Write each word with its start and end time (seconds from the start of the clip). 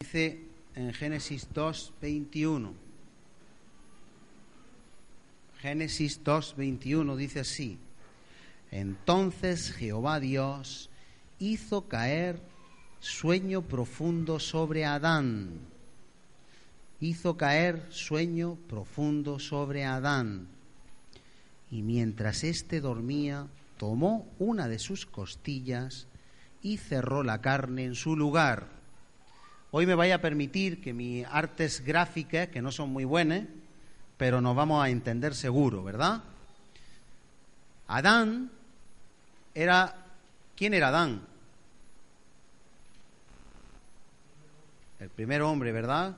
Dice 0.00 0.40
en 0.74 0.94
Génesis 0.94 1.46
2, 1.52 1.92
21. 2.00 2.72
Génesis 5.58 6.24
2, 6.24 6.56
21 6.56 7.16
dice 7.16 7.40
así. 7.40 7.78
Entonces 8.70 9.72
Jehová 9.72 10.18
Dios 10.18 10.88
hizo 11.38 11.86
caer 11.86 12.40
sueño 12.98 13.60
profundo 13.60 14.40
sobre 14.40 14.86
Adán. 14.86 15.60
Hizo 16.98 17.36
caer 17.36 17.86
sueño 17.90 18.56
profundo 18.68 19.38
sobre 19.38 19.84
Adán. 19.84 20.48
Y 21.70 21.82
mientras 21.82 22.42
éste 22.42 22.80
dormía, 22.80 23.48
tomó 23.76 24.26
una 24.38 24.66
de 24.66 24.78
sus 24.78 25.04
costillas 25.04 26.08
y 26.62 26.78
cerró 26.78 27.22
la 27.22 27.42
carne 27.42 27.84
en 27.84 27.94
su 27.94 28.16
lugar 28.16 28.79
Hoy 29.72 29.86
me 29.86 29.94
vaya 29.94 30.16
a 30.16 30.20
permitir 30.20 30.80
que 30.80 30.92
mis 30.92 31.24
artes 31.26 31.84
gráficas, 31.84 32.48
que 32.48 32.60
no 32.60 32.72
son 32.72 32.90
muy 32.90 33.04
buenas, 33.04 33.44
pero 34.16 34.40
nos 34.40 34.56
vamos 34.56 34.84
a 34.84 34.88
entender 34.88 35.32
seguro, 35.34 35.84
¿verdad? 35.84 36.22
Adán 37.86 38.50
era... 39.54 39.94
¿Quién 40.56 40.74
era 40.74 40.88
Adán? 40.88 41.22
El 44.98 45.08
primer 45.08 45.40
hombre, 45.42 45.70
¿verdad? 45.70 46.16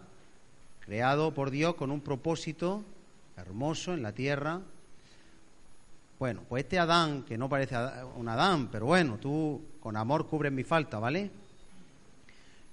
Creado 0.81 1.35
por 1.35 1.51
Dios 1.51 1.75
con 1.75 1.91
un 1.91 2.01
propósito 2.01 2.83
hermoso 3.37 3.93
en 3.93 4.03
la 4.03 4.13
tierra. 4.13 4.61
Bueno, 6.19 6.43
pues 6.49 6.65
este 6.65 6.79
Adán, 6.79 7.23
que 7.25 7.37
no 7.37 7.51
parece 7.51 7.77
un 8.17 8.29
Adán, 8.29 8.69
pero 8.73 8.87
bueno, 8.87 9.19
tú 9.19 9.61
con 9.79 9.97
amor 9.97 10.27
cubres 10.27 10.53
mi 10.53 10.65
falta, 10.65 10.99
¿vale? 10.99 11.42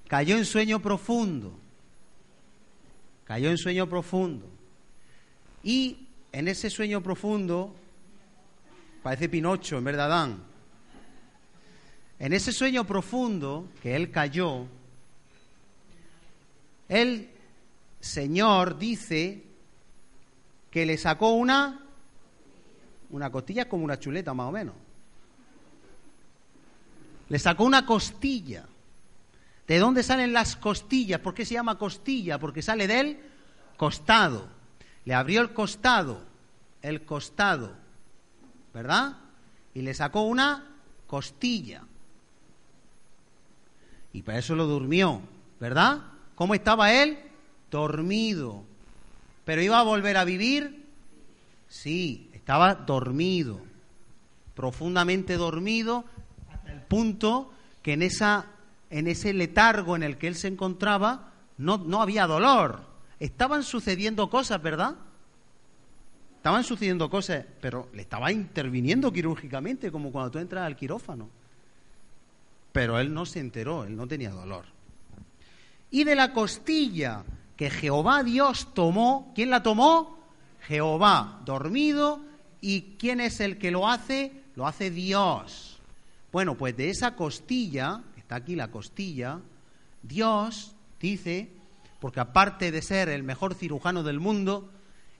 Cayó 0.09 0.37
en 0.37 0.45
sueño 0.45 0.81
profundo. 0.81 1.53
Cayó 3.25 3.51
en 3.51 3.59
sueño 3.59 3.87
profundo. 3.87 4.47
Y 5.63 6.07
en 6.31 6.47
ese 6.47 6.71
sueño 6.71 7.01
profundo, 7.01 7.75
parece 9.03 9.29
Pinocho 9.29 9.77
en 9.77 9.83
vez 9.83 9.95
de 9.95 10.01
Adán, 10.01 10.43
en 12.17 12.33
ese 12.33 12.51
sueño 12.51 12.85
profundo 12.85 13.69
que 13.83 13.95
él 13.95 14.09
cayó, 14.09 14.65
el 16.87 17.29
Señor 17.99 18.79
dice 18.79 19.43
que 20.71 20.87
le 20.87 20.97
sacó 20.97 21.33
una, 21.33 21.85
una 23.11 23.31
costilla 23.31 23.69
como 23.69 23.85
una 23.85 23.99
chuleta 23.99 24.33
más 24.33 24.47
o 24.47 24.51
menos. 24.51 24.75
Le 27.29 27.37
sacó 27.37 27.63
una 27.63 27.85
costilla. 27.85 28.65
¿De 29.69 29.77
dónde 29.77 30.01
salen 30.01 30.33
las 30.33 30.55
costillas? 30.55 31.19
¿Por 31.19 31.35
qué 31.35 31.45
se 31.45 31.53
llama 31.53 31.77
costilla? 31.77 32.39
Porque 32.39 32.63
sale 32.63 32.87
del 32.87 33.19
costado. 33.77 34.47
Le 35.05 35.13
abrió 35.13 35.41
el 35.41 35.53
costado, 35.53 36.23
el 36.81 37.05
costado, 37.05 37.75
¿verdad? 38.73 39.17
Y 39.75 39.83
le 39.83 39.93
sacó 39.93 40.23
una 40.23 40.65
costilla. 41.05 41.83
Y 44.11 44.23
para 44.23 44.39
eso 44.39 44.55
lo 44.55 44.65
durmió, 44.65 45.21
¿verdad? 45.59 46.01
¿Cómo 46.33 46.55
estaba 46.55 46.91
él? 46.91 47.19
Dormido. 47.69 48.63
¿Pero 49.45 49.61
iba 49.61 49.79
a 49.79 49.83
volver 49.83 50.17
a 50.17 50.25
vivir? 50.25 50.87
Sí, 51.67 52.31
estaba 52.33 52.73
dormido, 52.73 53.61
profundamente 54.55 55.37
dormido, 55.37 56.05
hasta 56.51 56.71
el 56.71 56.81
punto 56.81 57.53
que 57.83 57.93
en 57.93 58.01
esa 58.01 58.47
en 58.89 59.07
ese 59.07 59.33
letargo 59.33 59.95
en 59.95 60.03
el 60.03 60.17
que 60.17 60.27
él 60.27 60.35
se 60.35 60.47
encontraba, 60.47 61.31
no, 61.57 61.77
no 61.77 62.01
había 62.01 62.27
dolor. 62.27 62.81
Estaban 63.19 63.63
sucediendo 63.63 64.29
cosas, 64.29 64.61
¿verdad? 64.61 64.95
Estaban 66.37 66.63
sucediendo 66.63 67.09
cosas, 67.09 67.45
pero 67.59 67.89
le 67.93 68.01
estaba 68.01 68.31
interviniendo 68.31 69.11
quirúrgicamente, 69.11 69.91
como 69.91 70.11
cuando 70.11 70.31
tú 70.31 70.39
entras 70.39 70.65
al 70.65 70.75
quirófano. 70.75 71.29
Pero 72.71 72.97
él 72.99 73.13
no 73.13 73.25
se 73.25 73.39
enteró, 73.39 73.83
él 73.83 73.95
no 73.95 74.07
tenía 74.07 74.29
dolor. 74.29 74.65
Y 75.91 76.03
de 76.03 76.15
la 76.15 76.33
costilla 76.33 77.23
que 77.57 77.69
Jehová 77.69 78.23
Dios 78.23 78.73
tomó, 78.73 79.33
¿quién 79.35 79.49
la 79.49 79.63
tomó? 79.63 80.17
Jehová, 80.61 81.41
dormido. 81.45 82.21
¿Y 82.61 82.95
quién 82.97 83.19
es 83.19 83.39
el 83.39 83.57
que 83.57 83.71
lo 83.71 83.87
hace? 83.87 84.31
Lo 84.55 84.65
hace 84.65 84.91
Dios. 84.91 85.79
Bueno, 86.31 86.55
pues 86.55 86.77
de 86.77 86.89
esa 86.89 87.15
costilla 87.15 88.01
está 88.29 88.35
aquí 88.35 88.55
la 88.55 88.69
costilla, 88.69 89.41
Dios 90.03 90.75
dice, 90.99 91.49
porque 91.99 92.19
aparte 92.19 92.71
de 92.71 92.83
ser 92.83 93.09
el 93.09 93.23
mejor 93.23 93.55
cirujano 93.55 94.03
del 94.03 94.19
mundo, 94.19 94.69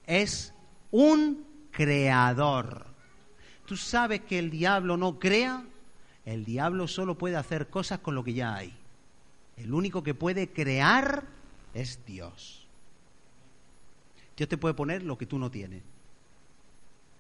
es 0.06 0.54
un 0.92 1.44
creador. 1.72 2.86
¿Tú 3.66 3.78
sabes 3.78 4.22
que 4.22 4.38
el 4.38 4.52
diablo 4.52 4.96
no 4.96 5.18
crea? 5.18 5.66
El 6.24 6.46
diablo 6.46 6.88
solo 6.88 7.18
puede 7.18 7.36
hacer 7.36 7.72
cosas 7.72 7.98
con 7.98 8.14
lo 8.14 8.24
que 8.24 8.36
ya 8.36 8.54
hay. 8.54 8.78
El 9.58 9.74
único 9.74 10.04
que 10.04 10.14
puede 10.14 10.50
crear 10.50 11.24
es 11.74 12.06
Dios. 12.06 12.68
Dios 14.38 14.48
te 14.48 14.58
puede 14.60 14.76
poner 14.76 15.02
lo 15.02 15.18
que 15.18 15.26
tú 15.26 15.40
no 15.40 15.50
tienes. 15.50 15.82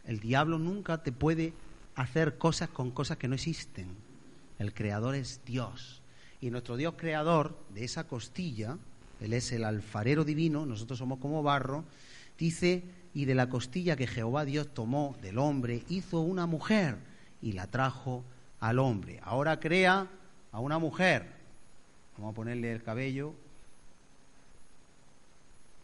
El 0.05 0.19
diablo 0.19 0.59
nunca 0.59 1.01
te 1.01 1.11
puede 1.11 1.51
hacer 1.95 2.37
cosas 2.37 2.69
con 2.69 2.91
cosas 2.91 3.17
que 3.17 3.27
no 3.27 3.33
existen. 3.33 4.08
El 4.59 4.73
creador 4.73 5.15
es 5.15 5.41
Dios. 5.45 6.01
Y 6.41 6.51
nuestro 6.51 6.77
Dios 6.77 6.93
creador, 6.97 7.57
de 7.73 7.85
esa 7.85 8.03
costilla, 8.05 8.77
Él 9.19 9.33
es 9.33 9.51
el 9.51 9.63
alfarero 9.63 10.23
divino, 10.23 10.65
nosotros 10.65 10.99
somos 10.99 11.19
como 11.19 11.41
barro, 11.41 11.85
dice, 12.37 12.83
y 13.13 13.25
de 13.25 13.35
la 13.35 13.49
costilla 13.49 13.95
que 13.95 14.05
Jehová 14.05 14.45
Dios 14.45 14.73
tomó 14.73 15.15
del 15.21 15.37
hombre, 15.37 15.83
hizo 15.89 16.19
una 16.19 16.45
mujer 16.45 16.97
y 17.41 17.53
la 17.53 17.67
trajo 17.67 18.23
al 18.59 18.79
hombre. 18.79 19.19
Ahora 19.23 19.59
crea 19.59 20.07
a 20.51 20.59
una 20.59 20.77
mujer. 20.77 21.25
Vamos 22.17 22.33
a 22.33 22.35
ponerle 22.35 22.71
el 22.71 22.83
cabello. 22.83 23.33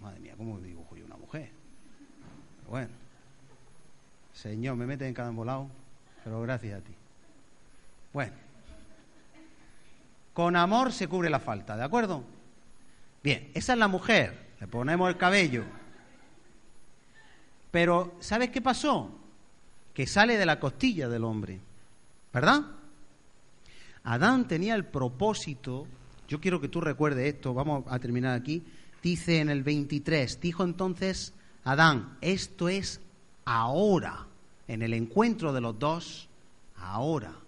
Madre 0.01 0.19
mía, 0.19 0.33
¿cómo 0.37 0.59
dibujo 0.59 0.95
yo 0.95 1.05
una 1.05 1.17
mujer? 1.17 1.49
bueno. 2.69 2.91
Señor, 4.33 4.75
me 4.75 4.85
mete 4.85 5.07
en 5.07 5.13
cada 5.13 5.29
embolado, 5.29 5.69
pero 6.23 6.41
gracias 6.41 6.81
a 6.81 6.83
ti. 6.83 6.93
Bueno. 8.11 8.44
Con 10.35 10.57
amor 10.57 10.91
se 10.91 11.07
cubre 11.07 11.29
la 11.29 11.39
falta, 11.39 11.77
¿de 11.77 11.85
acuerdo? 11.85 12.21
Bien, 13.23 13.49
esa 13.53 13.71
es 13.71 13.79
la 13.79 13.87
mujer, 13.87 14.49
le 14.59 14.67
ponemos 14.67 15.07
el 15.07 15.15
cabello. 15.15 15.63
Pero, 17.71 18.15
¿sabes 18.19 18.49
qué 18.49 18.61
pasó? 18.61 19.09
Que 19.93 20.05
sale 20.05 20.37
de 20.37 20.45
la 20.45 20.59
costilla 20.59 21.07
del 21.07 21.23
hombre, 21.23 21.61
¿verdad? 22.33 22.63
Adán 24.03 24.45
tenía 24.45 24.75
el 24.75 24.83
propósito, 24.83 25.87
yo 26.27 26.41
quiero 26.41 26.59
que 26.59 26.67
tú 26.67 26.81
recuerdes 26.81 27.33
esto, 27.33 27.53
vamos 27.53 27.85
a 27.87 27.97
terminar 27.97 28.37
aquí, 28.37 28.61
dice 29.01 29.39
en 29.39 29.47
el 29.47 29.63
23, 29.63 30.41
dijo 30.41 30.65
entonces 30.65 31.33
Adán, 31.63 32.17
esto 32.19 32.67
es 32.67 32.99
ahora, 33.45 34.27
en 34.67 34.81
el 34.81 34.93
encuentro 34.93 35.53
de 35.53 35.61
los 35.61 35.79
dos, 35.79 36.27
ahora. 36.75 37.44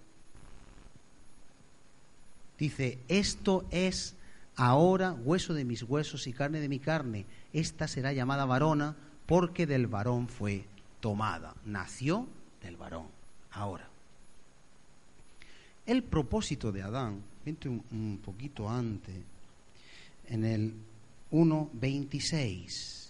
Dice, 2.57 2.99
esto 3.07 3.65
es 3.71 4.15
ahora 4.55 5.13
hueso 5.13 5.53
de 5.53 5.65
mis 5.65 5.83
huesos 5.83 6.27
y 6.27 6.33
carne 6.33 6.59
de 6.59 6.69
mi 6.69 6.79
carne. 6.79 7.25
Esta 7.53 7.87
será 7.87 8.13
llamada 8.13 8.45
varona 8.45 8.95
porque 9.25 9.67
del 9.67 9.87
varón 9.87 10.27
fue 10.27 10.65
tomada. 10.99 11.55
Nació 11.65 12.27
del 12.61 12.77
varón. 12.77 13.07
Ahora. 13.51 13.87
El 15.85 16.03
propósito 16.03 16.71
de 16.71 16.81
Adán, 16.81 17.21
vente 17.45 17.69
un, 17.69 17.83
un 17.91 18.19
poquito 18.23 18.69
antes, 18.69 19.15
en 20.27 20.43
el 20.43 20.73
1.26. 21.31 23.07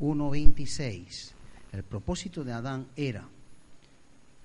1.26. 0.00 1.32
El 1.72 1.82
propósito 1.82 2.44
de 2.44 2.52
Adán 2.52 2.86
era, 2.96 3.28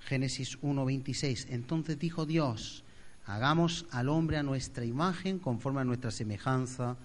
Génesis 0.00 0.60
1.26, 0.60 1.46
entonces 1.50 1.98
dijo 1.98 2.26
Dios, 2.26 2.83
hagamos 3.26 3.86
al 3.90 4.08
hombre 4.08 4.36
a 4.36 4.42
nuestra 4.42 4.84
imagen, 4.84 5.38
conforme 5.38 5.80
a 5.80 5.84
nuestra 5.84 6.10
semejanza, 6.10 6.96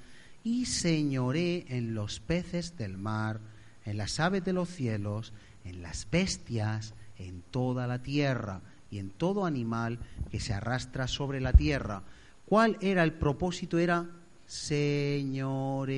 y 0.44 0.66
señoré 0.66 1.66
en 1.69 1.94
los 1.94 2.19
peces 2.19 2.77
del 2.77 2.98
mar, 2.98 3.39
en 3.86 3.98
las 3.98 4.19
aves 4.19 4.44
de 4.44 4.54
los 4.54 4.69
cielos, 4.69 5.33
en 5.63 5.81
las 5.81 6.07
bestias, 6.10 6.94
en 7.18 7.42
toda 7.42 7.88
la 7.88 8.00
tierra 8.01 8.62
y 8.92 9.00
en 9.00 9.10
todo 9.10 9.45
animal 9.45 10.00
que 10.31 10.39
se 10.39 10.54
arrastra 10.54 11.07
sobre 11.07 11.42
la 11.42 11.54
tierra. 11.54 12.04
¿Cuál 12.45 12.77
era 12.81 13.04
el 13.04 13.13
propósito? 13.13 13.77
Era 13.77 14.06
señorear. 14.48 15.89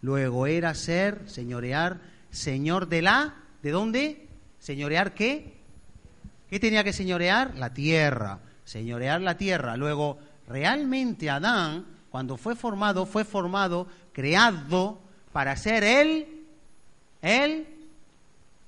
Luego 0.00 0.46
era 0.46 0.74
ser, 0.74 1.28
señorear, 1.28 2.00
señor 2.30 2.88
de 2.88 3.02
la, 3.02 3.34
¿de 3.62 3.70
dónde? 3.70 4.28
¿Señorear 4.58 5.12
qué? 5.14 5.58
¿Qué 6.48 6.58
tenía 6.58 6.82
que 6.82 6.94
señorear? 6.94 7.54
La 7.56 7.74
tierra. 7.74 8.38
Señorear 8.70 9.20
la 9.20 9.36
tierra. 9.36 9.76
Luego, 9.76 10.20
realmente 10.46 11.28
Adán, 11.28 11.84
cuando 12.08 12.36
fue 12.36 12.54
formado, 12.54 13.04
fue 13.04 13.24
formado, 13.24 13.88
creado 14.12 15.00
para 15.32 15.56
ser 15.56 15.82
él, 15.82 16.44
él, 17.20 17.66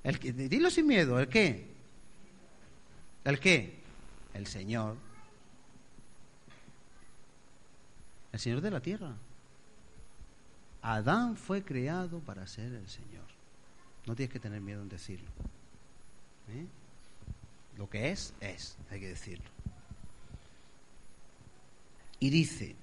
el 0.03 0.19
que, 0.19 0.33
dilo 0.33 0.69
sin 0.69 0.87
miedo, 0.87 1.21
¿el 1.21 1.29
qué? 1.29 1.71
¿El 3.23 3.39
qué? 3.39 3.79
El 4.33 4.45
Señor. 4.45 4.97
El 8.33 8.39
Señor 8.41 8.59
de 8.59 8.71
la 8.71 8.81
tierra. 8.81 9.13
Adán 10.81 11.37
fue 11.37 11.63
creado 11.63 12.19
para 12.19 12.45
ser 12.45 12.73
el 12.73 12.89
Señor. 12.89 13.23
No 14.05 14.17
tienes 14.17 14.33
que 14.33 14.41
tener 14.41 14.59
miedo 14.59 14.81
en 14.81 14.89
decirlo. 14.89 15.29
¿Eh? 16.49 16.65
Lo 17.77 17.89
que 17.89 18.11
es, 18.11 18.33
es, 18.41 18.75
hay 18.91 18.99
que 18.99 19.07
decirlo. 19.07 19.53
Y 22.23 22.29
dice, 22.29 22.77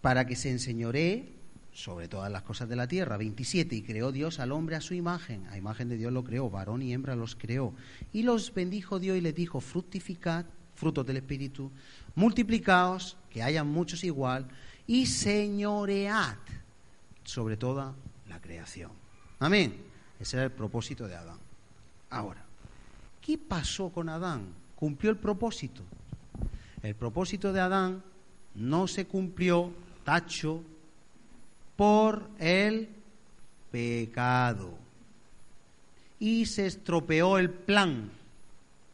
para 0.00 0.28
que 0.28 0.36
se 0.36 0.48
enseñoree 0.48 1.28
sobre 1.72 2.06
todas 2.06 2.30
las 2.30 2.42
cosas 2.42 2.68
de 2.68 2.76
la 2.76 2.86
tierra. 2.86 3.16
27. 3.16 3.74
Y 3.74 3.82
creó 3.82 4.12
Dios 4.12 4.38
al 4.38 4.52
hombre 4.52 4.76
a 4.76 4.80
su 4.80 4.94
imagen. 4.94 5.44
A 5.48 5.58
imagen 5.58 5.88
de 5.88 5.96
Dios 5.96 6.12
lo 6.12 6.22
creó, 6.22 6.48
varón 6.50 6.82
y 6.82 6.92
hembra 6.92 7.16
los 7.16 7.34
creó. 7.34 7.74
Y 8.12 8.22
los 8.22 8.54
bendijo 8.54 9.00
Dios 9.00 9.18
y 9.18 9.22
les 9.22 9.34
dijo, 9.34 9.60
fructificad, 9.60 10.44
frutos 10.76 11.04
del 11.04 11.16
Espíritu, 11.16 11.72
multiplicaos, 12.14 13.16
que 13.28 13.42
hayan 13.42 13.66
muchos 13.66 14.04
igual, 14.04 14.46
y 14.86 15.06
señoread 15.06 16.36
sobre 17.24 17.56
toda 17.56 17.92
la 18.28 18.40
creación. 18.40 18.92
Amén. 19.40 19.74
Ese 20.20 20.36
era 20.36 20.44
el 20.44 20.52
propósito 20.52 21.08
de 21.08 21.16
Adán. 21.16 21.38
Ahora, 22.10 22.44
¿qué 23.20 23.36
pasó 23.36 23.88
con 23.88 24.08
Adán? 24.08 24.46
¿Cumplió 24.76 25.10
el 25.10 25.16
propósito? 25.16 25.82
El 26.82 26.94
propósito 26.94 27.52
de 27.52 27.60
Adán 27.60 28.02
no 28.54 28.86
se 28.86 29.06
cumplió, 29.06 29.72
tacho, 30.04 30.62
por 31.76 32.28
el 32.38 32.88
pecado. 33.70 34.76
Y 36.18 36.46
se 36.46 36.66
estropeó 36.66 37.38
el 37.38 37.50
plan, 37.50 38.10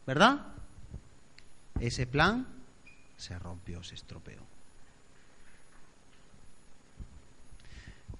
¿verdad? 0.05 0.45
Ese 1.79 2.05
plan 2.05 2.47
se 3.17 3.37
rompió, 3.39 3.83
se 3.83 3.95
estropeó. 3.95 4.39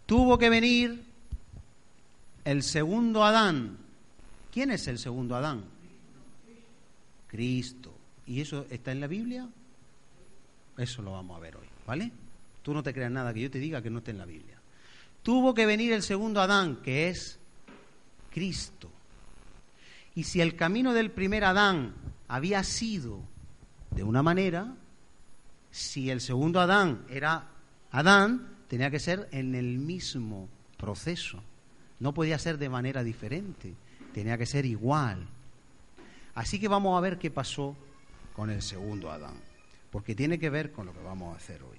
Tuvo 0.06 0.38
que 0.38 0.50
venir 0.50 1.04
el 2.44 2.62
segundo 2.64 3.24
Adán. 3.24 3.78
¿Quién 4.52 4.72
es 4.72 4.88
el 4.88 5.00
segundo 5.00 5.36
Adán? 5.36 5.64
Cristo. 7.28 7.95
¿Y 8.28 8.42
eso 8.42 8.66
está 8.70 8.92
en 8.92 9.00
la 9.00 9.08
Biblia? 9.08 9.48
Eso 10.78 11.02
lo 11.02 11.12
vamos 11.12 11.38
a 11.38 11.40
ver 11.40 11.56
hoy, 11.56 11.68
¿vale? 11.86 12.12
Tú 12.62 12.74
no 12.74 12.84
te 12.84 12.94
creas 12.94 13.12
nada 13.12 13.34
que 13.34 13.42
yo 13.42 13.52
te 13.52 13.60
diga 13.60 13.82
que 13.82 13.90
no 13.90 14.00
esté 14.00 14.12
en 14.12 14.18
la 14.18 14.26
Biblia 14.26 14.56
tuvo 15.26 15.56
que 15.56 15.66
venir 15.66 15.92
el 15.92 16.04
segundo 16.04 16.40
Adán, 16.40 16.84
que 16.84 17.10
es 17.10 17.40
Cristo. 18.32 18.92
Y 20.14 20.24
si 20.24 20.40
el 20.40 20.56
camino 20.56 20.94
del 20.94 21.10
primer 21.10 21.44
Adán 21.44 21.96
había 22.28 22.64
sido 22.64 23.22
de 23.90 24.04
una 24.04 24.22
manera, 24.22 24.76
si 25.72 26.12
el 26.12 26.22
segundo 26.22 26.60
Adán 26.60 27.06
era 27.10 27.48
Adán, 27.90 28.50
tenía 28.68 28.92
que 28.92 29.00
ser 29.00 29.28
en 29.32 29.56
el 29.56 29.80
mismo 29.80 30.48
proceso. 30.78 31.42
No 32.00 32.14
podía 32.14 32.38
ser 32.38 32.60
de 32.60 32.70
manera 32.70 33.04
diferente, 33.04 33.74
tenía 34.14 34.38
que 34.38 34.46
ser 34.46 34.68
igual. 34.68 35.26
Así 36.36 36.60
que 36.60 36.68
vamos 36.68 36.96
a 36.96 37.02
ver 37.02 37.18
qué 37.18 37.32
pasó 37.32 37.76
con 38.36 38.50
el 38.50 38.62
segundo 38.62 39.10
Adán, 39.10 39.36
porque 39.92 40.14
tiene 40.14 40.38
que 40.38 40.50
ver 40.50 40.72
con 40.72 40.86
lo 40.86 40.94
que 40.94 41.02
vamos 41.02 41.34
a 41.34 41.38
hacer 41.38 41.64
hoy. 41.64 41.78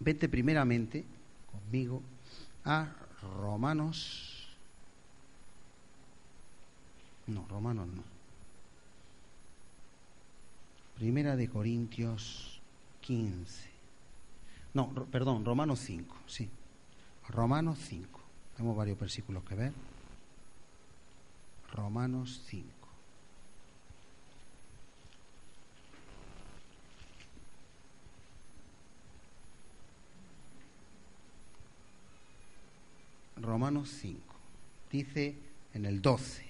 Vete 0.00 0.28
primeramente 0.28 1.04
conmigo 1.50 2.02
a 2.64 2.88
Romanos. 3.40 4.48
No, 7.26 7.46
Romanos 7.48 7.86
no. 7.88 8.02
Primera 10.96 11.36
de 11.36 11.48
Corintios 11.48 12.60
15. 13.02 13.70
No, 14.74 14.92
perdón, 14.92 15.44
Romanos 15.44 15.80
5, 15.80 16.16
sí. 16.26 16.48
Romanos 17.28 17.78
5. 17.88 18.20
Tenemos 18.56 18.76
varios 18.76 18.98
versículos 18.98 19.44
que 19.44 19.54
ver. 19.54 19.72
Romanos 21.72 22.42
5. 22.46 22.81
Romanos 33.42 33.90
5. 34.00 34.20
Dice 34.90 35.36
en 35.74 35.86
el 35.86 36.02
12, 36.02 36.44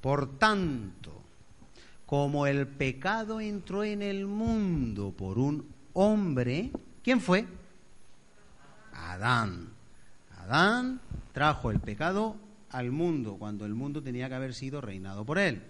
por 0.00 0.38
tanto, 0.38 1.22
como 2.06 2.46
el 2.46 2.66
pecado 2.66 3.40
entró 3.40 3.82
en 3.84 4.02
el 4.02 4.26
mundo 4.26 5.12
por 5.16 5.38
un 5.38 5.66
hombre, 5.92 6.70
¿quién 7.02 7.20
fue? 7.20 7.46
Adán. 8.92 9.70
Adán 10.38 11.00
trajo 11.32 11.70
el 11.70 11.80
pecado 11.80 12.36
al 12.70 12.90
mundo 12.90 13.36
cuando 13.38 13.66
el 13.66 13.74
mundo 13.74 14.02
tenía 14.02 14.28
que 14.28 14.34
haber 14.34 14.54
sido 14.54 14.80
reinado 14.80 15.24
por 15.24 15.38
él. 15.38 15.62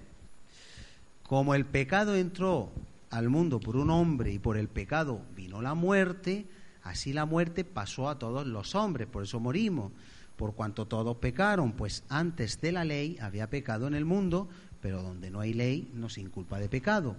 Como 1.23 1.55
el 1.55 1.65
pecado 1.65 2.15
entró 2.15 2.71
al 3.11 3.29
mundo 3.29 3.61
por 3.61 3.77
un 3.77 3.91
hombre 3.91 4.33
y 4.33 4.39
por 4.39 4.57
el 4.57 4.69
pecado 4.69 5.23
vino 5.35 5.63
la 5.63 5.75
muerte, 5.75 6.47
así 6.83 7.13
la 7.13 7.25
muerte 7.25 7.65
pasó 7.65 8.09
a 8.09 8.19
todos 8.19 8.47
los 8.47 8.75
hombres, 8.75 9.09
por 9.09 9.23
eso 9.23 9.41
morimos 9.41 9.93
por 10.37 10.55
cuanto 10.55 10.87
todos 10.87 11.17
pecaron, 11.17 11.73
pues 11.73 12.05
antes 12.09 12.61
de 12.61 12.73
la 12.73 12.85
ley 12.85 13.17
había 13.21 13.49
pecado 13.49 13.87
en 13.87 13.95
el 13.95 14.05
mundo, 14.05 14.49
pero 14.81 15.03
donde 15.03 15.31
no 15.31 15.41
hay 15.41 15.55
ley 15.55 15.91
no 15.95 16.09
se 16.09 16.21
inculpa 16.21 16.59
de 16.59 16.69
pecado. 16.69 17.17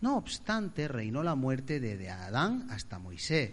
No 0.00 0.16
obstante, 0.16 0.86
reinó 0.86 1.22
la 1.22 1.34
muerte 1.34 1.80
desde 1.80 2.10
Adán 2.10 2.66
hasta 2.70 2.98
Moisés, 2.98 3.52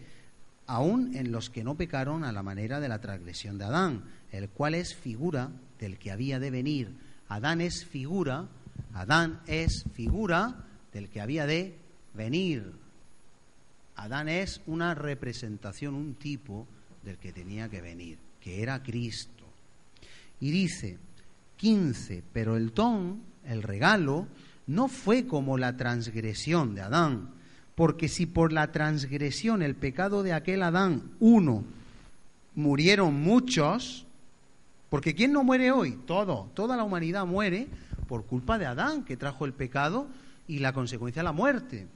aun 0.67 1.15
en 1.15 1.31
los 1.31 1.49
que 1.49 1.63
no 1.63 1.75
pecaron 1.75 2.23
a 2.23 2.31
la 2.31 2.43
manera 2.43 2.79
de 2.79 2.89
la 2.89 2.99
transgresión 2.99 3.57
de 3.57 3.65
Adán, 3.65 4.03
el 4.31 4.49
cual 4.49 4.75
es 4.75 4.93
figura 4.93 5.49
del 5.79 5.97
que 5.97 6.11
había 6.11 6.39
de 6.39 6.51
venir. 6.51 6.95
Adán 7.29 7.61
es 7.61 7.85
figura, 7.85 8.49
Adán 8.93 9.41
es 9.47 9.85
figura 9.93 10.65
del 10.91 11.09
que 11.09 11.21
había 11.21 11.45
de 11.45 11.77
venir. 12.13 12.73
Adán 13.95 14.27
es 14.27 14.61
una 14.67 14.93
representación, 14.93 15.95
un 15.95 16.15
tipo 16.15 16.67
del 17.03 17.17
que 17.17 17.31
tenía 17.31 17.69
que 17.69 17.81
venir 17.81 18.24
que 18.45 18.61
era 18.61 18.83
Cristo. 18.83 19.43
Y 20.39 20.51
dice 20.51 20.99
15, 21.57 22.21
pero 22.31 22.55
el 22.55 22.75
don, 22.75 23.23
el 23.43 23.63
regalo, 23.63 24.27
no 24.67 24.87
fue 24.87 25.25
como 25.25 25.57
la 25.57 25.77
transgresión 25.77 26.75
de 26.75 26.81
Adán, 26.81 27.31
porque 27.73 28.07
si 28.07 28.27
por 28.27 28.53
la 28.53 28.71
transgresión, 28.71 29.63
el 29.63 29.73
pecado 29.73 30.21
de 30.21 30.33
aquel 30.33 30.61
Adán, 30.61 31.09
uno, 31.19 31.63
murieron 32.53 33.15
muchos, 33.15 34.05
porque 34.91 35.15
¿quién 35.15 35.33
no 35.33 35.43
muere 35.43 35.71
hoy? 35.71 35.97
Todo, 36.05 36.51
toda 36.53 36.77
la 36.77 36.83
humanidad 36.83 37.25
muere 37.25 37.67
por 38.07 38.25
culpa 38.25 38.59
de 38.59 38.67
Adán, 38.67 39.05
que 39.05 39.17
trajo 39.17 39.45
el 39.45 39.53
pecado 39.53 40.07
y 40.47 40.59
la 40.59 40.71
consecuencia 40.71 41.23
la 41.23 41.31
muerte. 41.31 41.87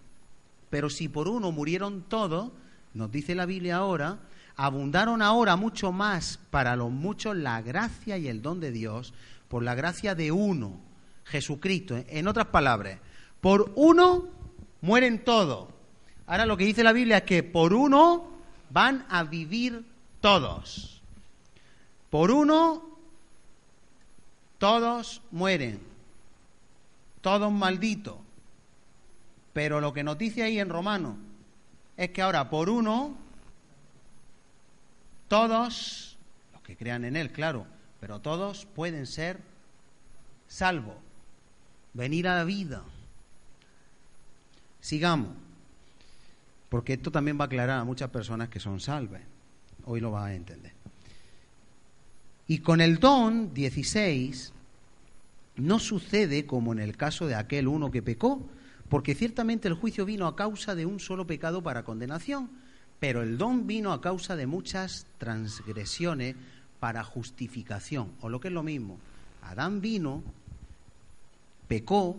Pero 0.72 0.90
si 0.90 1.10
por 1.10 1.28
uno 1.28 1.52
murieron 1.52 2.02
todos, 2.10 2.52
nos 2.96 3.12
dice 3.12 3.36
la 3.36 3.46
Biblia 3.46 3.76
ahora, 3.78 4.18
abundaron 4.62 5.22
ahora 5.22 5.56
mucho 5.56 5.94
más 5.94 6.38
para 6.52 6.76
los 6.76 6.92
muchos 6.92 7.34
la 7.38 7.62
gracia 7.62 8.18
y 8.18 8.28
el 8.28 8.42
don 8.42 8.60
de 8.60 8.72
Dios 8.72 9.14
por 9.48 9.64
la 9.64 9.74
gracia 9.74 10.16
de 10.16 10.34
uno, 10.34 10.82
Jesucristo. 11.24 11.96
En 12.10 12.28
otras 12.28 12.48
palabras, 12.48 13.00
por 13.40 13.72
uno 13.76 14.28
mueren 14.82 15.24
todos. 15.24 15.70
Ahora 16.28 16.46
lo 16.46 16.58
que 16.58 16.66
dice 16.66 16.84
la 16.84 16.92
Biblia 16.92 17.20
es 17.20 17.24
que 17.24 17.42
por 17.42 17.74
uno 17.74 18.32
van 18.70 19.06
a 19.10 19.24
vivir 19.24 19.86
todos. 20.20 21.02
Por 22.10 22.30
uno 22.30 22.84
todos 24.58 25.22
mueren. 25.32 25.80
Todos 27.22 27.50
malditos. 27.50 28.18
Pero 29.54 29.80
lo 29.80 29.94
que 29.94 30.04
nos 30.04 30.18
dice 30.18 30.44
ahí 30.44 30.60
en 30.60 30.68
Romano 30.68 31.16
es 31.96 32.10
que 32.10 32.22
ahora 32.22 32.50
por 32.50 32.70
uno, 32.70 33.29
todos, 35.30 36.18
los 36.52 36.62
que 36.64 36.76
crean 36.76 37.06
en 37.06 37.16
Él, 37.16 37.32
claro, 37.32 37.66
pero 38.02 38.20
todos 38.20 38.66
pueden 38.66 39.08
ser 39.08 39.40
salvos, 40.48 40.96
venir 41.94 42.28
a 42.28 42.36
la 42.36 42.44
vida. 42.44 42.84
Sigamos, 44.82 45.30
porque 46.68 46.94
esto 46.94 47.12
también 47.12 47.38
va 47.40 47.44
a 47.44 47.48
aclarar 47.48 47.80
a 47.80 47.84
muchas 47.86 48.10
personas 48.10 48.50
que 48.50 48.60
son 48.60 48.80
salvas. 48.80 49.22
Hoy 49.86 50.02
lo 50.02 50.12
vas 50.12 50.26
a 50.26 50.36
entender. 50.36 50.74
Y 52.48 52.60
con 52.60 52.82
el 52.82 53.00
don 53.00 53.54
16 53.54 54.54
no 55.58 55.80
sucede 55.80 56.46
como 56.46 56.74
en 56.74 56.80
el 56.80 56.98
caso 56.98 57.28
de 57.28 57.36
aquel 57.36 57.68
uno 57.68 57.92
que 57.92 58.02
pecó, 58.02 58.42
porque 58.90 59.14
ciertamente 59.14 59.68
el 59.68 59.76
juicio 59.76 60.06
vino 60.06 60.26
a 60.26 60.36
causa 60.36 60.74
de 60.74 60.86
un 60.86 61.00
solo 61.00 61.28
pecado 61.28 61.62
para 61.62 61.84
condenación, 61.84 62.50
pero 63.00 63.22
el 63.22 63.38
don 63.38 63.68
vino 63.68 63.94
a 63.94 64.02
causa 64.02 64.36
de 64.36 64.48
muchas 64.48 65.06
transgresiones 65.18 66.36
para 66.80 67.04
justificación, 67.04 68.14
o 68.22 68.30
lo 68.30 68.40
que 68.40 68.48
es 68.50 68.54
lo 68.54 68.62
mismo, 68.64 68.98
Adán 69.42 69.82
vino, 69.82 70.22
pecó 71.68 72.18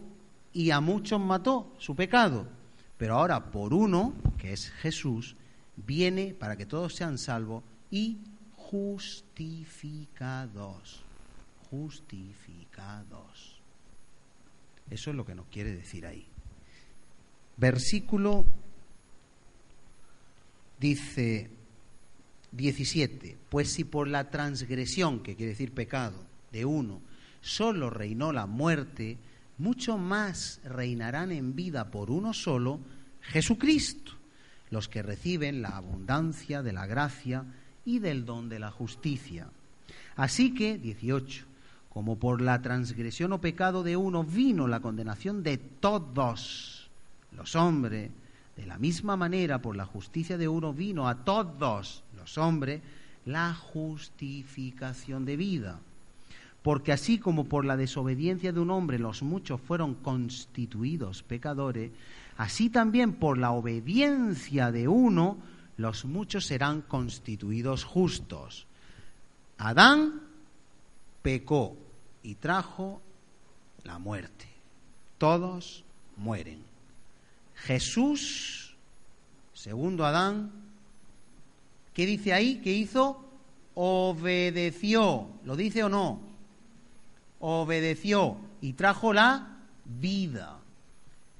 y 0.52 0.70
a 0.70 0.80
muchos 0.80 1.20
mató 1.20 1.72
su 1.78 1.94
pecado, 1.94 2.48
pero 2.96 3.16
ahora 3.16 3.50
por 3.50 3.74
uno, 3.74 4.14
que 4.38 4.52
es 4.52 4.70
Jesús, 4.70 5.36
viene 5.76 6.34
para 6.38 6.56
que 6.56 6.66
todos 6.66 6.94
sean 6.94 7.18
salvos 7.18 7.64
y 7.90 8.18
justificados, 8.56 11.02
justificados. 11.70 13.60
Eso 14.90 15.10
es 15.10 15.16
lo 15.16 15.24
que 15.24 15.34
nos 15.34 15.46
quiere 15.46 15.74
decir 15.74 16.06
ahí. 16.06 16.26
Versículo 17.56 18.44
dice 20.80 21.50
17, 22.52 23.36
pues 23.48 23.70
si 23.70 23.84
por 23.84 24.08
la 24.08 24.30
transgresión, 24.30 25.22
que 25.22 25.36
quiere 25.36 25.50
decir 25.50 25.72
pecado, 25.72 26.24
de 26.50 26.64
uno, 26.64 27.00
solo 27.40 27.90
reinó 27.90 28.32
la 28.32 28.46
muerte, 28.46 29.18
mucho 29.58 29.98
más 29.98 30.60
reinarán 30.64 31.32
en 31.32 31.54
vida 31.54 31.90
por 31.90 32.10
uno 32.10 32.32
solo, 32.32 32.80
Jesucristo, 33.20 34.12
los 34.70 34.88
que 34.88 35.02
reciben 35.02 35.62
la 35.62 35.76
abundancia 35.76 36.62
de 36.62 36.72
la 36.72 36.86
gracia 36.86 37.44
y 37.84 37.98
del 37.98 38.24
don 38.24 38.48
de 38.48 38.58
la 38.58 38.70
justicia. 38.70 39.48
Así 40.16 40.54
que, 40.54 40.78
18, 40.78 41.44
como 41.88 42.18
por 42.18 42.40
la 42.40 42.62
transgresión 42.62 43.32
o 43.32 43.40
pecado 43.40 43.82
de 43.82 43.96
uno 43.96 44.24
vino 44.24 44.66
la 44.66 44.80
condenación 44.80 45.42
de 45.42 45.58
todos 45.58 46.90
los 47.32 47.54
hombres, 47.54 48.10
de 48.56 48.66
la 48.66 48.78
misma 48.78 49.16
manera 49.16 49.60
por 49.60 49.76
la 49.76 49.86
justicia 49.86 50.36
de 50.36 50.48
uno 50.48 50.72
vino 50.72 51.08
a 51.08 51.24
todos 51.24 52.02
los 52.16 52.38
hombres 52.38 52.82
la 53.24 53.54
justificación 53.54 55.24
de 55.24 55.36
vida. 55.36 55.80
Porque 56.62 56.92
así 56.92 57.18
como 57.18 57.44
por 57.44 57.64
la 57.64 57.76
desobediencia 57.76 58.52
de 58.52 58.60
un 58.60 58.70
hombre 58.70 58.98
los 58.98 59.22
muchos 59.22 59.60
fueron 59.60 59.94
constituidos 59.94 61.22
pecadores, 61.22 61.90
así 62.36 62.68
también 62.68 63.14
por 63.14 63.38
la 63.38 63.52
obediencia 63.52 64.70
de 64.70 64.88
uno 64.88 65.38
los 65.76 66.04
muchos 66.04 66.46
serán 66.46 66.82
constituidos 66.82 67.84
justos. 67.84 68.66
Adán 69.56 70.20
pecó 71.22 71.76
y 72.22 72.34
trajo 72.34 73.00
la 73.84 73.98
muerte. 73.98 74.46
Todos 75.16 75.84
mueren. 76.16 76.69
Jesús, 77.64 78.74
segundo 79.52 80.04
Adán, 80.06 80.50
¿qué 81.92 82.06
dice 82.06 82.32
ahí? 82.32 82.60
¿Qué 82.62 82.72
hizo? 82.72 83.24
Obedeció. 83.74 85.28
¿Lo 85.44 85.56
dice 85.56 85.84
o 85.84 85.88
no? 85.88 86.20
Obedeció 87.38 88.38
y 88.60 88.72
trajo 88.72 89.12
la 89.12 89.58
vida. 89.84 90.58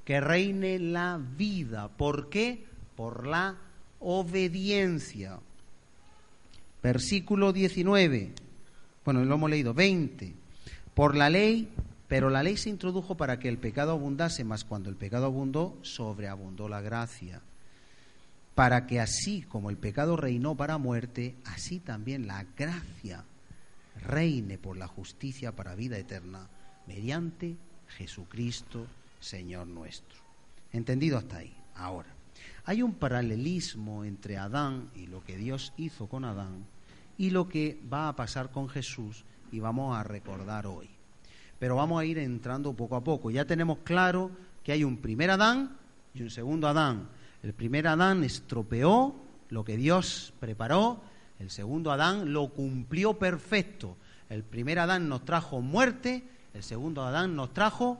Que 0.04 0.20
reine 0.20 0.78
la 0.78 1.20
vida. 1.36 1.88
¿Por 1.88 2.28
qué? 2.28 2.64
Por 2.96 3.26
la 3.26 3.56
obediencia. 4.00 5.38
Versículo 6.82 7.52
19. 7.52 8.32
Bueno, 9.04 9.24
lo 9.24 9.34
hemos 9.34 9.50
leído. 9.50 9.72
20. 9.72 10.34
Por 10.94 11.16
la 11.16 11.30
ley 11.30 11.68
pero 12.10 12.28
la 12.28 12.42
ley 12.42 12.56
se 12.56 12.70
introdujo 12.70 13.16
para 13.16 13.38
que 13.38 13.48
el 13.48 13.56
pecado 13.56 13.92
abundase, 13.92 14.42
mas 14.42 14.64
cuando 14.64 14.90
el 14.90 14.96
pecado 14.96 15.26
abundó, 15.26 15.78
sobreabundó 15.82 16.68
la 16.68 16.80
gracia. 16.80 17.40
Para 18.56 18.88
que 18.88 18.98
así 18.98 19.42
como 19.42 19.70
el 19.70 19.76
pecado 19.76 20.16
reinó 20.16 20.56
para 20.56 20.76
muerte, 20.76 21.36
así 21.44 21.78
también 21.78 22.26
la 22.26 22.44
gracia 22.58 23.24
reine 24.02 24.58
por 24.58 24.76
la 24.76 24.88
justicia 24.88 25.54
para 25.54 25.76
vida 25.76 25.98
eterna, 25.98 26.48
mediante 26.88 27.56
Jesucristo, 27.96 28.88
Señor 29.20 29.68
nuestro. 29.68 30.18
¿Entendido 30.72 31.16
hasta 31.16 31.36
ahí? 31.36 31.54
Ahora, 31.76 32.08
hay 32.64 32.82
un 32.82 32.94
paralelismo 32.94 34.04
entre 34.04 34.36
Adán 34.36 34.90
y 34.96 35.06
lo 35.06 35.22
que 35.22 35.36
Dios 35.36 35.72
hizo 35.76 36.08
con 36.08 36.24
Adán 36.24 36.66
y 37.16 37.30
lo 37.30 37.48
que 37.48 37.80
va 37.90 38.08
a 38.08 38.16
pasar 38.16 38.50
con 38.50 38.68
Jesús 38.68 39.24
y 39.52 39.60
vamos 39.60 39.96
a 39.96 40.02
recordar 40.02 40.66
hoy 40.66 40.90
pero 41.60 41.76
vamos 41.76 42.00
a 42.00 42.04
ir 42.06 42.18
entrando 42.18 42.72
poco 42.72 42.96
a 42.96 43.04
poco. 43.04 43.30
Ya 43.30 43.44
tenemos 43.44 43.78
claro 43.84 44.30
que 44.64 44.72
hay 44.72 44.82
un 44.82 44.96
primer 44.96 45.30
Adán 45.30 45.76
y 46.14 46.22
un 46.22 46.30
segundo 46.30 46.66
Adán. 46.66 47.06
El 47.42 47.52
primer 47.52 47.86
Adán 47.86 48.24
estropeó 48.24 49.14
lo 49.50 49.64
que 49.64 49.76
Dios 49.76 50.32
preparó, 50.40 51.02
el 51.38 51.50
segundo 51.50 51.92
Adán 51.92 52.32
lo 52.32 52.48
cumplió 52.48 53.18
perfecto. 53.18 53.96
El 54.30 54.42
primer 54.42 54.78
Adán 54.78 55.08
nos 55.08 55.24
trajo 55.26 55.60
muerte, 55.60 56.24
el 56.54 56.62
segundo 56.62 57.04
Adán 57.04 57.36
nos 57.36 57.52
trajo 57.52 57.98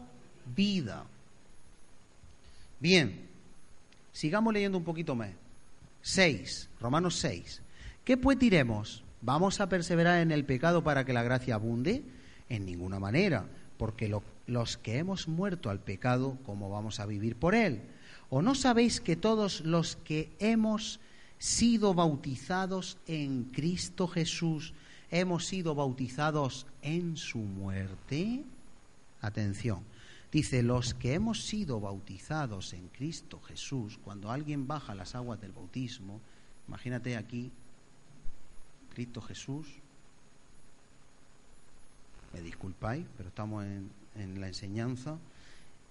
vida. 0.56 1.04
Bien, 2.78 3.28
sigamos 4.10 4.54
leyendo 4.54 4.78
un 4.78 4.84
poquito 4.84 5.14
más. 5.14 5.30
6, 6.00 6.70
Romanos 6.80 7.16
6. 7.16 7.60
¿Qué 8.04 8.16
pues 8.16 8.38
diremos? 8.38 9.04
¿Vamos 9.20 9.60
a 9.60 9.68
perseverar 9.68 10.20
en 10.20 10.30
el 10.30 10.46
pecado 10.46 10.82
para 10.82 11.04
que 11.04 11.12
la 11.12 11.22
gracia 11.22 11.56
abunde? 11.56 12.02
En 12.50 12.66
ninguna 12.66 12.98
manera, 12.98 13.46
porque 13.78 14.14
los 14.46 14.76
que 14.76 14.98
hemos 14.98 15.26
muerto 15.26 15.70
al 15.70 15.80
pecado, 15.80 16.36
¿cómo 16.44 16.68
vamos 16.68 17.00
a 17.00 17.06
vivir 17.06 17.34
por 17.36 17.54
él? 17.54 17.80
¿O 18.28 18.42
no 18.42 18.54
sabéis 18.54 19.00
que 19.00 19.16
todos 19.16 19.62
los 19.62 19.96
que 19.96 20.30
hemos 20.38 21.00
sido 21.38 21.94
bautizados 21.94 22.98
en 23.06 23.44
Cristo 23.44 24.06
Jesús, 24.06 24.74
hemos 25.10 25.46
sido 25.46 25.74
bautizados 25.74 26.66
en 26.82 27.16
su 27.16 27.38
muerte? 27.38 28.44
Atención, 29.22 29.82
dice, 30.30 30.62
los 30.62 30.92
que 30.92 31.14
hemos 31.14 31.44
sido 31.44 31.80
bautizados 31.80 32.74
en 32.74 32.88
Cristo 32.88 33.40
Jesús, 33.40 33.98
cuando 34.04 34.30
alguien 34.30 34.66
baja 34.66 34.94
las 34.94 35.14
aguas 35.14 35.40
del 35.40 35.52
bautismo, 35.52 36.20
imagínate 36.68 37.16
aquí, 37.16 37.50
Cristo 38.92 39.22
Jesús, 39.22 39.66
me 42.32 42.40
disculpáis, 42.40 43.06
pero 43.16 43.28
estamos 43.28 43.64
en, 43.64 43.90
la 44.40 44.48
enseñanza, 44.48 45.18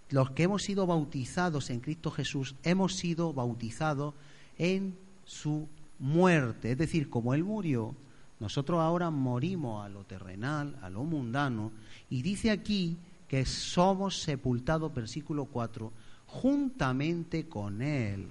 los 0.09 0.31
que 0.31 0.43
hemos 0.43 0.63
sido 0.63 0.85
bautizados 0.85 1.69
en 1.69 1.79
Cristo 1.79 2.11
Jesús, 2.11 2.55
hemos 2.63 2.95
sido 2.95 3.33
bautizados 3.33 4.13
en 4.57 4.95
su 5.25 5.67
muerte. 5.99 6.71
Es 6.71 6.77
decir, 6.77 7.09
como 7.09 7.33
Él 7.33 7.43
murió, 7.43 7.95
nosotros 8.39 8.79
ahora 8.79 9.09
morimos 9.09 9.83
a 9.83 9.89
lo 9.89 10.03
terrenal, 10.03 10.77
a 10.81 10.89
lo 10.89 11.03
mundano, 11.03 11.71
y 12.09 12.21
dice 12.21 12.51
aquí 12.51 12.97
que 13.27 13.45
somos 13.45 14.21
sepultados, 14.21 14.93
versículo 14.93 15.45
4, 15.45 15.91
juntamente 16.27 17.47
con 17.47 17.81
Él, 17.81 18.27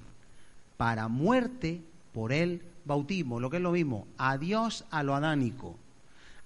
para 0.76 1.08
muerte 1.08 1.82
por 2.12 2.32
el 2.32 2.62
bautismo, 2.84 3.40
lo 3.40 3.50
que 3.50 3.58
es 3.58 3.62
lo 3.62 3.72
mismo, 3.72 4.06
adiós 4.16 4.84
a 4.90 5.02
lo 5.02 5.14
adánico, 5.14 5.76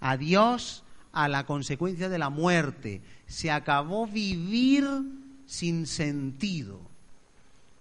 adiós 0.00 0.84
a 1.12 1.28
la 1.28 1.44
consecuencia 1.44 2.08
de 2.08 2.18
la 2.18 2.30
muerte. 2.30 3.00
Se 3.26 3.50
acabó 3.50 4.06
vivir 4.06 4.86
sin 5.46 5.86
sentido. 5.86 6.80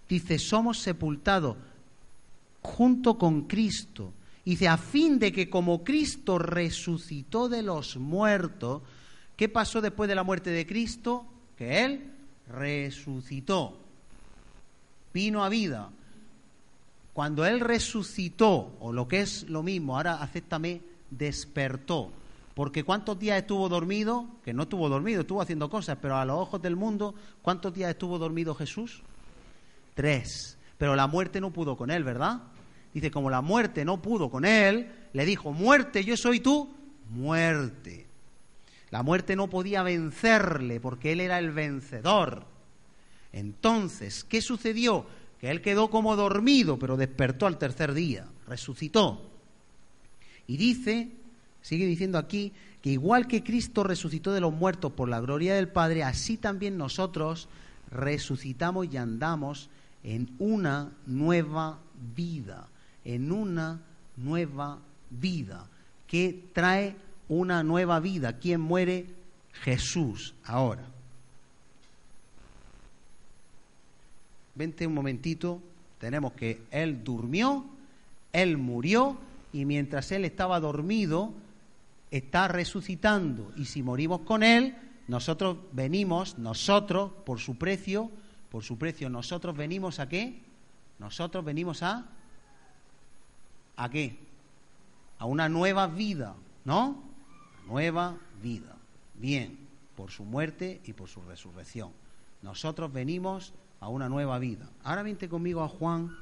Dice, 0.08 0.38
somos 0.38 0.78
sepultados 0.78 1.56
junto 2.60 3.18
con 3.18 3.42
Cristo. 3.42 4.12
Dice, 4.44 4.68
a 4.68 4.76
fin 4.76 5.18
de 5.18 5.32
que 5.32 5.48
como 5.48 5.84
Cristo 5.84 6.38
resucitó 6.38 7.48
de 7.48 7.62
los 7.62 7.96
muertos, 7.96 8.82
¿qué 9.36 9.48
pasó 9.48 9.80
después 9.80 10.08
de 10.08 10.14
la 10.14 10.24
muerte 10.24 10.50
de 10.50 10.66
Cristo? 10.66 11.24
Que 11.56 11.84
Él 11.84 12.10
resucitó, 12.48 13.78
vino 15.14 15.44
a 15.44 15.48
vida. 15.48 15.90
Cuando 17.12 17.44
Él 17.44 17.60
resucitó, 17.60 18.74
o 18.80 18.92
lo 18.92 19.06
que 19.06 19.20
es 19.20 19.44
lo 19.48 19.62
mismo, 19.62 19.96
ahora 19.96 20.22
acéptame, 20.22 20.80
despertó. 21.10 22.10
Porque 22.54 22.84
¿cuántos 22.84 23.18
días 23.18 23.38
estuvo 23.38 23.68
dormido? 23.68 24.26
Que 24.44 24.52
no 24.52 24.64
estuvo 24.64 24.88
dormido, 24.88 25.22
estuvo 25.22 25.40
haciendo 25.40 25.70
cosas, 25.70 25.98
pero 26.00 26.16
a 26.16 26.24
los 26.24 26.38
ojos 26.38 26.60
del 26.60 26.76
mundo, 26.76 27.14
¿cuántos 27.40 27.72
días 27.72 27.90
estuvo 27.90 28.18
dormido 28.18 28.54
Jesús? 28.54 29.02
Tres. 29.94 30.58
Pero 30.76 30.94
la 30.94 31.06
muerte 31.06 31.40
no 31.40 31.50
pudo 31.50 31.76
con 31.76 31.90
él, 31.90 32.04
¿verdad? 32.04 32.42
Dice, 32.92 33.10
como 33.10 33.30
la 33.30 33.40
muerte 33.40 33.84
no 33.84 34.02
pudo 34.02 34.30
con 34.30 34.44
él, 34.44 34.90
le 35.12 35.24
dijo, 35.24 35.52
muerte, 35.52 36.04
yo 36.04 36.16
soy 36.16 36.40
tú, 36.40 36.74
muerte. 37.10 38.06
La 38.90 39.02
muerte 39.02 39.36
no 39.36 39.48
podía 39.48 39.82
vencerle 39.82 40.78
porque 40.78 41.12
él 41.12 41.20
era 41.20 41.38
el 41.38 41.52
vencedor. 41.52 42.44
Entonces, 43.32 44.24
¿qué 44.24 44.42
sucedió? 44.42 45.06
Que 45.40 45.50
él 45.50 45.62
quedó 45.62 45.88
como 45.88 46.16
dormido, 46.16 46.78
pero 46.78 46.98
despertó 46.98 47.46
al 47.46 47.56
tercer 47.56 47.94
día, 47.94 48.26
resucitó. 48.46 49.30
Y 50.46 50.58
dice, 50.58 51.10
sigue 51.62 51.86
diciendo 51.86 52.18
aquí, 52.18 52.52
que 52.82 52.90
igual 52.90 53.26
que 53.28 53.42
Cristo 53.42 53.84
resucitó 53.84 54.32
de 54.32 54.40
los 54.40 54.52
muertos 54.52 54.92
por 54.92 55.08
la 55.08 55.20
gloria 55.20 55.54
del 55.54 55.68
Padre, 55.68 56.02
así 56.02 56.36
también 56.36 56.76
nosotros 56.76 57.48
resucitamos 57.90 58.88
y 58.92 58.96
andamos 58.96 59.70
en 60.02 60.28
una 60.38 60.92
nueva 61.06 61.78
vida, 62.14 62.66
en 63.04 63.30
una 63.30 63.80
nueva 64.16 64.78
vida, 65.10 65.66
que 66.06 66.44
trae 66.52 66.96
una 67.28 67.62
nueva 67.62 68.00
vida. 68.00 68.38
¿Quién 68.38 68.60
muere? 68.60 69.06
Jesús 69.52 70.34
ahora. 70.44 70.82
Vente 74.54 74.86
un 74.86 74.94
momentito, 74.94 75.62
tenemos 75.98 76.32
que 76.32 76.62
Él 76.70 77.04
durmió, 77.04 77.64
Él 78.32 78.58
murió, 78.58 79.16
y 79.52 79.64
mientras 79.64 80.10
Él 80.12 80.24
estaba 80.24 80.60
dormido, 80.60 81.32
está 82.12 82.46
resucitando 82.46 83.52
y 83.56 83.64
si 83.64 83.82
morimos 83.82 84.20
con 84.20 84.42
Él, 84.42 84.76
nosotros 85.08 85.56
venimos, 85.72 86.38
nosotros, 86.38 87.10
por 87.24 87.40
su 87.40 87.56
precio, 87.56 88.10
por 88.50 88.62
su 88.62 88.78
precio, 88.78 89.08
nosotros 89.08 89.56
venimos 89.56 89.98
a 89.98 90.08
qué? 90.08 90.40
Nosotros 90.98 91.44
venimos 91.44 91.82
a... 91.82 92.06
¿A 93.76 93.88
qué? 93.88 94.18
A 95.18 95.24
una 95.24 95.48
nueva 95.48 95.86
vida, 95.86 96.34
¿no? 96.66 97.02
Nueva 97.66 98.18
vida. 98.42 98.76
Bien, 99.14 99.58
por 99.96 100.10
su 100.10 100.24
muerte 100.24 100.82
y 100.84 100.92
por 100.92 101.08
su 101.08 101.22
resurrección. 101.22 101.90
Nosotros 102.42 102.92
venimos 102.92 103.54
a 103.80 103.88
una 103.88 104.10
nueva 104.10 104.38
vida. 104.38 104.68
Ahora 104.84 105.02
vente 105.02 105.30
conmigo 105.30 105.62
a 105.62 105.68
Juan, 105.68 106.14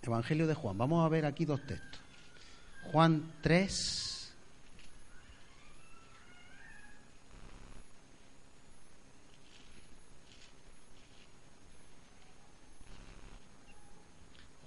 Evangelio 0.00 0.46
de 0.46 0.54
Juan. 0.54 0.78
Vamos 0.78 1.04
a 1.04 1.08
ver 1.10 1.26
aquí 1.26 1.44
dos 1.44 1.60
textos. 1.66 2.05
Juan 2.92 3.32
3. 3.42 4.06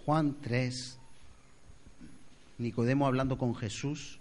Juan 0.09 0.35
3, 0.41 0.97
Nicodemo 2.57 3.05
hablando 3.05 3.37
con 3.37 3.55
Jesús, 3.55 4.17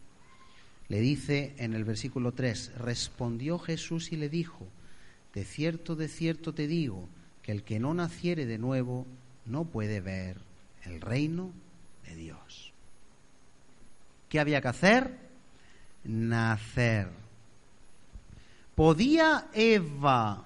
le 0.88 1.00
dice 1.00 1.54
en 1.56 1.72
el 1.72 1.84
versículo 1.84 2.32
3, 2.32 2.76
respondió 2.76 3.58
Jesús 3.58 4.12
y 4.12 4.16
le 4.16 4.28
dijo, 4.28 4.66
de 5.32 5.46
cierto, 5.46 5.96
de 5.96 6.08
cierto 6.08 6.52
te 6.52 6.66
digo, 6.66 7.08
que 7.40 7.52
el 7.52 7.62
que 7.62 7.80
no 7.80 7.94
naciere 7.94 8.44
de 8.44 8.58
nuevo 8.58 9.06
no 9.46 9.64
puede 9.64 10.02
ver 10.02 10.36
el 10.84 11.00
reino 11.00 11.52
de 12.06 12.16
Dios. 12.16 12.67
¿Qué 14.28 14.40
había 14.40 14.60
que 14.60 14.68
hacer? 14.68 15.18
Nacer. 16.04 17.08
¿Podía 18.74 19.48
Eva 19.52 20.44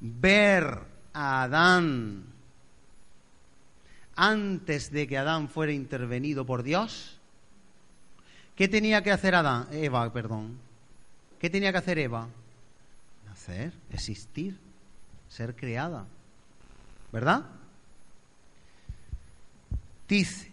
ver 0.00 0.78
a 1.12 1.42
Adán 1.42 2.24
antes 4.16 4.90
de 4.90 5.06
que 5.06 5.18
Adán 5.18 5.48
fuera 5.48 5.72
intervenido 5.72 6.46
por 6.46 6.62
Dios? 6.62 7.18
¿Qué 8.56 8.68
tenía 8.68 9.02
que 9.02 9.12
hacer 9.12 9.34
Adán? 9.34 9.68
Eva, 9.70 10.12
perdón. 10.12 10.58
¿Qué 11.38 11.50
tenía 11.50 11.70
que 11.72 11.78
hacer 11.78 11.98
Eva? 11.98 12.28
Nacer, 13.26 13.72
existir, 13.90 14.58
ser 15.28 15.54
creada. 15.54 16.06
¿Verdad? 17.12 17.44
Dice, 20.08 20.52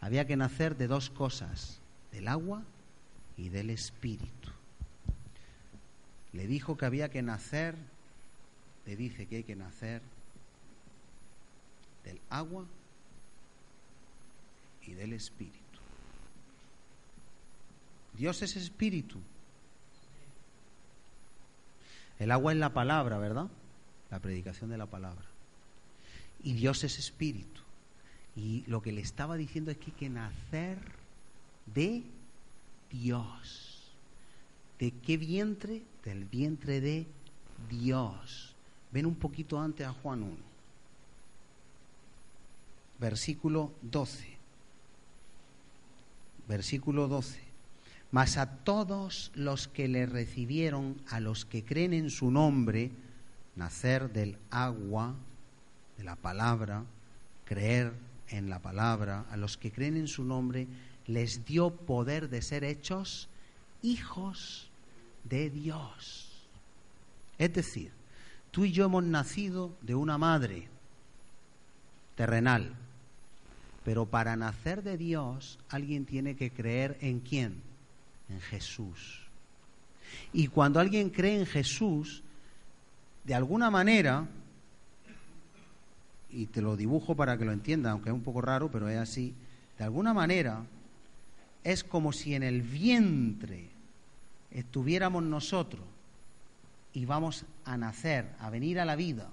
había 0.00 0.26
que 0.26 0.36
nacer 0.36 0.76
de 0.76 0.86
dos 0.86 1.10
cosas, 1.10 1.80
del 2.12 2.28
agua 2.28 2.62
y 3.36 3.48
del 3.48 3.70
espíritu. 3.70 4.50
Le 6.32 6.46
dijo 6.46 6.76
que 6.76 6.86
había 6.86 7.10
que 7.10 7.22
nacer, 7.22 7.74
le 8.86 8.96
dice 8.96 9.26
que 9.26 9.36
hay 9.36 9.44
que 9.44 9.56
nacer 9.56 10.02
del 12.04 12.20
agua 12.30 12.64
y 14.86 14.92
del 14.94 15.12
espíritu. 15.12 15.58
Dios 18.14 18.42
es 18.42 18.56
espíritu. 18.56 19.18
El 22.18 22.30
agua 22.30 22.52
es 22.52 22.58
la 22.58 22.72
palabra, 22.72 23.18
¿verdad? 23.18 23.48
La 24.10 24.18
predicación 24.18 24.70
de 24.70 24.76
la 24.76 24.86
palabra. 24.86 25.24
Y 26.42 26.52
Dios 26.52 26.84
es 26.84 26.98
espíritu. 26.98 27.59
Y 28.40 28.64
lo 28.66 28.80
que 28.80 28.92
le 28.92 29.02
estaba 29.02 29.36
diciendo 29.36 29.70
es 29.70 29.76
que 29.76 29.86
hay 29.86 29.96
que 29.98 30.08
nacer 30.08 30.78
de 31.74 32.02
Dios. 32.90 33.92
¿De 34.78 34.92
qué 34.92 35.18
vientre? 35.18 35.82
Del 36.04 36.24
vientre 36.24 36.80
de 36.80 37.06
Dios. 37.68 38.54
Ven 38.92 39.04
un 39.04 39.14
poquito 39.14 39.60
antes 39.60 39.86
a 39.86 39.92
Juan 39.92 40.22
1. 40.22 40.36
Versículo 42.98 43.72
12. 43.82 44.26
Versículo 46.48 47.08
12. 47.08 47.40
Mas 48.10 48.38
a 48.38 48.46
todos 48.64 49.32
los 49.34 49.68
que 49.68 49.86
le 49.86 50.06
recibieron, 50.06 50.96
a 51.10 51.20
los 51.20 51.44
que 51.44 51.62
creen 51.62 51.92
en 51.92 52.08
su 52.08 52.30
nombre, 52.30 52.90
nacer 53.54 54.10
del 54.10 54.38
agua, 54.50 55.14
de 55.98 56.04
la 56.04 56.16
palabra, 56.16 56.84
creer 57.44 57.92
en 58.30 58.50
la 58.50 58.60
palabra, 58.60 59.26
a 59.30 59.36
los 59.36 59.56
que 59.56 59.72
creen 59.72 59.96
en 59.96 60.08
su 60.08 60.24
nombre, 60.24 60.66
les 61.06 61.44
dio 61.44 61.70
poder 61.70 62.28
de 62.28 62.42
ser 62.42 62.64
hechos 62.64 63.28
hijos 63.82 64.70
de 65.24 65.50
Dios. 65.50 66.28
Es 67.38 67.52
decir, 67.52 67.90
tú 68.50 68.64
y 68.64 68.72
yo 68.72 68.84
hemos 68.84 69.04
nacido 69.04 69.74
de 69.82 69.94
una 69.94 70.18
madre 70.18 70.68
terrenal, 72.14 72.74
pero 73.84 74.06
para 74.06 74.36
nacer 74.36 74.82
de 74.82 74.96
Dios 74.96 75.58
alguien 75.68 76.04
tiene 76.04 76.36
que 76.36 76.50
creer 76.50 76.98
en 77.00 77.20
quién? 77.20 77.62
En 78.28 78.40
Jesús. 78.40 79.26
Y 80.32 80.48
cuando 80.48 80.80
alguien 80.80 81.10
cree 81.10 81.38
en 81.38 81.46
Jesús, 81.46 82.22
de 83.24 83.34
alguna 83.34 83.70
manera, 83.70 84.28
y 86.32 86.46
te 86.46 86.62
lo 86.62 86.76
dibujo 86.76 87.14
para 87.14 87.36
que 87.38 87.44
lo 87.44 87.52
entienda, 87.52 87.90
aunque 87.90 88.10
es 88.10 88.14
un 88.14 88.22
poco 88.22 88.40
raro, 88.40 88.70
pero 88.70 88.88
es 88.88 88.98
así, 88.98 89.34
de 89.78 89.84
alguna 89.84 90.14
manera 90.14 90.64
es 91.64 91.84
como 91.84 92.12
si 92.12 92.34
en 92.34 92.42
el 92.42 92.62
vientre 92.62 93.68
estuviéramos 94.50 95.22
nosotros 95.22 95.84
y 96.92 97.04
vamos 97.04 97.44
a 97.64 97.76
nacer, 97.76 98.30
a 98.40 98.50
venir 98.50 98.80
a 98.80 98.84
la 98.84 98.96
vida. 98.96 99.28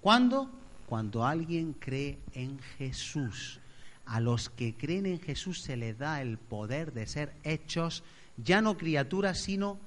¿Cuándo? 0.00 0.50
Cuando 0.86 1.24
alguien 1.24 1.74
cree 1.74 2.18
en 2.34 2.58
Jesús. 2.78 3.60
A 4.04 4.20
los 4.20 4.50
que 4.50 4.74
creen 4.74 5.06
en 5.06 5.20
Jesús 5.20 5.60
se 5.60 5.76
les 5.76 5.96
da 5.96 6.20
el 6.20 6.36
poder 6.36 6.92
de 6.92 7.06
ser 7.06 7.32
hechos 7.44 8.02
ya 8.36 8.60
no 8.60 8.76
criaturas, 8.76 9.38
sino 9.38 9.78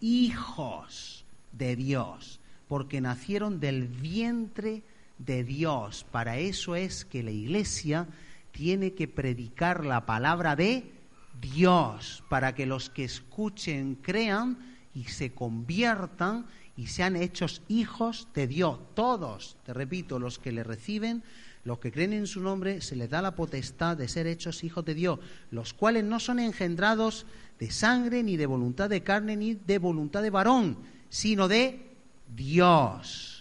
hijos 0.00 1.24
de 1.52 1.76
Dios, 1.76 2.40
porque 2.68 3.00
nacieron 3.00 3.60
del 3.60 3.86
vientre 3.86 4.82
de 5.18 5.44
Dios. 5.44 6.04
Para 6.10 6.38
eso 6.38 6.76
es 6.76 7.04
que 7.04 7.22
la 7.22 7.30
iglesia 7.30 8.06
tiene 8.52 8.94
que 8.94 9.08
predicar 9.08 9.84
la 9.84 10.06
palabra 10.06 10.56
de 10.56 10.92
Dios, 11.40 12.24
para 12.28 12.54
que 12.54 12.66
los 12.66 12.88
que 12.88 13.04
escuchen 13.04 13.96
crean 13.96 14.58
y 14.94 15.04
se 15.04 15.32
conviertan 15.32 16.46
y 16.76 16.86
sean 16.86 17.16
hechos 17.16 17.62
hijos 17.68 18.28
de 18.34 18.46
Dios. 18.46 18.78
Todos, 18.94 19.56
te 19.64 19.74
repito, 19.74 20.18
los 20.18 20.38
que 20.38 20.52
le 20.52 20.64
reciben, 20.64 21.22
los 21.64 21.78
que 21.78 21.92
creen 21.92 22.12
en 22.12 22.26
su 22.26 22.40
nombre, 22.40 22.80
se 22.80 22.96
les 22.96 23.10
da 23.10 23.20
la 23.20 23.34
potestad 23.34 23.96
de 23.96 24.08
ser 24.08 24.26
hechos 24.26 24.64
hijos 24.64 24.84
de 24.84 24.94
Dios, 24.94 25.18
los 25.50 25.74
cuales 25.74 26.04
no 26.04 26.20
son 26.20 26.38
engendrados 26.38 27.26
de 27.58 27.70
sangre, 27.70 28.22
ni 28.22 28.36
de 28.36 28.46
voluntad 28.46 28.88
de 28.88 29.02
carne, 29.02 29.36
ni 29.36 29.54
de 29.54 29.78
voluntad 29.78 30.22
de 30.22 30.30
varón, 30.30 30.78
sino 31.10 31.48
de 31.48 31.94
Dios. 32.34 33.35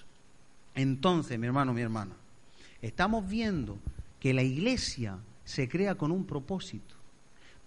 Entonces, 0.76 1.40
mi 1.40 1.48
hermano, 1.48 1.74
mi 1.74 1.82
hermana, 1.82 2.16
estamos 2.82 3.28
viendo 3.28 3.80
que 4.20 4.34
la 4.34 4.44
iglesia 4.44 5.18
se 5.46 5.70
crea 5.70 5.96
con 5.96 6.12
un 6.12 6.26
propósito, 6.26 6.96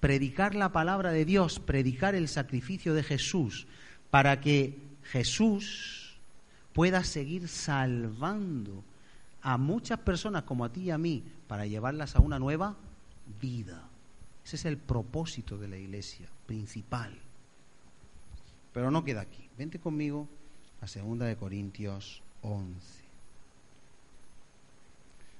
predicar 0.00 0.54
la 0.54 0.70
palabra 0.70 1.10
de 1.10 1.24
Dios, 1.24 1.58
predicar 1.58 2.14
el 2.14 2.28
sacrificio 2.28 2.94
de 2.94 3.02
Jesús, 3.02 3.66
para 4.10 4.40
que 4.40 4.78
Jesús 5.04 6.18
pueda 6.72 7.02
seguir 7.02 7.48
salvando 7.48 8.84
a 9.40 9.56
muchas 9.56 10.00
personas 10.00 10.42
como 10.42 10.64
a 10.64 10.72
ti 10.72 10.82
y 10.82 10.90
a 10.90 10.98
mí 10.98 11.24
para 11.46 11.66
llevarlas 11.66 12.14
a 12.14 12.20
una 12.20 12.38
nueva 12.38 12.76
vida. 13.40 13.88
Ese 14.44 14.56
es 14.56 14.64
el 14.64 14.76
propósito 14.76 15.58
de 15.58 15.68
la 15.68 15.76
iglesia 15.76 16.28
principal. 16.46 17.18
Pero 18.72 18.90
no 18.90 19.04
queda 19.04 19.22
aquí. 19.22 19.48
Vente 19.56 19.78
conmigo 19.78 20.28
a 20.80 20.86
Segunda 20.86 21.26
de 21.26 21.36
Corintios 21.36 22.22
11. 22.42 22.98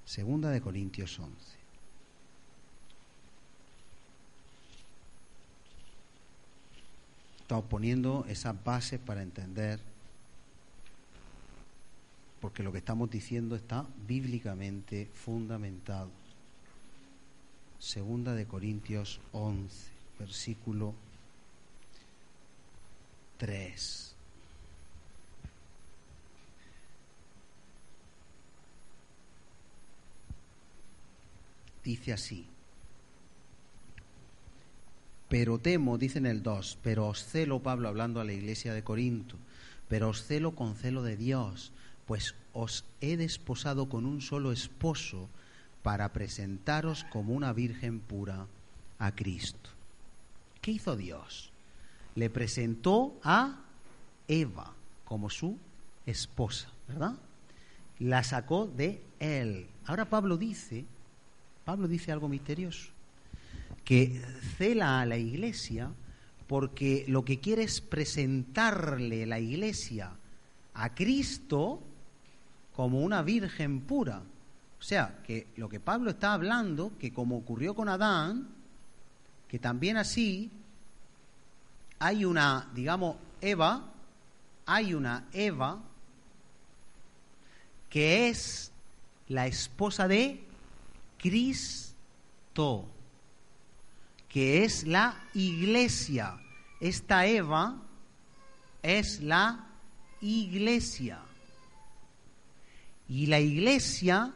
Segunda 0.04 0.50
de 0.50 0.61
Corintios 0.61 1.18
11. 1.18 1.58
Estamos 7.40 7.64
poniendo 7.64 8.26
esas 8.28 8.62
bases 8.62 9.00
para 9.00 9.22
entender, 9.22 9.80
porque 12.40 12.62
lo 12.62 12.72
que 12.72 12.78
estamos 12.78 13.11
diciendo 13.11 13.56
está 13.56 13.87
bíblicamente 14.06 15.11
fundamentado. 15.14 16.11
Segunda 17.78 18.34
de 18.34 18.46
Corintios 18.46 19.20
11, 19.32 19.90
versículo 20.18 20.94
3. 23.38 24.08
Dice 31.88 32.12
así. 32.12 32.44
Pero 35.31 35.59
temo, 35.59 35.96
dice 35.96 36.18
en 36.18 36.27
el 36.27 36.42
2, 36.42 36.81
pero 36.83 37.09
os 37.09 37.24
celo, 37.24 37.62
Pablo 37.62 37.88
hablando 37.88 38.20
a 38.20 38.24
la 38.24 38.35
iglesia 38.35 38.74
de 38.74 38.85
Corinto, 38.85 39.37
pero 39.88 40.11
os 40.11 40.22
celo 40.22 40.55
con 40.55 40.77
celo 40.77 41.03
de 41.03 41.16
Dios, 41.16 41.72
pues 42.05 42.35
os 42.53 42.85
he 43.01 43.16
desposado 43.16 43.88
con 43.88 44.05
un 44.05 44.20
solo 44.20 44.53
esposo 44.53 45.31
para 45.83 46.12
presentaros 46.12 47.05
como 47.05 47.33
una 47.33 47.55
virgen 47.55 48.01
pura 48.01 48.46
a 48.98 49.14
Cristo. 49.14 49.70
¿Qué 50.61 50.72
hizo 50.72 50.94
Dios? 50.94 51.53
Le 52.16 52.29
presentó 52.29 53.18
a 53.24 53.62
Eva 54.29 54.74
como 55.07 55.31
su 55.31 55.57
esposa, 56.05 56.68
¿verdad? 56.87 57.14
La 57.98 58.24
sacó 58.24 58.66
de 58.66 59.01
él. 59.20 59.68
Ahora 59.87 60.11
Pablo 60.11 60.37
dice, 60.37 60.85
Pablo 61.68 61.87
dice 61.87 62.11
algo 62.11 62.31
misterioso 62.31 62.88
que 63.85 64.22
cela 64.57 65.02
a 65.02 65.04
la 65.04 65.18
iglesia 65.18 65.90
porque 66.46 67.04
lo 67.09 67.26
que 67.26 67.40
quiere 67.40 67.64
es 67.64 67.83
presentarle 67.83 69.26
la 69.26 69.38
iglesia 69.38 70.12
a 70.72 70.94
Cristo 70.94 71.83
como 72.74 73.02
una 73.02 73.20
virgen 73.20 73.83
pura. 73.83 74.22
O 74.81 74.83
sea, 74.83 75.18
que 75.26 75.48
lo 75.57 75.68
que 75.68 75.78
Pablo 75.78 76.09
está 76.09 76.33
hablando, 76.33 76.96
que 76.98 77.12
como 77.12 77.37
ocurrió 77.37 77.74
con 77.74 77.90
Adán, 77.90 78.48
que 79.46 79.59
también 79.59 79.98
así 79.98 80.50
hay 81.98 82.24
una, 82.24 82.66
digamos, 82.74 83.16
Eva, 83.42 83.92
hay 84.64 84.94
una 84.94 85.26
Eva 85.35 85.83
que 87.90 88.31
es 88.31 88.72
la 89.28 89.46
esposa 89.46 90.09
de 90.09 90.47
Cristo 91.18 92.88
que 94.28 94.64
es 94.64 94.87
la 94.87 95.16
iglesia. 95.35 96.38
Esta 96.81 97.26
Eva 97.26 97.83
es 98.83 99.20
la 99.20 99.66
iglesia. 100.20 101.20
Y 103.09 103.26
la 103.26 103.40
iglesia, 103.40 104.33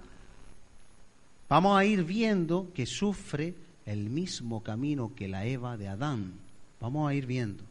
vamos 1.48 1.78
a 1.78 1.84
ir 1.84 2.04
viendo 2.04 2.72
que 2.74 2.86
sufre 2.86 3.54
el 3.84 4.08
mismo 4.08 4.62
camino 4.62 5.14
que 5.14 5.28
la 5.28 5.44
Eva 5.44 5.76
de 5.76 5.88
Adán. 5.88 6.32
Vamos 6.80 7.08
a 7.08 7.14
ir 7.14 7.26
viendo. 7.26 7.62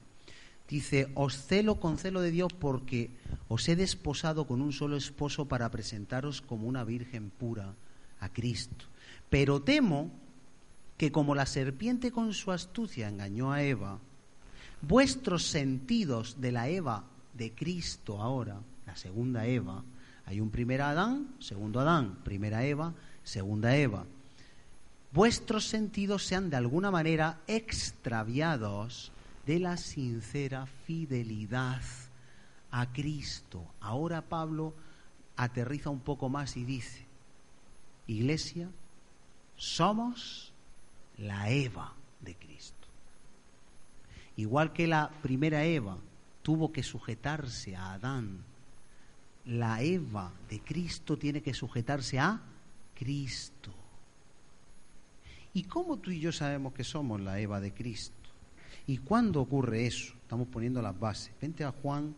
Dice, 0.69 1.09
os 1.15 1.35
celo 1.47 1.81
con 1.81 1.97
celo 1.97 2.21
de 2.21 2.31
Dios 2.31 2.53
porque 2.53 3.09
os 3.49 3.67
he 3.67 3.75
desposado 3.75 4.47
con 4.47 4.61
un 4.61 4.71
solo 4.71 4.95
esposo 4.95 5.45
para 5.45 5.69
presentaros 5.69 6.39
como 6.39 6.67
una 6.67 6.85
virgen 6.85 7.29
pura 7.29 7.73
a 8.21 8.29
Cristo. 8.29 8.90
Pero 9.29 9.61
temo 9.61 10.11
que 10.97 11.11
como 11.11 11.35
la 11.35 11.45
serpiente 11.45 12.11
con 12.11 12.33
su 12.33 12.51
astucia 12.51 13.07
engañó 13.07 13.51
a 13.51 13.63
Eva, 13.63 13.99
vuestros 14.81 15.47
sentidos 15.47 16.39
de 16.41 16.51
la 16.51 16.69
Eva 16.69 17.05
de 17.33 17.51
Cristo 17.53 18.21
ahora, 18.21 18.59
la 18.85 18.95
segunda 18.95 19.45
Eva, 19.45 19.83
hay 20.25 20.39
un 20.39 20.49
primer 20.49 20.81
Adán, 20.81 21.35
segundo 21.39 21.79
Adán, 21.79 22.19
primera 22.23 22.63
Eva, 22.65 22.93
segunda 23.23 23.75
Eva, 23.75 24.05
vuestros 25.11 25.67
sentidos 25.67 26.25
sean 26.25 26.49
de 26.49 26.57
alguna 26.57 26.91
manera 26.91 27.39
extraviados 27.47 29.11
de 29.45 29.59
la 29.59 29.77
sincera 29.77 30.67
fidelidad 30.85 31.81
a 32.69 32.91
Cristo. 32.93 33.65
Ahora 33.79 34.21
Pablo 34.21 34.73
aterriza 35.35 35.89
un 35.89 35.99
poco 35.99 36.29
más 36.29 36.55
y 36.57 36.63
dice, 36.63 37.05
Iglesia, 38.07 38.69
somos 39.61 40.51
la 41.19 41.51
Eva 41.51 41.93
de 42.19 42.33
Cristo. 42.33 42.87
Igual 44.35 44.73
que 44.73 44.87
la 44.87 45.11
primera 45.21 45.63
Eva 45.65 45.99
tuvo 46.41 46.71
que 46.71 46.81
sujetarse 46.81 47.75
a 47.75 47.93
Adán, 47.93 48.39
la 49.45 49.83
Eva 49.83 50.33
de 50.49 50.61
Cristo 50.61 51.15
tiene 51.15 51.43
que 51.43 51.53
sujetarse 51.53 52.17
a 52.17 52.41
Cristo. 52.95 53.71
¿Y 55.53 55.63
cómo 55.65 55.97
tú 55.97 56.09
y 56.09 56.19
yo 56.19 56.31
sabemos 56.31 56.73
que 56.73 56.83
somos 56.83 57.21
la 57.21 57.39
Eva 57.39 57.59
de 57.59 57.71
Cristo? 57.71 58.15
¿Y 58.87 58.97
cuándo 58.97 59.41
ocurre 59.41 59.85
eso? 59.85 60.15
Estamos 60.23 60.47
poniendo 60.47 60.81
las 60.81 60.99
bases. 60.99 61.33
Vente 61.39 61.63
a 61.63 61.71
Juan, 61.71 62.15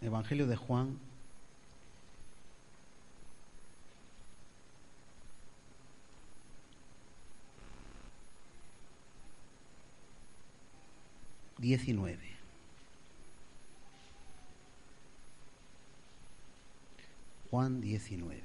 Evangelio 0.00 0.46
de 0.46 0.54
Juan, 0.54 1.00
19. 11.60 12.18
Juan 17.50 17.80
19. 17.80 18.40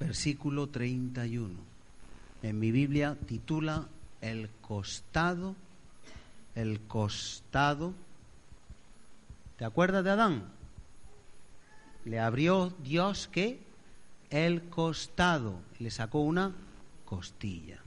Versículo 0.00 0.68
31. 0.68 1.50
En 2.42 2.58
mi 2.58 2.70
Biblia 2.70 3.16
titula 3.26 3.86
El 4.22 4.48
costado, 4.62 5.54
el 6.54 6.80
costado. 6.80 7.92
¿Te 9.58 9.66
acuerdas 9.66 10.02
de 10.04 10.10
Adán? 10.10 10.44
Le 12.06 12.18
abrió 12.18 12.72
Dios 12.82 13.28
que 13.30 13.71
el 14.32 14.62
costado, 14.62 15.60
le 15.78 15.90
sacó 15.90 16.20
una 16.20 16.52
costilla. 17.04 17.80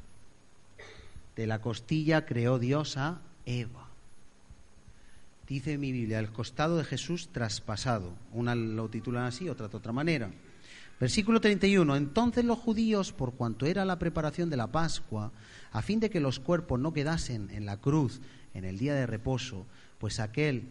De 1.36 1.48
la 1.48 1.60
costilla 1.60 2.26
creó 2.26 2.60
Dios 2.60 2.98
a 2.98 3.20
Eva. 3.46 3.88
Dice 5.48 5.78
mi 5.78 5.92
Biblia, 5.92 6.20
el 6.20 6.32
costado 6.32 6.78
de 6.78 6.84
Jesús 6.84 7.30
traspasado. 7.32 8.14
Una 8.32 8.56
lo 8.56 8.90
titulan 8.90 9.26
así, 9.26 9.50
otra 9.50 9.68
de 9.68 9.78
otra 9.78 9.92
manera. 9.92 10.32
Versículo 11.00 11.42
31. 11.42 11.96
Entonces 11.96 12.46
los 12.46 12.60
judíos, 12.60 13.12
por 13.12 13.34
cuanto 13.34 13.66
era 13.66 13.84
la 13.84 14.00
preparación 14.00 14.50
de 14.50 14.58
la 14.58 14.72
Pascua, 14.72 15.32
a 15.72 15.82
fin 15.82 16.00
de 16.00 16.10
que 16.10 16.20
los 16.20 16.40
cuerpos 16.40 16.80
no 16.80 16.94
quedasen 16.94 17.50
en 17.52 17.66
la 17.66 17.78
cruz 17.78 18.22
en 18.54 18.66
el 18.66 18.78
día 18.78 18.94
de 18.94 19.08
reposo, 19.08 19.66
pues 19.98 20.20
aquel 20.20 20.64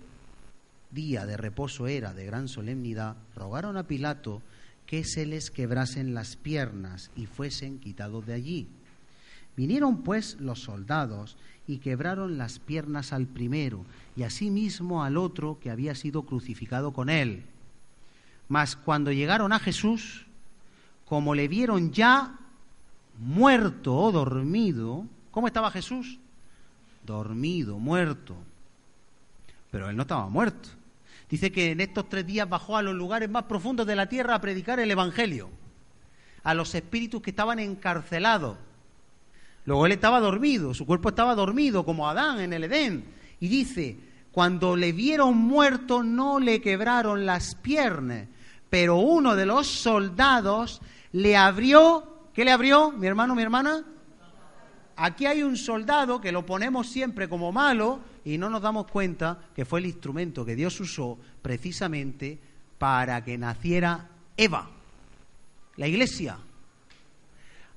día 0.93 1.27
de 1.27 1.37
reposo 1.37 1.89
era 1.89 2.15
de 2.15 2.25
gran 2.25 2.47
solemnidad, 2.49 3.17
rogaron 3.35 3.77
a 3.77 3.87
Pilato 3.87 4.41
que 4.87 5.05
se 5.05 5.27
les 5.27 5.51
quebrasen 5.51 6.15
las 6.15 6.37
piernas 6.37 7.11
y 7.17 7.27
fuesen 7.27 7.79
quitados 7.79 8.27
de 8.27 8.35
allí. 8.35 8.69
Vinieron 9.57 10.03
pues 10.03 10.39
los 10.41 10.61
soldados 10.61 11.37
y 11.67 11.79
quebraron 11.79 12.39
las 12.39 12.59
piernas 12.59 13.13
al 13.13 13.27
primero 13.27 13.85
y 14.17 14.25
asimismo 14.25 15.05
al 15.05 15.17
otro 15.17 15.59
que 15.61 15.71
había 15.71 15.95
sido 15.95 16.23
crucificado 16.23 16.93
con 16.93 17.09
él. 17.09 17.45
Mas 18.49 18.77
cuando 18.77 19.13
llegaron 19.13 19.53
a 19.53 19.59
Jesús, 19.59 20.27
como 21.07 21.35
le 21.35 21.49
vieron 21.49 21.93
ya 21.93 22.39
muerto 23.19 23.97
o 23.97 24.13
dormido, 24.13 25.07
¿cómo 25.31 25.47
estaba 25.47 25.71
Jesús? 25.71 26.19
Dormido, 27.07 27.79
muerto. 27.79 28.35
Pero 29.71 29.89
él 29.89 29.97
no 29.97 30.03
estaba 30.03 30.29
muerto. 30.29 30.69
Dice 31.29 31.51
que 31.51 31.73
en 31.73 31.81
estos 31.81 32.09
tres 32.09 32.27
días 32.27 32.49
bajó 32.49 32.77
a 32.77 32.83
los 32.83 32.95
lugares 32.95 33.31
más 33.31 33.45
profundos 33.45 33.87
de 33.87 33.97
la 33.97 34.09
tierra 34.09 34.35
a 34.35 34.41
predicar 34.41 34.79
el 34.79 34.91
Evangelio, 34.91 35.51
a 36.43 36.55
los 36.55 36.75
espíritus 36.75 37.23
que 37.23 37.31
estaban 37.31 37.59
encarcelados. 37.59 38.59
Luego 39.65 39.87
él 39.87 39.93
estaba 39.93 40.21
dormido, 40.21 40.75
su 40.75 40.85
cuerpo 40.85 41.09
estaba 41.09 41.35
dormido, 41.35 41.85
como 41.85 42.09
Adán 42.09 42.41
en 42.41 42.53
el 42.53 42.65
Edén. 42.65 43.05
Y 43.41 43.49
dice, 43.49 43.97
cuando 44.31 44.77
le 44.77 44.93
vieron 44.93 45.37
muerto 45.37 46.03
no 46.03 46.41
le 46.41 46.61
quebraron 46.61 47.25
las 47.25 47.55
piernas, 47.55 48.29
pero 48.69 48.97
uno 48.97 49.37
de 49.37 49.47
los 49.47 49.67
soldados 49.67 50.83
le 51.13 51.37
abrió, 51.37 52.29
¿qué 52.35 52.45
le 52.45 52.51
abrió, 52.51 52.91
mi 52.91 53.07
hermano, 53.07 53.35
mi 53.35 53.43
hermana? 53.43 53.85
Aquí 54.97 55.27
hay 55.27 55.43
un 55.43 55.57
soldado 55.57 56.21
que 56.21 56.31
lo 56.31 56.47
ponemos 56.47 56.89
siempre 56.89 57.29
como 57.29 57.51
malo 57.51 58.01
y 58.25 58.39
no 58.39 58.49
nos 58.49 58.63
damos 58.63 58.87
cuenta 58.87 59.39
que 59.55 59.65
fue 59.65 59.81
el 59.81 59.87
instrumento 59.87 60.45
que 60.45 60.55
Dios 60.55 60.79
usó 60.81 61.19
precisamente 61.43 62.39
para 62.79 63.25
que 63.25 63.37
naciera 63.37 64.09
Eva, 64.37 64.71
la 65.77 65.89
iglesia. 65.89 66.39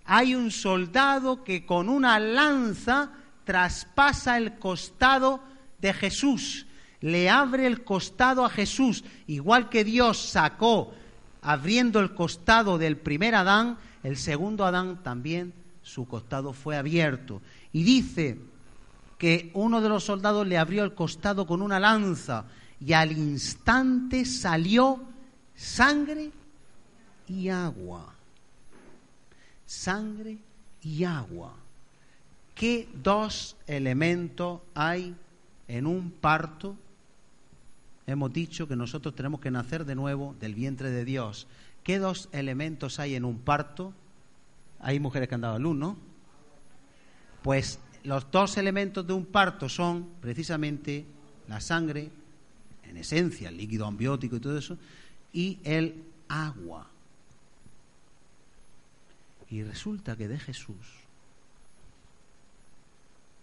Hay 0.06 0.36
un 0.36 0.51
soldado 0.51 1.43
que 1.43 1.65
con 1.65 1.89
una 1.89 2.19
lanza 2.19 3.12
traspasa 3.43 4.38
el 4.38 4.60
costado 4.60 5.41
de 5.80 5.93
Jesús, 5.93 6.67
le 7.01 7.30
abre 7.30 7.65
el 7.65 7.84
costado 7.84 8.45
a 8.45 8.49
Jesús, 8.49 9.03
igual 9.25 9.69
que 9.69 9.84
Dios 9.84 10.17
sacó 10.30 10.93
abriendo 11.41 11.99
el 11.99 12.13
costado 12.13 12.77
del 12.77 12.97
primer 12.97 13.36
Adán, 13.36 13.77
el 14.03 14.17
segundo 14.17 14.65
Adán 14.65 15.01
también 15.03 15.53
su 15.88 16.06
costado 16.06 16.54
fue 16.54 16.76
abierto. 16.76 17.41
Y 17.71 17.84
dice 17.84 18.38
que 19.17 19.50
uno 19.54 19.82
de 19.82 19.89
los 19.89 20.04
soldados 20.04 20.45
le 20.45 20.58
abrió 20.58 20.84
el 20.84 20.93
costado 20.93 21.47
con 21.47 21.62
una 21.62 21.80
lanza 21.80 22.45
y 22.80 22.93
al 22.93 23.13
instante 23.13 24.26
salió 24.26 25.00
sangre 25.56 26.30
y 27.28 27.50
agua. 27.50 28.13
Sangre 29.65 30.38
y 30.84 31.04
agua. 31.06 31.54
¿Qué 32.54 32.89
dos 33.02 33.56
elementos 33.65 34.62
hay 34.76 35.15
en 35.67 35.88
un 35.88 36.12
parto? 36.12 36.76
Hemos 38.06 38.34
dicho 38.34 38.67
que 38.67 38.76
nosotros 38.76 39.15
tenemos 39.15 39.39
que 39.39 39.52
nacer 39.52 39.86
de 39.86 39.95
nuevo 39.95 40.36
del 40.39 40.54
vientre 40.54 40.91
de 40.91 41.06
Dios. 41.06 41.47
¿Qué 41.84 41.97
dos 41.97 42.30
elementos 42.34 43.00
hay 43.00 43.15
en 43.15 43.26
un 43.26 43.39
parto? 43.39 43.93
Hay 44.79 44.99
mujeres 44.99 45.27
que 45.27 45.35
han 45.35 45.41
dado 45.41 45.55
a 45.55 45.59
luz, 45.59 45.75
¿no? 45.75 45.97
Pues 47.43 47.79
los 48.03 48.29
dos 48.31 48.57
elementos 48.57 49.05
de 49.05 49.13
un 49.13 49.25
parto 49.25 49.69
son 49.69 50.09
precisamente 50.21 51.05
la 51.47 51.59
sangre, 51.59 52.11
en 52.83 52.97
esencia, 52.97 53.49
el 53.49 53.57
líquido 53.57 53.85
ambiótico 53.85 54.37
y 54.37 54.39
todo 54.39 54.57
eso, 54.57 54.77
y 55.33 55.59
el 55.63 56.03
agua. 56.27 56.87
Y 59.49 59.63
resulta 59.63 60.15
que 60.15 60.27
de 60.27 60.39
Jesús 60.39 60.75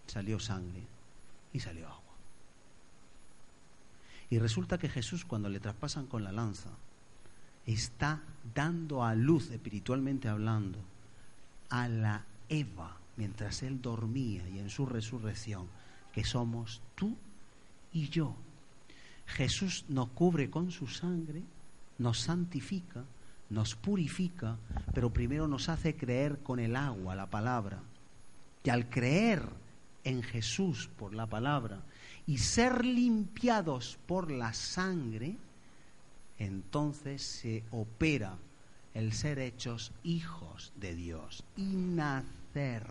salió 0.07 0.39
sangre 0.39 0.83
y 1.53 1.59
salió 1.59 1.87
agua. 1.87 2.01
Y 4.29 4.39
resulta 4.39 4.77
que 4.77 4.89
Jesús 4.89 5.25
cuando 5.25 5.49
le 5.49 5.59
traspasan 5.59 6.07
con 6.07 6.23
la 6.23 6.31
lanza 6.31 6.69
está 7.65 8.21
dando 8.53 9.03
a 9.03 9.15
luz 9.15 9.49
espiritualmente 9.51 10.27
hablando 10.27 10.79
a 11.69 11.87
la 11.87 12.25
Eva 12.49 12.97
mientras 13.17 13.63
él 13.63 13.81
dormía 13.81 14.47
y 14.49 14.59
en 14.59 14.69
su 14.69 14.85
resurrección, 14.85 15.67
que 16.13 16.23
somos 16.23 16.81
tú 16.95 17.15
y 17.93 18.09
yo. 18.09 18.35
Jesús 19.25 19.85
nos 19.89 20.09
cubre 20.09 20.49
con 20.49 20.71
su 20.71 20.87
sangre, 20.87 21.41
nos 21.97 22.19
santifica, 22.19 23.03
nos 23.49 23.75
purifica, 23.75 24.57
pero 24.93 25.11
primero 25.11 25.47
nos 25.47 25.69
hace 25.69 25.95
creer 25.95 26.39
con 26.39 26.59
el 26.59 26.75
agua, 26.75 27.15
la 27.15 27.29
palabra. 27.29 27.81
Y 28.63 28.69
al 28.69 28.89
creer 28.89 29.43
en 30.03 30.23
Jesús 30.23 30.89
por 30.97 31.13
la 31.13 31.27
palabra 31.27 31.83
y 32.27 32.37
ser 32.37 32.85
limpiados 32.85 33.97
por 34.05 34.31
la 34.31 34.53
sangre, 34.53 35.37
entonces 36.37 37.23
se 37.23 37.63
opera 37.71 38.37
el 38.95 39.11
ser 39.11 39.39
hechos 39.39 39.91
hijos 40.03 40.71
de 40.77 40.95
Dios 40.95 41.43
y 41.55 41.75
nacer 41.75 42.87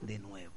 de 0.00 0.18
nuevo. 0.18 0.54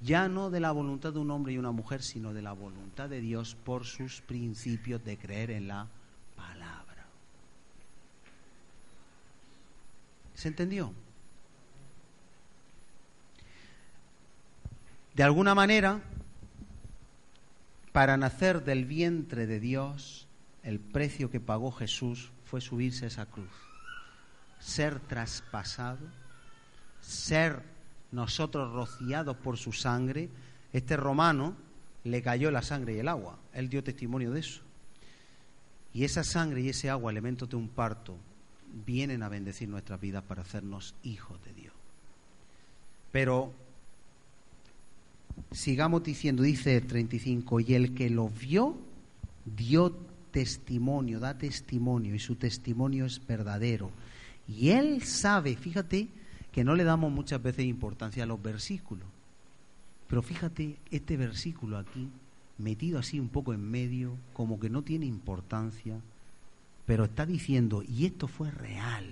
Ya 0.00 0.28
no 0.28 0.50
de 0.50 0.60
la 0.60 0.72
voluntad 0.72 1.12
de 1.12 1.20
un 1.20 1.30
hombre 1.30 1.54
y 1.54 1.58
una 1.58 1.70
mujer, 1.70 2.02
sino 2.02 2.34
de 2.34 2.42
la 2.42 2.52
voluntad 2.52 3.08
de 3.08 3.20
Dios 3.20 3.54
por 3.54 3.86
sus 3.86 4.20
principios 4.20 5.02
de 5.04 5.16
creer 5.16 5.52
en 5.52 5.68
la 5.68 5.86
palabra. 6.36 7.06
¿Se 10.34 10.48
entendió? 10.48 10.92
De 15.14 15.22
alguna 15.22 15.54
manera, 15.54 16.02
para 17.92 18.16
nacer 18.16 18.64
del 18.64 18.84
vientre 18.84 19.46
de 19.46 19.60
Dios, 19.60 20.26
el 20.64 20.80
precio 20.80 21.30
que 21.30 21.38
pagó 21.38 21.70
Jesús 21.70 22.32
fue 22.44 22.60
subirse 22.60 23.04
a 23.04 23.08
esa 23.08 23.26
cruz, 23.26 23.50
ser 24.60 25.00
traspasado, 25.00 26.06
ser 27.00 27.62
nosotros 28.12 28.72
rociados 28.72 29.36
por 29.36 29.56
su 29.56 29.72
sangre. 29.72 30.28
Este 30.72 30.96
romano 30.96 31.56
le 32.04 32.22
cayó 32.22 32.50
la 32.50 32.62
sangre 32.62 32.94
y 32.94 32.98
el 32.98 33.08
agua, 33.08 33.38
él 33.52 33.68
dio 33.68 33.82
testimonio 33.82 34.30
de 34.30 34.40
eso. 34.40 34.60
Y 35.92 36.04
esa 36.04 36.24
sangre 36.24 36.60
y 36.60 36.68
ese 36.68 36.90
agua, 36.90 37.12
elementos 37.12 37.48
de 37.48 37.56
un 37.56 37.68
parto, 37.68 38.16
vienen 38.86 39.22
a 39.22 39.28
bendecir 39.28 39.68
nuestras 39.68 40.00
vidas 40.00 40.24
para 40.24 40.42
hacernos 40.42 40.94
hijos 41.04 41.42
de 41.44 41.52
Dios. 41.54 41.74
Pero 43.12 43.52
sigamos 45.52 46.02
diciendo, 46.02 46.42
dice 46.42 46.76
el 46.76 46.86
35, 46.86 47.60
y 47.60 47.74
el 47.74 47.94
que 47.94 48.10
lo 48.10 48.28
vio 48.28 48.76
dio 49.44 49.96
testimonio, 50.34 51.20
da 51.20 51.38
testimonio 51.38 52.12
y 52.12 52.18
su 52.18 52.34
testimonio 52.34 53.06
es 53.06 53.24
verdadero. 53.24 53.92
Y 54.48 54.70
él 54.70 55.04
sabe, 55.04 55.54
fíjate, 55.54 56.08
que 56.50 56.64
no 56.64 56.74
le 56.74 56.82
damos 56.82 57.12
muchas 57.12 57.40
veces 57.40 57.64
importancia 57.66 58.24
a 58.24 58.26
los 58.26 58.42
versículos. 58.42 59.06
Pero 60.08 60.22
fíjate 60.22 60.76
este 60.90 61.16
versículo 61.16 61.78
aquí, 61.78 62.08
metido 62.58 62.98
así 62.98 63.20
un 63.20 63.28
poco 63.28 63.54
en 63.54 63.62
medio, 63.62 64.16
como 64.32 64.58
que 64.58 64.68
no 64.68 64.82
tiene 64.82 65.06
importancia, 65.06 66.00
pero 66.84 67.04
está 67.04 67.26
diciendo, 67.26 67.84
y 67.84 68.04
esto 68.04 68.26
fue 68.26 68.50
real. 68.50 69.06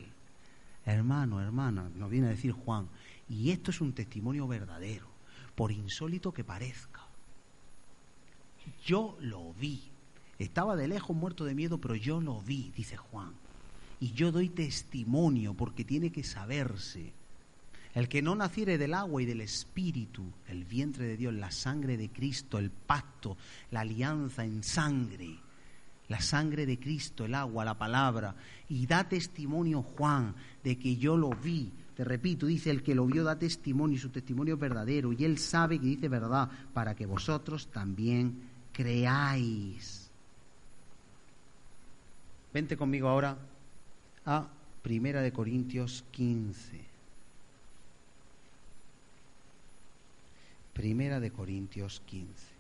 Hermano, 0.85 1.41
hermana, 1.41 1.89
nos 1.95 2.11
viene 2.11 2.27
a 2.27 2.31
decir 2.31 2.51
Juan, 2.51 2.89
y 3.29 3.53
esto 3.53 3.71
es 3.71 3.81
un 3.81 3.93
testimonio 3.93 4.49
verdadero, 4.49 5.07
por 5.55 5.71
insólito 5.71 6.33
que 6.33 6.43
parezca. 6.43 7.07
Yo 8.85 9.17
lo 9.21 9.55
vi, 9.55 9.92
estaba 10.43 10.77
de 10.77 10.89
lejos 10.89 11.17
muerto 11.17 11.45
de 11.45 11.55
miedo, 11.55 11.79
pero 11.79 11.95
yo 11.95 12.21
lo 12.21 12.41
vi, 12.41 12.73
dice 12.77 12.97
Juan. 12.97 13.33
Y 14.01 14.13
yo 14.13 14.33
doy 14.33 14.49
testimonio 14.49 15.55
porque 15.55 15.85
tiene 15.85 16.11
que 16.11 16.25
saberse. 16.25 17.13
El 17.95 18.09
que 18.09 18.23
no 18.23 18.35
naciere 18.35 18.79
del 18.79 18.95
agua 18.95 19.23
y 19.23 19.27
del 19.27 19.43
espíritu, 19.43 20.25
el 20.49 20.65
vientre 20.65 21.07
de 21.07 21.17
Dios, 21.17 21.35
la 21.35 21.51
sangre 21.51 21.97
de 21.97 22.09
Cristo, 22.09 22.59
el 22.59 22.71
pacto, 22.71 23.37
la 23.71 23.81
alianza 23.81 24.45
en 24.45 24.63
sangre, 24.63 25.37
la 26.09 26.21
sangre 26.21 26.65
de 26.65 26.79
Cristo, 26.79 27.27
el 27.27 27.35
agua, 27.35 27.67
la 27.67 27.77
palabra, 27.77 28.35
y 28.69 28.87
da 28.87 29.09
testimonio 29.09 29.83
Juan 29.83 30.35
de 30.65 30.79
que 30.79 30.97
yo 30.97 31.19
lo 31.19 31.31
vi. 31.31 31.71
Te 31.95 32.05
repito, 32.05 32.47
dice 32.47 32.71
el 32.71 32.83
que 32.83 32.95
lo 32.95 33.07
vio 33.07 33.25
da 33.25 33.39
testimonio 33.39 33.97
y 33.97 34.01
su 34.01 34.09
testimonio 34.09 34.55
es 34.55 34.61
verdadero, 34.61 35.13
y 35.13 35.25
él 35.25 35.39
sabe 35.39 35.79
que 35.79 35.87
dice 35.87 36.09
verdad, 36.09 36.51
para 36.73 36.95
que 36.95 37.05
vosotros 37.05 37.69
también 37.71 38.41
creáis. 38.73 40.02
Vente 42.53 42.77
conmigo 42.77 43.09
ahora 43.09 43.39
a 44.27 44.47
Primera 44.83 45.23
de 45.23 45.33
Corintios 45.33 46.05
15. 46.11 46.81
Primera 50.75 51.21
de 51.21 51.31
Corintios 51.31 52.03
15. 52.07 52.53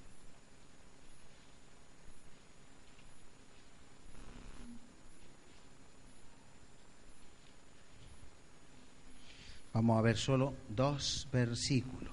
Vamos 9.74 9.98
a 9.98 10.02
ver 10.02 10.16
solo 10.16 10.54
dos 10.68 11.26
versículos. 11.32 12.12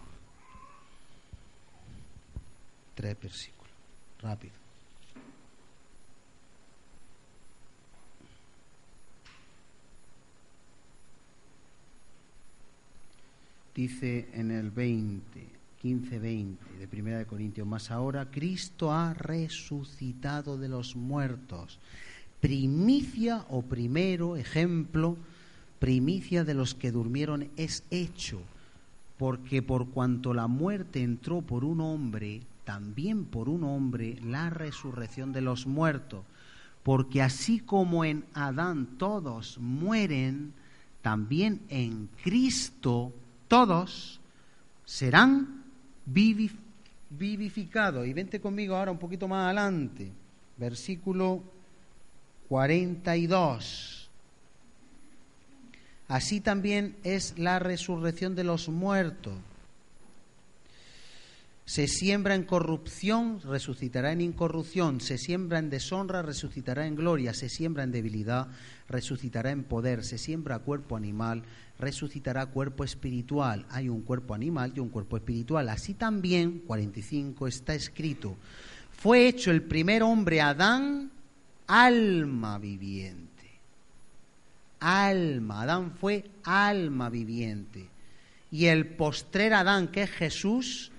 Tres 2.95 3.19
versículos. 3.19 3.71
Rápido. 4.21 4.68
Dice 13.79 14.27
en 14.33 14.51
el 14.51 14.71
20, 14.71 15.47
15, 15.81 16.19
20 16.19 16.77
de 16.79 16.87
Primera 16.89 17.17
de 17.17 17.25
Corintios, 17.25 17.65
más 17.65 17.91
ahora 17.91 18.29
Cristo 18.29 18.91
ha 18.91 19.13
resucitado 19.13 20.57
de 20.57 20.67
los 20.67 20.97
muertos. 20.97 21.79
Primicia 22.41 23.45
o 23.49 23.61
primero 23.61 24.35
ejemplo, 24.35 25.15
primicia 25.79 26.43
de 26.43 26.55
los 26.55 26.75
que 26.75 26.91
durmieron 26.91 27.47
es 27.55 27.85
hecho, 27.89 28.41
porque 29.17 29.61
por 29.61 29.87
cuanto 29.87 30.33
la 30.33 30.47
muerte 30.47 31.01
entró 31.01 31.41
por 31.41 31.63
un 31.63 31.79
hombre, 31.79 32.41
también 32.65 33.23
por 33.23 33.47
un 33.47 33.63
hombre 33.63 34.19
la 34.21 34.49
resurrección 34.49 35.31
de 35.31 35.39
los 35.39 35.67
muertos. 35.67 36.25
Porque 36.83 37.21
así 37.21 37.61
como 37.61 38.03
en 38.03 38.25
Adán 38.33 38.97
todos 38.97 39.57
mueren, 39.57 40.51
también 41.01 41.61
en 41.69 42.09
Cristo 42.21 43.13
todos 43.49 44.21
serán 44.85 45.65
vivificados. 46.05 48.07
Y 48.07 48.13
vente 48.13 48.39
conmigo 48.39 48.77
ahora 48.77 48.91
un 48.91 48.99
poquito 48.99 49.27
más 49.27 49.45
adelante, 49.45 50.09
versículo 50.55 51.43
42. 52.47 54.09
Así 56.07 56.39
también 56.39 56.95
es 57.03 57.37
la 57.37 57.59
resurrección 57.59 58.35
de 58.35 58.45
los 58.45 58.69
muertos. 58.69 59.35
Se 61.69 61.87
siembra 61.87 62.33
en 62.33 62.45
corrupción, 62.45 63.39
resucitará 63.41 64.11
en 64.11 64.21
incorrupción. 64.21 64.99
Se 65.01 65.19
siembra 65.19 65.59
en 65.59 65.69
deshonra, 65.69 66.23
resucitará 66.23 66.87
en 66.87 66.95
gloria. 66.95 67.31
Se 67.35 67.47
siembra 67.47 67.83
en 67.83 67.91
debilidad, 67.91 68.47
resucitará 68.87 69.51
en 69.51 69.63
poder. 69.63 70.03
Se 70.03 70.17
siembra 70.17 70.57
cuerpo 70.57 70.97
animal, 70.97 71.43
resucitará 71.77 72.47
cuerpo 72.47 72.83
espiritual. 72.83 73.67
Hay 73.69 73.87
un 73.87 74.01
cuerpo 74.01 74.33
animal 74.33 74.73
y 74.75 74.79
un 74.79 74.89
cuerpo 74.89 75.17
espiritual. 75.17 75.69
Así 75.69 75.93
también, 75.93 76.63
45, 76.65 77.45
está 77.45 77.75
escrito, 77.75 78.35
fue 78.91 79.27
hecho 79.27 79.51
el 79.51 79.61
primer 79.61 80.01
hombre 80.01 80.41
Adán, 80.41 81.11
alma 81.67 82.57
viviente. 82.57 83.47
Alma, 84.79 85.61
Adán 85.61 85.91
fue 85.91 86.31
alma 86.45 87.11
viviente. 87.11 87.87
Y 88.49 88.65
el 88.65 88.87
postrer 88.87 89.53
Adán, 89.53 89.89
que 89.89 90.01
es 90.01 90.09
Jesús, 90.09 90.91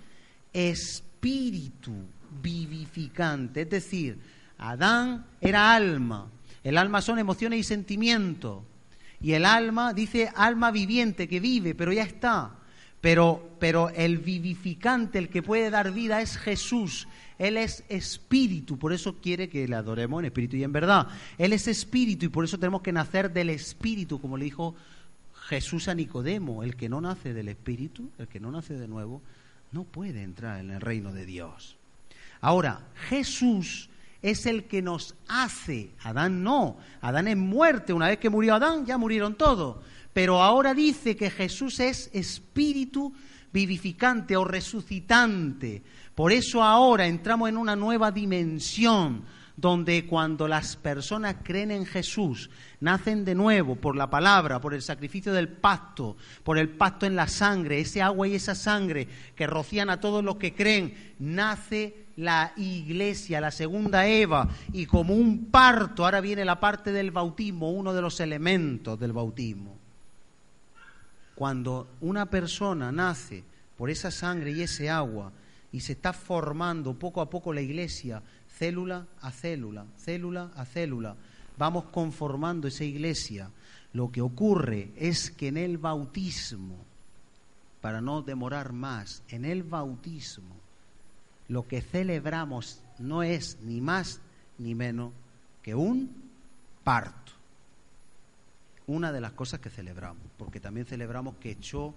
espíritu 0.53 1.93
vivificante. 2.43 3.63
Es 3.63 3.71
decir, 3.71 4.19
Adán 4.59 5.27
era 5.41 5.75
alma. 5.75 6.29
El 6.63 6.77
alma 6.77 7.01
son 7.01 7.19
emociones 7.19 7.61
y 7.61 7.63
sentimientos. 7.65 8.63
Y 9.21 9.33
el 9.33 9.45
alma 9.45 9.93
dice 9.93 10.31
alma 10.35 10.71
viviente 10.71 11.29
que 11.29 11.41
vive, 11.41 11.75
pero 11.75 11.93
ya 11.93 12.03
está. 12.03 12.57
Pero, 13.01 13.57
pero 13.59 13.89
el 13.91 14.19
vivificante, 14.19 15.19
el 15.19 15.29
que 15.29 15.43
puede 15.43 15.71
dar 15.71 15.93
vida 15.93 16.21
es 16.21 16.37
Jesús. 16.37 17.09
Él 17.39 17.57
es 17.57 17.85
espíritu, 17.89 18.79
por 18.79 18.93
eso 18.93 19.17
quiere 19.23 19.49
que 19.49 19.67
le 19.67 19.75
adoremos 19.75 20.21
en 20.21 20.27
espíritu 20.27 20.57
y 20.57 20.65
en 20.65 20.73
verdad. 20.73 21.09
Él 21.39 21.55
es 21.55 21.67
espíritu 21.69 22.27
y 22.27 22.29
por 22.29 22.45
eso 22.45 22.59
tenemos 22.59 22.83
que 22.83 22.93
nacer 22.93 23.33
del 23.33 23.49
espíritu, 23.49 24.21
como 24.21 24.37
le 24.37 24.45
dijo 24.45 24.75
Jesús 25.49 25.89
a 25.89 25.95
Nicodemo. 25.95 26.63
El 26.63 26.77
que 26.77 26.91
no 26.91 27.01
nace 27.01 27.33
del 27.33 27.49
espíritu, 27.49 28.11
el 28.19 28.29
que 28.29 28.41
no 28.41 28.51
nace 28.51 28.75
de 28.75 28.89
nuevo, 28.89 29.23
no 29.73 29.85
puede 29.85 30.23
entrar 30.23 30.61
en 30.61 30.71
el 30.71 30.81
reino 30.81 31.13
de 31.13 31.27
Dios. 31.27 31.77
Ahora, 32.41 32.89
Jesús 33.09 33.91
es 34.23 34.47
el 34.47 34.65
que 34.65 34.83
nos 34.83 35.15
hace. 35.29 35.91
Adán 36.03 36.43
no. 36.43 36.79
Adán 37.01 37.29
es 37.29 37.37
muerte. 37.37 37.93
Una 37.93 38.09
vez 38.09 38.19
que 38.19 38.31
murió 38.31 38.55
Adán, 38.55 38.85
ya 38.87 38.99
murieron 38.99 39.35
todos. 39.37 39.79
Pero 40.13 40.43
ahora 40.43 40.75
dice 40.75 41.17
que 41.17 41.31
Jesús 41.31 41.81
es 41.81 42.11
espíritu 42.13 43.13
vivificante 43.53 44.37
o 44.37 44.45
resucitante. 44.45 45.83
Por 46.15 46.33
eso 46.33 46.63
ahora 46.63 47.07
entramos 47.07 47.49
en 47.49 47.57
una 47.57 47.77
nueva 47.77 48.11
dimensión 48.11 49.25
donde 49.61 50.07
cuando 50.07 50.49
las 50.49 50.77
personas 50.77 51.37
creen 51.43 51.71
en 51.71 51.85
Jesús, 51.85 52.49
nacen 52.81 53.27
de 53.27 53.35
nuevo 53.35 53.77
por 53.77 53.95
la 53.95 54.09
palabra, 54.09 54.61
por 54.61 54.73
el 54.73 54.81
sacrificio 54.81 55.35
del 55.35 55.49
pacto, 55.49 56.17
por 56.43 56.57
el 56.57 56.71
pacto 56.71 57.05
en 57.05 57.15
la 57.15 57.29
sangre, 57.29 57.79
ese 57.79 58.01
agua 58.01 58.27
y 58.27 58.35
esa 58.35 58.55
sangre 58.55 59.07
que 59.37 59.47
rocían 59.47 59.91
a 59.91 60.01
todos 60.01 60.25
los 60.25 60.37
que 60.37 60.55
creen, 60.55 61.15
nace 61.19 62.07
la 62.17 62.53
iglesia, 62.57 63.41
la 63.41 63.51
segunda 63.51 64.07
Eva, 64.07 64.49
y 64.73 64.87
como 64.87 65.15
un 65.15 65.47
parto, 65.51 66.05
ahora 66.05 66.23
viene 66.23 66.45
la 66.47 66.59
parte 66.59 66.91
del 66.91 67.11
bautismo, 67.11 67.71
uno 67.71 67.93
de 67.93 68.01
los 68.01 68.19
elementos 68.21 68.99
del 68.99 69.13
bautismo. 69.13 69.77
Cuando 71.35 71.89
una 72.01 72.27
persona 72.27 72.91
nace 72.93 73.45
por 73.77 73.91
esa 73.91 74.11
sangre 74.11 74.53
y 74.53 74.63
ese 74.63 74.89
agua, 74.89 75.33
y 75.73 75.81
se 75.81 75.93
está 75.93 76.13
formando 76.13 76.95
poco 76.95 77.21
a 77.21 77.31
poco 77.31 77.53
la 77.53 77.61
iglesia, 77.61 78.23
célula 78.61 79.07
a 79.23 79.31
célula, 79.33 79.87
célula 79.97 80.51
a 80.55 80.67
célula. 80.67 81.17
Vamos 81.57 81.85
conformando 81.85 82.69
esa 82.69 82.85
iglesia. 82.85 83.51
Lo 83.95 84.13
que 84.13 84.21
ocurre 84.21 84.93
es 84.97 85.31
que 85.31 85.49
en 85.49 85.57
el 85.57 85.79
bautismo, 85.79 86.77
para 87.81 88.03
no 88.03 88.21
demorar 88.21 88.75
más, 88.75 89.23
en 89.29 89.47
el 89.47 89.63
bautismo, 89.63 90.55
lo 91.49 91.67
que 91.67 91.81
celebramos 91.81 92.83
no 92.99 93.23
es 93.23 93.57
ni 93.63 93.81
más 93.81 94.21
ni 94.59 94.75
menos 94.75 95.15
que 95.63 95.75
un 95.75 96.11
parto. 96.85 97.33
Una 98.87 99.11
de 99.11 99.23
las 99.23 99.33
cosas 99.33 99.61
que 99.61 99.71
celebramos, 99.71 100.23
porque 100.37 100.61
también 100.61 100.85
celebramos 100.85 101.37
que 101.37 101.53
echó 101.53 101.95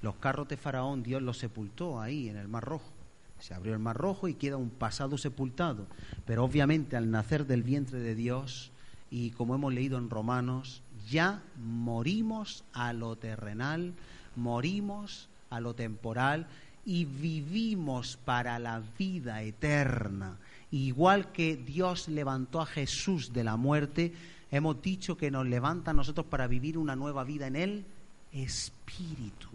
los 0.00 0.14
carros 0.16 0.48
de 0.48 0.56
Faraón, 0.56 1.02
Dios 1.02 1.20
los 1.20 1.36
sepultó 1.36 2.00
ahí 2.00 2.30
en 2.30 2.38
el 2.38 2.48
Mar 2.48 2.64
Rojo. 2.64 2.93
Se 3.40 3.54
abrió 3.54 3.72
el 3.72 3.78
mar 3.78 3.96
rojo 3.96 4.28
y 4.28 4.34
queda 4.34 4.56
un 4.56 4.70
pasado 4.70 5.18
sepultado. 5.18 5.86
Pero 6.26 6.44
obviamente 6.44 6.96
al 6.96 7.10
nacer 7.10 7.46
del 7.46 7.62
vientre 7.62 7.98
de 8.00 8.14
Dios, 8.14 8.70
y 9.10 9.30
como 9.30 9.54
hemos 9.54 9.72
leído 9.72 9.98
en 9.98 10.10
Romanos, 10.10 10.82
ya 11.08 11.42
morimos 11.62 12.64
a 12.72 12.92
lo 12.92 13.16
terrenal, 13.16 13.92
morimos 14.36 15.28
a 15.50 15.60
lo 15.60 15.74
temporal 15.74 16.46
y 16.84 17.04
vivimos 17.04 18.18
para 18.24 18.58
la 18.58 18.82
vida 18.98 19.42
eterna. 19.42 20.36
Igual 20.70 21.32
que 21.32 21.56
Dios 21.56 22.08
levantó 22.08 22.60
a 22.60 22.66
Jesús 22.66 23.32
de 23.32 23.44
la 23.44 23.56
muerte, 23.56 24.12
hemos 24.50 24.82
dicho 24.82 25.16
que 25.16 25.30
nos 25.30 25.46
levanta 25.46 25.92
a 25.92 25.94
nosotros 25.94 26.26
para 26.26 26.46
vivir 26.46 26.76
una 26.76 26.96
nueva 26.96 27.24
vida 27.24 27.46
en 27.46 27.56
el 27.56 27.84
Espíritu. 28.32 29.48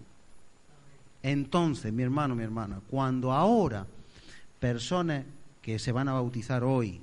Entonces, 1.22 1.92
mi 1.92 2.04
hermano, 2.04 2.36
mi 2.36 2.44
hermana, 2.44 2.82
cuando 2.90 3.34
ahora 3.34 3.86
personas 4.60 5.26
que 5.62 5.80
se 5.80 5.92
van 5.92 6.08
a 6.08 6.14
bautizar 6.14 6.64
hoy, 6.64 7.02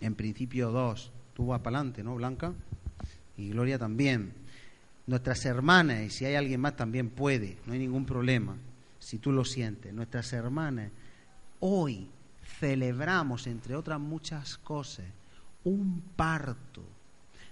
en 0.00 0.14
principio 0.14 0.70
dos, 0.70 1.12
tú 1.34 1.46
vas 1.46 1.60
para 1.60 1.78
adelante, 1.78 2.02
¿no, 2.02 2.16
Blanca? 2.16 2.52
Y 3.36 3.50
Gloria 3.50 3.78
también. 3.78 4.32
Nuestras 5.06 5.44
hermanas, 5.44 6.02
y 6.02 6.10
si 6.10 6.24
hay 6.24 6.34
alguien 6.34 6.60
más 6.60 6.76
también 6.76 7.10
puede, 7.10 7.58
no 7.66 7.72
hay 7.72 7.78
ningún 7.78 8.04
problema, 8.04 8.56
si 8.98 9.18
tú 9.18 9.32
lo 9.32 9.44
sientes. 9.44 9.92
Nuestras 9.92 10.32
hermanas, 10.32 10.90
hoy 11.60 12.08
celebramos, 12.58 13.46
entre 13.46 13.76
otras 13.76 13.98
muchas 14.00 14.58
cosas, 14.58 15.06
un 15.64 16.02
parto. 16.16 16.82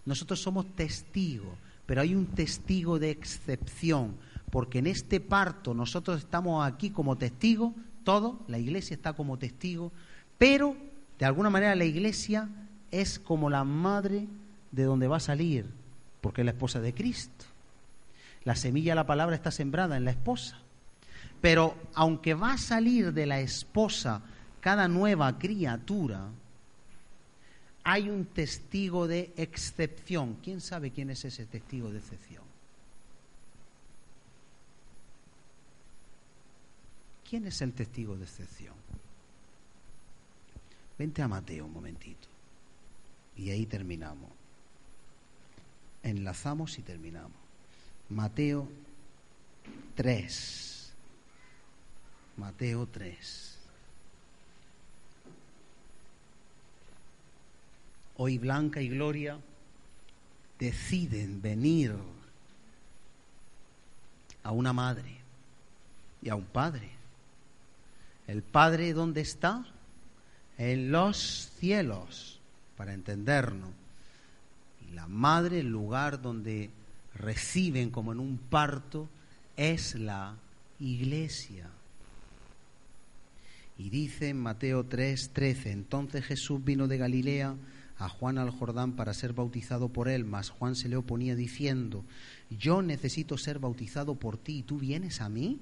Nosotros 0.05 0.41
somos 0.41 0.67
testigos, 0.75 1.57
pero 1.87 2.01
hay 2.01 2.15
un 2.15 2.27
testigo 2.27 2.99
de 2.99 3.11
excepción 3.11 4.17
porque 4.51 4.79
en 4.79 4.87
este 4.87 5.21
parto 5.21 5.75
nosotros 5.75 6.19
estamos 6.19 6.67
aquí 6.67 6.91
como 6.91 7.17
testigos, 7.17 7.73
todo, 8.05 8.41
la 8.49 8.59
iglesia 8.59 8.95
está 8.95 9.13
como 9.13 9.39
testigo, 9.39 9.93
pero 10.39 10.77
de 11.19 11.27
alguna 11.27 11.51
manera 11.51 11.75
la 11.75 11.85
iglesia 11.85 12.49
es 12.91 13.19
como 13.19 13.51
la 13.51 13.65
madre 13.65 14.27
de 14.73 14.85
donde 14.85 15.09
va 15.09 15.17
a 15.17 15.21
salir, 15.21 15.67
porque 16.21 16.43
es 16.43 16.45
la 16.45 16.53
esposa 16.53 16.81
de 16.81 16.95
Cristo. 16.95 17.45
La 18.45 18.57
semilla 18.57 18.93
de 18.93 18.97
la 18.97 19.07
palabra 19.07 19.37
está 19.37 19.51
sembrada 19.51 19.97
en 19.97 20.05
la 20.05 20.13
esposa. 20.13 20.59
Pero 21.41 21.77
aunque 21.95 22.35
va 22.35 22.55
a 22.55 22.59
salir 22.59 23.13
de 23.13 23.27
la 23.27 23.41
esposa 23.41 24.23
cada 24.61 24.89
nueva 24.89 25.39
criatura, 25.39 26.29
hay 27.85 28.09
un 28.11 28.27
testigo 28.27 29.07
de 29.07 29.33
excepción. 29.37 30.37
¿Quién 30.43 30.61
sabe 30.61 30.91
quién 30.91 31.11
es 31.11 31.25
ese 31.25 31.47
testigo 31.47 31.91
de 31.91 31.99
excepción? 31.99 32.48
¿Quién 37.29 37.47
es 37.47 37.61
el 37.61 37.75
testigo 37.75 38.17
de 38.17 38.25
excepción? 38.25 38.75
Vente 40.99 41.21
a 41.21 41.29
Mateo 41.29 41.67
un 41.67 41.73
momentito. 41.73 42.27
Y 43.37 43.51
ahí 43.51 43.67
terminamos. 43.67 44.31
Enlazamos 46.03 46.79
y 46.79 46.83
terminamos. 46.83 47.37
Mateo 48.09 48.67
3. 49.95 50.93
Mateo 52.39 52.87
3. 52.87 53.59
Hoy 58.17 58.39
Blanca 58.39 58.81
y 58.81 58.89
Gloria 58.89 59.39
deciden 60.59 61.43
venir 61.43 61.95
a 64.43 64.51
una 64.51 64.73
madre 64.73 65.19
y 66.23 66.31
a 66.31 66.35
un 66.35 66.47
padre. 66.47 66.98
¿El 68.29 68.43
padre 68.43 68.93
dónde 68.93 69.23
está? 69.23 69.67
En 70.59 70.93
los 70.93 71.51
cielos, 71.59 72.39
para 72.77 72.93
entendernos. 72.93 73.71
Y 74.87 74.95
la 74.95 75.09
madre, 75.09 75.61
el 75.61 75.69
lugar 75.69 76.21
donde 76.21 76.71
reciben 77.15 77.91
como 77.91 78.13
en 78.13 78.21
un 78.21 78.37
parto, 78.37 79.09
es 79.57 79.95
la 79.95 80.37
iglesia. 80.79 81.71
Y 83.79 83.89
dice 83.89 84.29
en 84.29 84.41
Mateo 84.41 84.85
3, 84.85 85.31
13, 85.33 85.71
entonces 85.73 86.25
Jesús 86.25 86.63
vino 86.63 86.87
de 86.87 86.99
Galilea 86.99 87.55
a 87.97 88.09
Juan 88.11 88.37
al 88.37 88.51
Jordán 88.51 88.93
para 88.93 89.15
ser 89.15 89.33
bautizado 89.33 89.89
por 89.89 90.09
él, 90.09 90.25
mas 90.25 90.51
Juan 90.51 90.77
se 90.77 90.89
le 90.89 90.97
oponía 90.97 91.35
diciendo, 91.35 92.05
yo 92.51 92.83
necesito 92.83 93.39
ser 93.39 93.59
bautizado 93.59 94.17
por 94.17 94.37
ti, 94.37 94.59
¿y 94.59 94.63
tú 94.63 94.79
vienes 94.79 95.21
a 95.21 95.29
mí? 95.29 95.59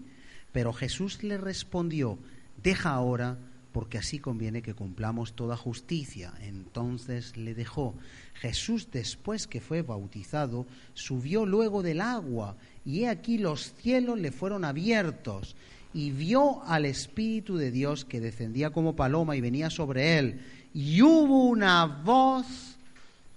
Pero 0.53 0.73
Jesús 0.73 1.23
le 1.23 1.39
respondió, 1.39 2.19
deja 2.63 2.91
ahora, 2.91 3.39
porque 3.73 3.99
así 3.99 4.19
conviene 4.19 4.63
que 4.63 4.75
cumplamos 4.75 5.35
toda 5.35 5.57
justicia. 5.57 6.33
Entonces 6.41 7.37
le 7.37 7.55
dejó. 7.55 7.95
Jesús, 8.35 8.89
después 8.91 9.47
que 9.47 9.61
fue 9.61 9.83
bautizado, 9.83 10.67
subió 10.95 11.47
luego 11.47 11.83
del 11.83 12.01
agua, 12.01 12.57
y 12.85 13.03
he 13.03 13.09
aquí 13.09 13.39
los 13.39 13.75
cielos 13.75 14.19
le 14.19 14.33
fueron 14.33 14.65
abiertos, 14.65 15.57
y 15.93 16.11
vio 16.11 16.63
al 16.65 16.85
Espíritu 16.85 17.57
de 17.57 17.71
Dios 17.71 18.05
que 18.05 18.21
descendía 18.21 18.71
como 18.71 18.97
paloma 18.97 19.37
y 19.37 19.41
venía 19.41 19.71
sobre 19.71 20.19
él 20.19 20.41
y 20.77 21.01
hubo 21.01 21.45
una 21.47 21.87
voz 21.87 22.77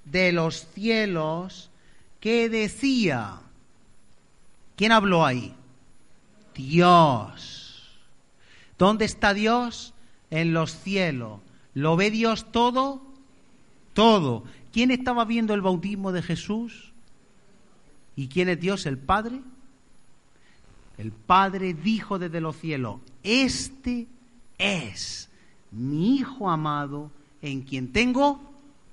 de 0.04 0.34
los 0.34 0.68
cielos 0.74 1.70
que 2.20 2.50
decía, 2.50 3.40
¿quién 4.76 4.92
habló 4.92 5.26
ahí? 5.26 5.56
Dios. 6.54 7.59
¿Dónde 8.80 9.06
está 9.06 9.34
Dios? 9.34 9.94
En 10.32 10.54
los 10.54 10.72
cielos. 10.72 11.42
¿Lo 11.74 11.98
ve 11.98 12.10
Dios 12.10 12.52
todo? 12.52 13.02
Todo. 13.94 14.46
¿Quién 14.72 14.90
estaba 14.90 15.26
viendo 15.26 15.54
el 15.54 15.62
bautismo 15.62 16.12
de 16.14 16.22
Jesús? 16.22 16.94
¿Y 18.16 18.30
quién 18.30 18.48
es 18.48 18.60
Dios? 18.60 18.86
¿El 18.86 18.98
Padre? 18.98 19.42
El 20.98 21.12
Padre 21.12 21.74
dijo 21.74 22.20
desde 22.20 22.42
los 22.42 22.58
cielos, 22.58 23.00
este 23.24 24.08
es 24.58 25.30
mi 25.72 26.16
Hijo 26.16 26.50
amado 26.50 27.12
en 27.42 27.62
quien 27.62 27.92
tengo 27.92 28.42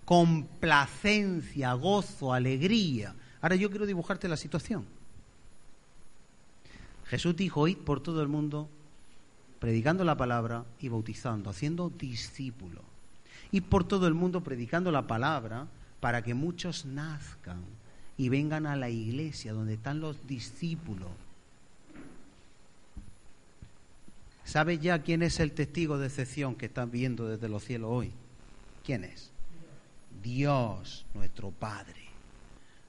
complacencia, 0.04 1.72
gozo, 1.74 2.32
alegría. 2.32 3.14
Ahora 3.40 3.56
yo 3.56 3.70
quiero 3.70 3.86
dibujarte 3.86 4.28
la 4.28 4.36
situación. 4.36 4.84
Jesús 7.06 7.36
dijo, 7.36 7.68
id 7.68 7.78
por 7.78 8.00
todo 8.00 8.20
el 8.22 8.28
mundo 8.28 8.68
predicando 9.58 10.04
la 10.04 10.16
palabra 10.16 10.64
y 10.80 10.88
bautizando, 10.88 11.50
haciendo 11.50 11.90
discípulos. 11.90 12.82
Y 13.50 13.60
por 13.60 13.84
todo 13.84 14.06
el 14.06 14.14
mundo 14.14 14.42
predicando 14.42 14.90
la 14.90 15.06
palabra 15.06 15.66
para 16.00 16.22
que 16.22 16.34
muchos 16.34 16.84
nazcan 16.84 17.62
y 18.16 18.28
vengan 18.28 18.66
a 18.66 18.76
la 18.76 18.90
iglesia 18.90 19.52
donde 19.52 19.74
están 19.74 20.00
los 20.00 20.26
discípulos. 20.26 21.10
¿Sabes 24.44 24.80
ya 24.80 25.02
quién 25.02 25.22
es 25.22 25.40
el 25.40 25.52
testigo 25.52 25.98
de 25.98 26.06
excepción 26.06 26.54
que 26.54 26.66
están 26.66 26.90
viendo 26.90 27.26
desde 27.26 27.48
los 27.48 27.64
cielos 27.64 27.90
hoy? 27.92 28.12
¿Quién 28.84 29.04
es? 29.04 29.30
Dios, 30.22 31.04
nuestro 31.14 31.50
Padre. 31.50 32.06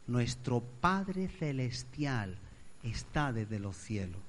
Nuestro 0.05 0.61
Padre 0.61 1.27
Celestial 1.27 2.37
está 2.83 3.33
desde 3.33 3.59
los 3.59 3.75
cielos, 3.75 4.21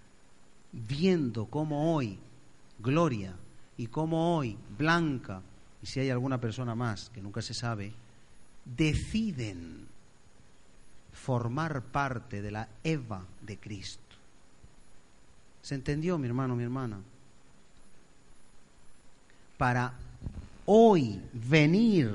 viendo 0.73 1.47
cómo 1.47 1.95
hoy 1.95 2.19
Gloria 2.79 3.35
y 3.77 3.87
cómo 3.87 4.37
hoy 4.37 4.57
Blanca, 4.77 5.43
y 5.83 5.87
si 5.87 6.01
hay 6.01 6.11
alguna 6.11 6.41
persona 6.41 6.75
más 6.75 7.11
que 7.11 7.23
nunca 7.23 7.43
se 7.43 7.55
sabe, 7.55 7.93
deciden 8.65 9.87
formar 11.13 11.83
parte 11.83 12.43
de 12.43 12.51
la 12.51 12.69
Eva 12.85 13.25
de 13.43 13.57
Cristo. 13.59 14.03
¿Se 15.63 15.75
entendió, 15.75 16.19
mi 16.19 16.27
hermano, 16.27 16.57
mi 16.57 16.65
hermana? 16.65 17.01
Para 19.57 19.93
hoy 20.67 21.21
venir 21.33 22.11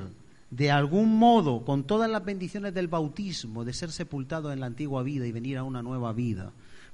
de 0.49 0.72
algún 0.72 1.18
modo 1.18 1.66
con 1.66 1.84
todas 1.84 2.09
las 2.09 2.24
bendiciones 2.24 2.74
del 2.74 2.88
bautismo, 2.88 3.66
de 3.66 3.74
ser 3.74 3.91
sepultado 3.91 4.51
en 4.53 4.59
la 4.59 4.68
antigua 4.68 5.03
vida 5.03 5.26
y 5.26 5.32
venir 5.32 5.57
a 5.57 5.64
una 5.64 5.82
nueva 5.82 6.14
vida, 6.14 6.51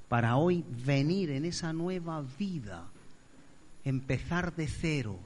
para 0.08 0.36
hoy 0.36 0.64
venir 0.84 1.30
en 1.30 1.44
esa 1.44 1.72
nueva 1.72 2.24
vida, 2.38 2.84
empezar 3.84 4.54
de 4.54 4.68
cero 4.68 5.18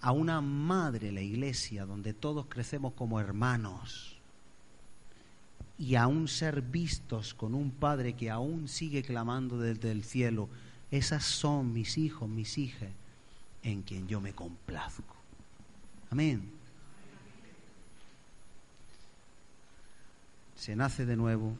a 0.00 0.12
una 0.12 0.40
madre, 0.40 1.12
la 1.12 1.20
iglesia, 1.20 1.84
donde 1.84 2.14
todos 2.14 2.46
crecemos 2.46 2.94
como 2.94 3.20
hermanos 3.20 4.16
y 5.80 5.94
aún 5.94 6.28
ser 6.28 6.60
vistos 6.60 7.32
con 7.32 7.54
un 7.54 7.70
padre 7.70 8.12
que 8.12 8.28
aún 8.30 8.68
sigue 8.68 9.02
clamando 9.02 9.58
desde 9.58 9.90
el 9.90 10.04
cielo, 10.04 10.50
esas 10.90 11.24
son 11.24 11.72
mis 11.72 11.96
hijos, 11.96 12.28
mis 12.28 12.58
hijas, 12.58 12.90
en 13.62 13.80
quien 13.80 14.06
yo 14.06 14.20
me 14.20 14.34
complazco. 14.34 15.16
Amén. 16.10 16.50
Se 20.54 20.76
nace 20.76 21.06
de 21.06 21.16
nuevo 21.16 21.56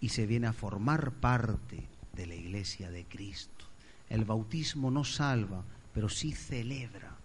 y 0.00 0.08
se 0.08 0.26
viene 0.26 0.48
a 0.48 0.52
formar 0.52 1.12
parte 1.12 1.84
de 2.14 2.26
la 2.26 2.34
iglesia 2.34 2.90
de 2.90 3.04
Cristo. 3.04 3.65
El 4.08 4.24
bautismo 4.24 4.90
no 4.90 5.04
salva, 5.04 5.62
pero 5.94 6.08
sí 6.08 6.32
celebra 6.32 7.16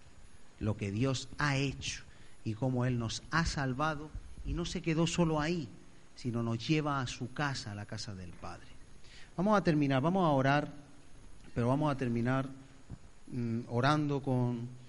lo 0.59 0.77
que 0.77 0.91
Dios 0.91 1.29
ha 1.37 1.57
hecho 1.57 2.03
y 2.43 2.53
cómo 2.53 2.85
Él 2.85 2.97
nos 2.97 3.23
ha 3.31 3.45
salvado 3.45 4.09
y 4.45 4.53
no 4.53 4.65
se 4.65 4.81
quedó 4.81 5.07
solo 5.07 5.39
ahí, 5.39 5.67
sino 6.15 6.43
nos 6.43 6.67
lleva 6.67 7.01
a 7.01 7.07
su 7.07 7.33
casa, 7.33 7.71
a 7.71 7.75
la 7.75 7.85
casa 7.85 8.15
del 8.15 8.31
Padre. 8.31 8.67
Vamos 9.37 9.57
a 9.57 9.63
terminar, 9.63 10.01
vamos 10.01 10.25
a 10.25 10.31
orar, 10.31 10.71
pero 11.53 11.67
vamos 11.67 11.91
a 11.91 11.97
terminar 11.97 12.47
mm, 13.31 13.61
orando 13.69 14.21
con 14.21 14.81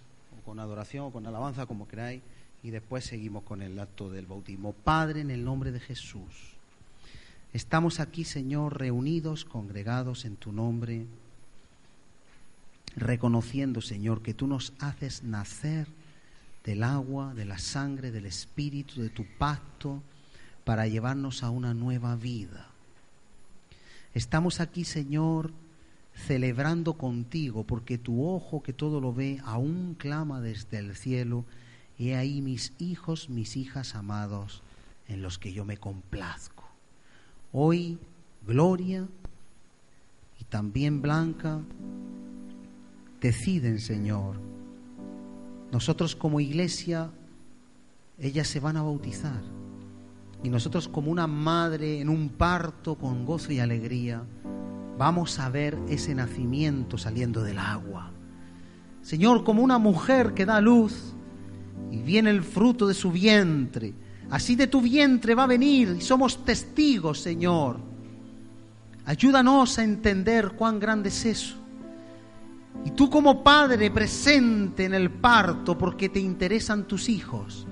con 0.45 0.61
adoración 0.61 1.07
o 1.07 1.11
con 1.11 1.27
alabanza, 1.27 1.67
como 1.67 1.89
queráis, 1.89 2.23
y 2.63 2.71
después 2.71 3.05
seguimos 3.05 3.43
con 3.45 3.63
el 3.63 3.79
acto 3.79 4.11
del 4.11 4.27
bautismo. 4.27 4.73
Padre, 4.73 5.21
en 5.21 5.31
el 5.31 5.45
nombre 5.45 5.73
de 5.73 5.81
Jesús, 5.81 6.55
estamos 7.53 8.01
aquí, 8.01 8.25
Señor, 8.25 8.79
reunidos, 8.79 9.45
congregados 9.45 10.25
en 10.25 10.37
tu 10.37 10.53
nombre, 10.53 11.07
reconociendo, 12.97 13.81
Señor, 13.81 14.23
que 14.23 14.35
tú 14.35 14.47
nos 14.47 14.73
haces 14.79 15.23
nacer 15.23 15.87
del 16.65 16.83
agua, 16.83 17.35
de 17.35 17.45
la 17.45 17.59
sangre, 17.59 18.11
del 18.11 18.27
Espíritu, 18.27 19.01
de 19.01 19.11
tu 19.11 19.25
pacto, 19.39 20.03
para 20.65 20.87
llevarnos 20.87 21.43
a 21.43 21.51
una 21.51 21.75
nueva 21.75 22.17
vida. 22.17 22.69
Estamos 24.15 24.61
aquí, 24.61 24.85
Señor, 24.85 25.53
celebrando 26.15 26.95
contigo, 26.95 27.65
porque 27.65 27.99
tu 27.99 28.27
ojo 28.27 28.63
que 28.63 28.73
todo 28.73 29.01
lo 29.01 29.13
ve 29.13 29.41
aún 29.45 29.97
clama 29.99 30.41
desde 30.41 30.79
el 30.79 30.95
cielo, 30.95 31.45
he 31.99 32.15
ahí 32.15 32.43
mis 32.43 32.73
hijos, 32.79 33.29
mis 33.29 33.57
hijas 33.57 33.95
amados, 33.95 34.63
en 35.09 35.23
los 35.23 35.39
que 35.39 35.53
yo 35.53 35.65
me 35.65 35.79
complazco. 35.79 36.65
Hoy, 37.53 37.99
Gloria 38.47 39.07
y 40.41 40.45
también 40.45 41.03
Blanca 41.03 41.61
deciden, 43.23 43.79
Señor. 43.79 44.37
Nosotros 45.71 46.15
como 46.15 46.41
iglesia, 46.41 47.11
ellas 48.19 48.49
se 48.49 48.61
van 48.61 48.77
a 48.77 48.83
bautizar. 48.83 49.41
Y 50.43 50.51
nosotros 50.51 50.89
como 50.89 51.11
una 51.11 51.27
madre 51.27 52.01
en 52.01 52.09
un 52.09 52.31
parto 52.31 52.97
con 52.97 53.25
gozo 53.25 53.53
y 53.53 53.61
alegría, 53.61 54.23
vamos 54.99 55.39
a 55.39 55.49
ver 55.49 55.79
ese 55.89 56.15
nacimiento 56.15 56.99
saliendo 56.99 57.43
del 57.43 57.59
agua. 57.59 58.11
Señor, 59.03 59.45
como 59.45 59.63
una 59.63 59.79
mujer 59.79 60.35
que 60.35 60.45
da 60.45 60.61
luz 60.61 61.15
y 61.91 62.03
viene 62.03 62.31
el 62.31 62.43
fruto 62.43 62.87
de 62.87 62.95
su 62.95 63.13
vientre, 63.13 63.95
así 64.31 64.57
de 64.57 64.67
tu 64.67 64.81
vientre 64.81 65.35
va 65.35 65.45
a 65.45 65.49
venir 65.49 65.97
y 65.97 66.01
somos 66.01 66.45
testigos, 66.45 67.21
Señor. 67.21 67.79
Ayúdanos 69.05 69.79
a 69.79 69.85
entender 69.85 70.53
cuán 70.53 70.79
grande 70.79 71.09
es 71.09 71.25
eso. 71.25 71.62
Y 72.85 72.91
tú 72.93 73.09
como 73.09 73.43
padre 73.43 73.91
presente 73.91 74.85
en 74.85 74.95
el 74.95 75.11
parto 75.11 75.79
porque 75.79 76.09
te 76.09 76.21
interesan 76.21 76.85
tus 76.85 77.09
hijos, 77.09 77.67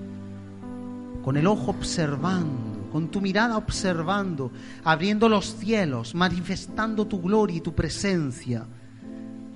con 1.23 1.37
el 1.37 1.47
ojo 1.47 1.71
observando 1.71 2.71
con 2.91 3.07
tu 3.07 3.21
mirada 3.21 3.57
observando, 3.57 4.51
abriendo 4.83 5.29
los 5.29 5.55
cielos, 5.55 6.13
manifestando 6.13 7.07
tu 7.07 7.21
gloria 7.21 7.57
y 7.57 7.61
tu 7.61 7.73
presencia, 7.73 8.67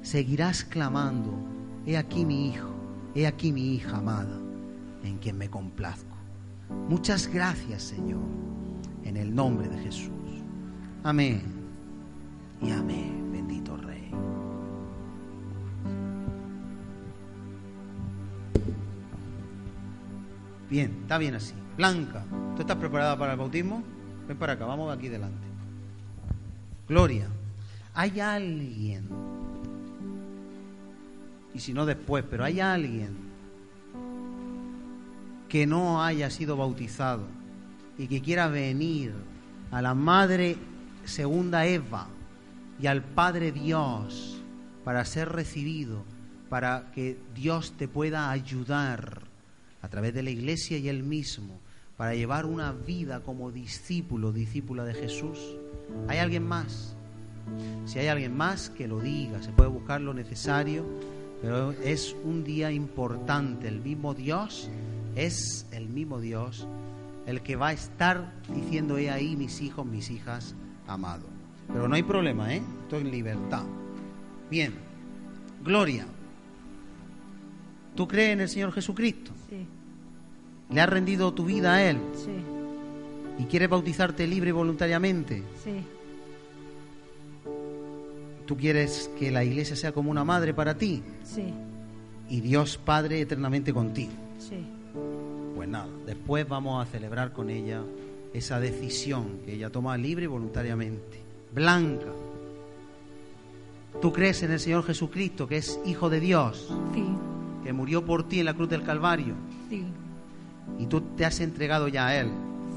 seguirás 0.02 0.64
clamando, 0.64 1.34
he 1.86 1.98
aquí 1.98 2.26
mi 2.26 2.50
hijo, 2.50 2.70
he 3.14 3.28
aquí 3.28 3.52
mi 3.52 3.76
hija 3.76 3.98
amada, 3.98 4.40
en 5.04 5.18
quien 5.18 5.38
me 5.38 5.50
complazco. 5.50 6.16
Muchas 6.88 7.28
gracias, 7.28 7.84
Señor, 7.84 8.24
en 9.04 9.18
el 9.18 9.36
nombre 9.36 9.68
de 9.68 9.78
Jesús. 9.80 10.12
Amén 11.04 11.44
y 12.62 12.72
amén, 12.72 13.25
Bien, 20.70 21.00
está 21.02 21.18
bien 21.18 21.36
así. 21.36 21.54
Blanca, 21.78 22.24
¿tú 22.56 22.62
estás 22.62 22.78
preparada 22.78 23.18
para 23.18 23.34
el 23.34 23.40
bautismo? 23.40 23.84
Ven 24.28 24.38
para 24.38 24.54
acá, 24.54 24.66
vamos 24.66 24.96
aquí 24.96 25.10
delante. 25.10 25.46
Gloria, 26.88 27.28
hay 27.94 28.20
alguien, 28.20 29.08
y 31.54 31.60
si 31.60 31.74
no 31.74 31.86
después, 31.86 32.24
pero 32.30 32.44
hay 32.44 32.60
alguien 32.60 33.16
que 35.50 35.68
no 35.68 36.04
haya 36.04 36.30
sido 36.30 36.58
bautizado 36.58 37.24
y 37.98 38.08
que 38.08 38.22
quiera 38.22 38.48
venir 38.48 39.14
a 39.72 39.82
la 39.82 39.94
Madre 39.94 40.58
Segunda 41.06 41.66
Eva 41.66 42.08
y 42.82 42.88
al 42.88 43.04
Padre 43.04 43.52
Dios 43.52 44.42
para 44.84 45.06
ser 45.06 45.30
recibido, 45.32 46.04
para 46.50 46.92
que 46.94 47.18
Dios 47.34 47.74
te 47.78 47.88
pueda 47.88 48.32
ayudar 48.32 49.22
a 49.86 49.90
través 49.90 50.14
de 50.16 50.24
la 50.24 50.32
iglesia 50.32 50.78
y 50.80 50.90
él 50.90 51.04
mismo 51.04 51.60
para 51.96 52.16
llevar 52.16 52.46
una 52.48 52.72
vida 52.72 53.22
como 53.22 53.52
discípulo, 53.52 54.32
discípula 54.32 54.84
de 54.84 54.96
Jesús? 54.96 55.38
¿Hay 56.08 56.18
alguien 56.18 56.44
más? 56.44 56.96
Si 57.86 58.00
hay 58.00 58.08
alguien 58.08 58.36
más, 58.36 58.72
que 58.72 58.88
lo 58.88 59.00
diga, 59.00 59.44
se 59.44 59.52
puede 59.52 59.70
buscar 59.70 60.02
lo 60.02 60.16
necesario, 60.16 60.84
pero 61.40 61.72
es 61.72 62.16
un 62.24 62.44
día 62.44 62.72
importante. 62.72 63.68
El 63.68 63.82
mismo 63.82 64.16
Dios 64.16 64.70
es 65.16 65.68
el 65.72 65.88
mismo 65.88 66.20
Dios 66.20 66.68
el 67.28 67.42
que 67.42 67.56
va 67.56 67.70
a 67.70 67.74
estar 67.74 68.32
diciendo, 68.54 68.98
he 68.98 69.12
ahí 69.12 69.36
mis 69.36 69.62
hijos, 69.62 69.86
mis 69.86 70.10
hijas 70.10 70.56
amados. 70.88 71.26
Pero 71.68 71.88
no 71.88 71.96
hay 71.96 72.04
problema, 72.04 72.54
¿eh? 72.54 72.62
Estoy 72.84 73.02
en 73.02 73.12
libertad. 73.12 73.64
Bien, 74.50 74.74
Gloria. 75.64 76.08
¿Tú 77.96 78.08
crees 78.08 78.34
en 78.34 78.42
el 78.42 78.50
Señor 78.50 78.74
Jesucristo? 78.74 79.32
Sí, 79.58 80.74
¿Le 80.74 80.82
has 80.82 80.90
rendido 80.90 81.34
tu 81.34 81.46
vida 81.46 81.76
a 81.76 81.90
Él? 81.90 81.98
sí, 82.16 82.32
¿Y 83.38 83.46
quieres 83.46 83.70
bautizarte 83.70 84.26
libre 84.28 84.50
y 84.50 84.54
voluntariamente? 84.54 85.44
sí, 85.64 85.82
¿Tú 88.46 88.56
quieres 88.58 89.10
que 89.18 89.32
la 89.32 89.44
iglesia 89.44 89.76
sea 89.76 89.92
como 89.92 90.12
una 90.12 90.24
madre 90.24 90.54
para 90.54 90.78
ti? 90.78 91.04
sí, 91.24 91.54
Y 92.30 92.42
Dios 92.42 92.78
Padre 92.78 93.22
eternamente 93.22 93.74
contigo. 93.74 94.12
sí. 94.40 94.56
Pues 95.56 95.70
nada, 95.70 95.88
después 96.06 96.48
vamos 96.48 96.86
a 96.86 96.90
celebrar 96.92 97.32
con 97.34 97.50
ella 97.50 97.82
esa 98.34 98.60
decisión 98.60 99.40
que 99.46 99.54
ella 99.54 99.70
toma 99.70 99.98
libre 99.98 100.26
y 100.26 100.28
voluntariamente. 100.28 101.22
Blanca, 101.54 102.08
¿tú 104.02 104.12
crees 104.12 104.44
en 104.44 104.52
el 104.52 104.60
Señor 104.60 104.84
Jesucristo, 104.84 105.48
que 105.48 105.58
es 105.58 105.80
Hijo 105.86 106.10
de 106.10 106.20
Dios, 106.20 106.68
Sí, 106.94 107.06
que 107.66 107.74
murió 107.74 108.06
por 108.06 108.28
ti 108.30 108.40
en 108.40 108.46
la 108.46 108.54
cruz 108.54 108.70
del 108.70 108.84
Calvario? 108.84 109.34
sí, 109.70 109.84
Y 110.80 110.86
tú 110.86 111.02
te 111.02 111.26
has 111.26 111.40
entregado 111.42 111.88
ya 111.88 112.08
a 112.08 112.16
Él. 112.22 112.30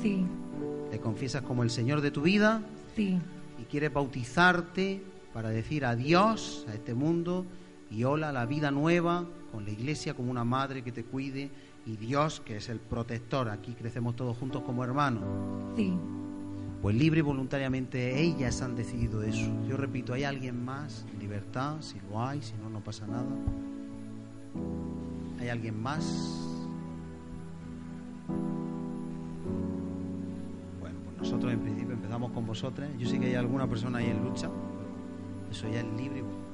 sí, 0.02 0.24
Le 0.90 0.98
confiesas 0.98 1.42
como 1.42 1.62
el 1.62 1.68
Señor 1.70 2.00
de 2.00 2.10
tu 2.10 2.22
vida 2.22 2.62
sí, 2.96 3.18
y 3.60 3.64
quieres 3.70 3.92
bautizarte 3.92 5.02
para 5.34 5.50
decir 5.50 5.84
adiós 5.84 6.64
a 6.70 6.74
este 6.74 6.94
mundo 6.94 7.44
y 7.90 8.04
hola 8.04 8.30
a 8.30 8.32
la 8.32 8.46
vida 8.46 8.70
nueva 8.70 9.26
con 9.52 9.64
la 9.66 9.70
iglesia 9.70 10.14
como 10.14 10.30
una 10.30 10.44
madre 10.44 10.82
que 10.82 10.90
te 10.92 11.04
cuide 11.04 11.50
y 11.86 11.96
Dios 11.96 12.40
que 12.40 12.56
es 12.56 12.68
el 12.70 12.80
protector. 12.80 13.48
Aquí 13.50 13.72
crecemos 13.72 14.16
todos 14.16 14.36
juntos 14.38 14.62
como 14.62 14.82
hermanos. 14.84 15.22
sí. 15.76 15.92
Pues 16.80 16.94
libre 16.94 17.18
y 17.18 17.22
voluntariamente 17.22 18.20
ellas 18.22 18.62
han 18.62 18.76
decidido 18.76 19.24
eso. 19.24 19.50
Yo 19.68 19.76
repito, 19.76 20.12
¿hay 20.14 20.22
alguien 20.22 20.64
más 20.64 21.04
libertad? 21.18 21.78
Si 21.80 21.96
lo 22.08 22.22
hay, 22.24 22.40
si 22.40 22.52
no, 22.62 22.70
no 22.70 22.78
pasa 22.78 23.04
nada. 23.04 23.26
¿Hay 25.40 25.48
alguien 25.48 25.80
más? 25.80 26.04
Bueno, 30.80 30.98
pues 31.04 31.16
nosotros 31.18 31.52
en 31.52 31.60
principio 31.60 31.94
empezamos 31.94 32.32
con 32.32 32.46
vosotros. 32.46 32.88
Yo 32.98 33.08
sé 33.08 33.18
que 33.18 33.26
hay 33.26 33.34
alguna 33.34 33.68
persona 33.68 33.98
ahí 33.98 34.06
en 34.06 34.24
lucha. 34.24 34.48
pero 34.48 35.50
Eso 35.50 35.68
ya 35.68 35.80
es 35.80 35.86
libre 35.96 36.18
y 36.18 36.22
voluntario. 36.22 36.48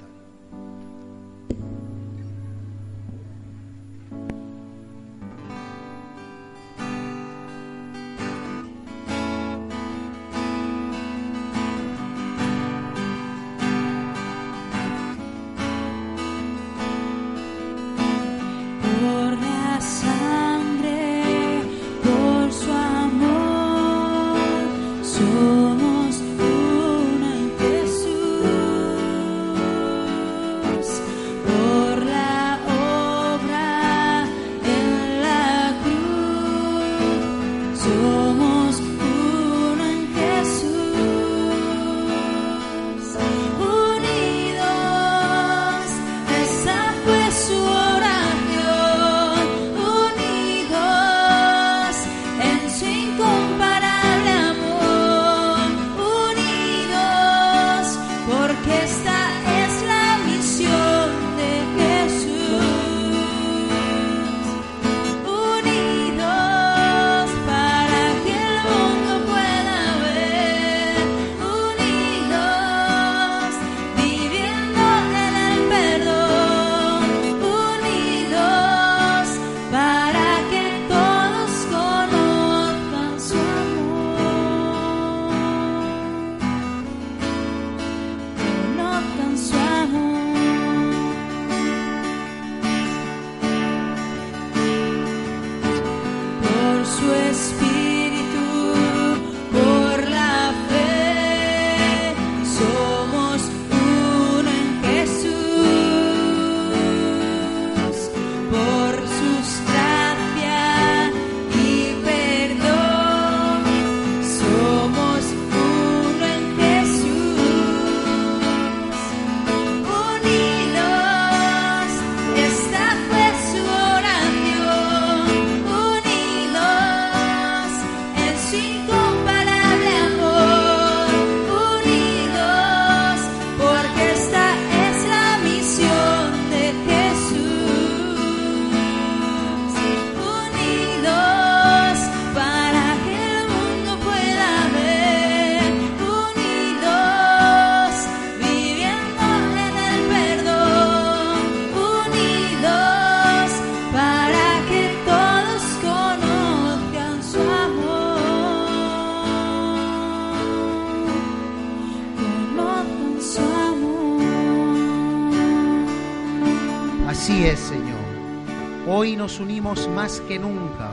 Señor. 167.56 168.88
Hoy 168.88 169.16
nos 169.16 169.38
unimos 169.38 169.88
más 169.88 170.20
que 170.22 170.38
nunca. 170.38 170.90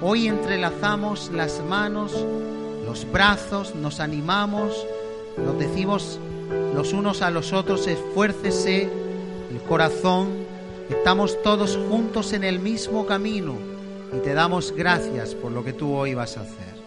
Hoy 0.00 0.28
entrelazamos 0.28 1.30
las 1.32 1.62
manos, 1.64 2.12
los 2.84 3.10
brazos, 3.10 3.74
nos 3.74 4.00
animamos, 4.00 4.86
nos 5.36 5.58
decimos 5.58 6.20
los 6.74 6.92
unos 6.92 7.22
a 7.22 7.30
los 7.30 7.52
otros, 7.52 7.86
esfuércese 7.86 8.88
el 9.50 9.60
corazón, 9.68 10.28
estamos 10.88 11.42
todos 11.42 11.78
juntos 11.90 12.32
en 12.32 12.44
el 12.44 12.60
mismo 12.60 13.06
camino 13.06 13.54
y 14.16 14.20
te 14.20 14.34
damos 14.34 14.72
gracias 14.72 15.34
por 15.34 15.52
lo 15.52 15.64
que 15.64 15.72
tú 15.72 15.94
hoy 15.94 16.14
vas 16.14 16.36
a 16.36 16.42
hacer. 16.42 16.78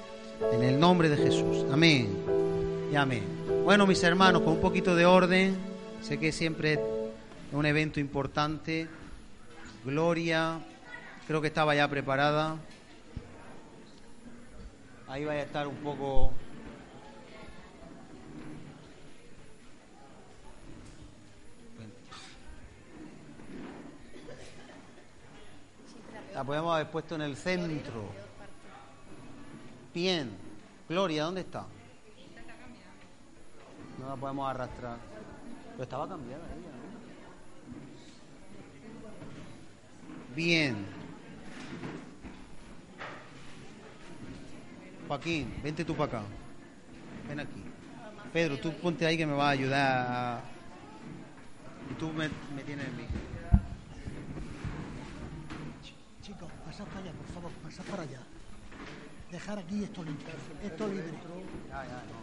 En 0.53 0.63
el 0.63 0.79
nombre 0.79 1.09
de 1.09 1.17
Jesús. 1.17 1.65
Amén. 1.71 2.09
Y 2.91 2.95
amén. 2.95 3.23
Bueno, 3.63 3.85
mis 3.85 4.01
hermanos, 4.03 4.41
con 4.41 4.53
un 4.53 4.61
poquito 4.61 4.95
de 4.95 5.05
orden, 5.05 5.55
sé 6.01 6.17
que 6.17 6.31
siempre 6.31 6.73
es 6.73 6.79
un 7.51 7.65
evento 7.65 7.99
importante. 7.99 8.87
Gloria, 9.83 10.59
creo 11.27 11.41
que 11.41 11.47
estaba 11.47 11.73
ya 11.75 11.87
preparada. 11.87 12.57
Ahí 15.07 15.25
vaya 15.25 15.41
a 15.41 15.43
estar 15.43 15.67
un 15.67 15.75
poco 15.77 16.33
La 26.33 26.45
podemos 26.45 26.73
haber 26.73 26.89
puesto 26.89 27.15
en 27.15 27.21
el 27.21 27.35
centro. 27.35 28.05
Bien. 29.93 30.31
Gloria, 30.87 31.25
¿dónde 31.25 31.41
está? 31.41 31.65
No 33.99 34.09
la 34.09 34.15
podemos 34.15 34.49
arrastrar. 34.49 34.97
Estaba 35.79 36.07
cambiada 36.07 36.43
¿no? 36.43 36.81
Bien. 40.35 40.75
Joaquín, 45.07 45.53
vente 45.63 45.83
tú 45.83 45.95
para 45.95 46.19
acá. 46.19 46.23
Ven 47.27 47.39
aquí. 47.39 47.61
Pedro, 48.31 48.57
tú 48.59 48.71
ponte 48.75 49.05
ahí 49.05 49.17
que 49.17 49.25
me 49.25 49.33
va 49.33 49.47
a 49.47 49.51
ayudar. 49.51 50.07
a- 50.09 50.41
Y 51.89 51.93
tú 51.95 52.07
me, 52.13 52.29
me 52.55 52.63
tienes 52.63 52.87
en 52.87 52.95
mí. 52.97 53.03
Chicos, 56.23 56.49
pasad 56.65 56.85
para 56.85 56.99
allá, 57.01 57.11
por 57.11 57.25
favor, 57.33 57.51
pasad 57.63 57.83
para 57.85 58.03
allá. 58.03 58.19
Dejar 59.31 59.59
aquí 59.59 59.83
esto 59.83 60.03
limpio, 60.03 60.33
esto 60.63 60.87
libre. 60.87 61.03
Ya, 61.69 61.83
ya, 61.83 62.03
no. 62.07 62.21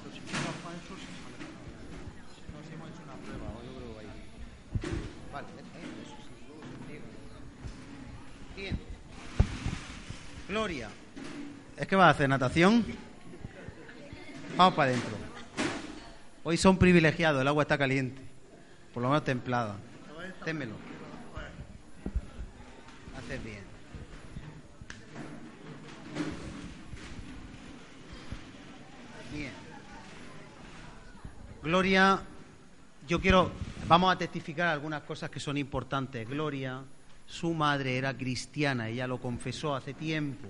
No, 2.52 2.58
si 2.64 2.74
hemos 2.74 2.88
hecho 2.88 3.02
una 3.04 3.14
prueba, 3.20 3.46
yo 3.64 3.72
creo 3.76 3.92
que 3.94 4.00
ahí. 4.00 4.12
Vale, 5.32 5.46
vete, 5.56 5.68
eh, 5.68 6.02
eso 6.04 6.16
sí. 6.24 6.32
Bien. 8.56 8.76
Gloria. 10.48 10.88
¿Es 11.76 11.86
que 11.86 11.94
vas 11.94 12.06
a 12.06 12.10
hacer 12.10 12.28
natación? 12.28 12.84
Vamos 14.56 14.74
para 14.74 14.90
adentro. 14.90 15.14
Hoy 16.42 16.56
son 16.56 16.78
privilegiados, 16.78 17.42
el 17.42 17.48
agua 17.48 17.64
está 17.64 17.76
caliente. 17.76 18.22
Por 18.94 19.02
lo 19.02 19.10
menos 19.10 19.24
templada. 19.24 19.76
Témelo. 20.44 20.72
Haces 23.18 23.44
bien. 23.44 23.62
Bien. 29.34 29.52
Gloria, 31.62 32.22
yo 33.06 33.20
quiero, 33.20 33.50
vamos 33.86 34.10
a 34.10 34.16
testificar 34.16 34.68
algunas 34.68 35.02
cosas 35.02 35.28
que 35.28 35.40
son 35.40 35.58
importantes. 35.58 36.26
Gloria, 36.26 36.82
su 37.28 37.52
madre 37.52 37.98
era 37.98 38.16
cristiana, 38.16 38.88
ella 38.88 39.06
lo 39.06 39.20
confesó 39.20 39.76
hace 39.76 39.92
tiempo. 39.92 40.48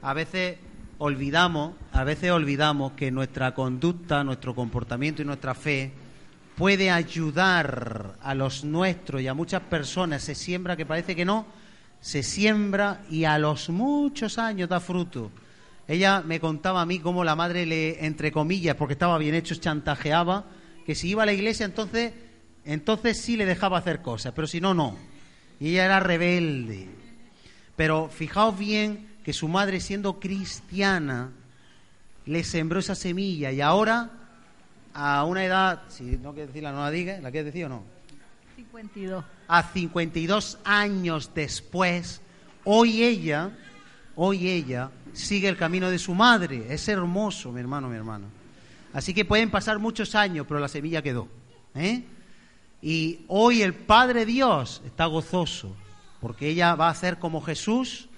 A 0.00 0.14
veces 0.14 0.58
olvidamos, 0.98 1.74
a 1.92 2.04
veces 2.04 2.30
olvidamos 2.30 2.92
que 2.92 3.10
nuestra 3.10 3.52
conducta, 3.52 4.22
nuestro 4.22 4.54
comportamiento 4.54 5.22
y 5.22 5.24
nuestra 5.24 5.54
fe 5.54 5.92
puede 6.56 6.90
ayudar 6.90 8.14
a 8.22 8.34
los 8.34 8.64
nuestros 8.64 9.20
y 9.22 9.26
a 9.26 9.34
muchas 9.34 9.62
personas. 9.62 10.22
Se 10.22 10.36
siembra, 10.36 10.76
que 10.76 10.86
parece 10.86 11.16
que 11.16 11.24
no, 11.24 11.46
se 12.00 12.22
siembra 12.22 13.02
y 13.10 13.24
a 13.24 13.36
los 13.38 13.68
muchos 13.68 14.38
años 14.38 14.68
da 14.68 14.78
fruto. 14.78 15.32
Ella 15.88 16.22
me 16.24 16.38
contaba 16.38 16.80
a 16.80 16.86
mí 16.86 17.00
cómo 17.00 17.24
la 17.24 17.34
madre 17.34 17.66
le, 17.66 18.06
entre 18.06 18.30
comillas, 18.30 18.76
porque 18.76 18.92
estaba 18.92 19.18
bien 19.18 19.34
hecho, 19.34 19.56
chantajeaba, 19.56 20.44
que 20.86 20.94
si 20.94 21.08
iba 21.08 21.24
a 21.24 21.26
la 21.26 21.32
iglesia 21.32 21.66
entonces, 21.66 22.12
entonces 22.64 23.20
sí 23.20 23.36
le 23.36 23.46
dejaba 23.46 23.78
hacer 23.78 24.00
cosas, 24.00 24.32
pero 24.32 24.46
si 24.46 24.60
no, 24.60 24.74
no. 24.74 24.96
Y 25.64 25.70
ella 25.70 25.86
era 25.86 25.98
rebelde. 25.98 26.90
Pero 27.74 28.10
fijaos 28.10 28.58
bien 28.58 29.08
que 29.24 29.32
su 29.32 29.48
madre, 29.48 29.80
siendo 29.80 30.20
cristiana, 30.20 31.30
le 32.26 32.44
sembró 32.44 32.80
esa 32.80 32.94
semilla 32.94 33.50
y 33.50 33.62
ahora, 33.62 34.10
a 34.92 35.24
una 35.24 35.42
edad, 35.42 35.84
si 35.88 36.18
no 36.18 36.34
quieres 36.34 36.48
decirla, 36.48 36.70
no 36.70 36.82
la 36.82 36.90
diga, 36.90 37.18
¿la 37.22 37.30
quieres 37.30 37.46
decir 37.46 37.64
o 37.64 37.70
no? 37.70 37.82
52. 38.56 39.24
a 39.48 39.62
52 39.62 40.58
años 40.64 41.30
después, 41.34 42.20
hoy 42.64 43.02
ella, 43.02 43.50
hoy 44.16 44.48
ella 44.50 44.90
sigue 45.14 45.48
el 45.48 45.56
camino 45.56 45.90
de 45.90 45.98
su 45.98 46.14
madre. 46.14 46.66
Es 46.68 46.88
hermoso, 46.88 47.52
mi 47.52 47.60
hermano, 47.60 47.88
mi 47.88 47.96
hermana. 47.96 48.26
Así 48.92 49.14
que 49.14 49.24
pueden 49.24 49.50
pasar 49.50 49.78
muchos 49.78 50.14
años, 50.14 50.44
pero 50.46 50.60
la 50.60 50.68
semilla 50.68 51.00
quedó. 51.00 51.26
¿eh? 51.74 52.04
Y 52.86 53.20
hoy 53.28 53.62
el 53.62 53.72
Padre 53.72 54.26
Dios 54.26 54.82
está 54.84 55.06
gozoso, 55.06 55.74
porque 56.20 56.48
ella 56.48 56.74
va 56.74 56.88
a 56.88 56.90
hacer 56.90 57.18
como 57.18 57.40
Jesús, 57.40 58.10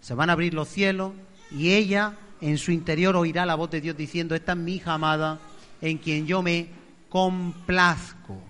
se 0.00 0.14
van 0.14 0.30
a 0.30 0.32
abrir 0.32 0.54
los 0.54 0.70
cielos 0.70 1.12
y 1.50 1.72
ella 1.72 2.14
en 2.40 2.56
su 2.56 2.72
interior 2.72 3.16
oirá 3.16 3.44
la 3.44 3.54
voz 3.54 3.70
de 3.70 3.82
Dios 3.82 3.98
diciendo, 3.98 4.34
esta 4.34 4.52
es 4.52 4.58
mi 4.58 4.76
hija 4.76 4.94
amada, 4.94 5.40
en 5.82 5.98
quien 5.98 6.26
yo 6.26 6.40
me 6.42 6.68
complazco. 7.10 8.40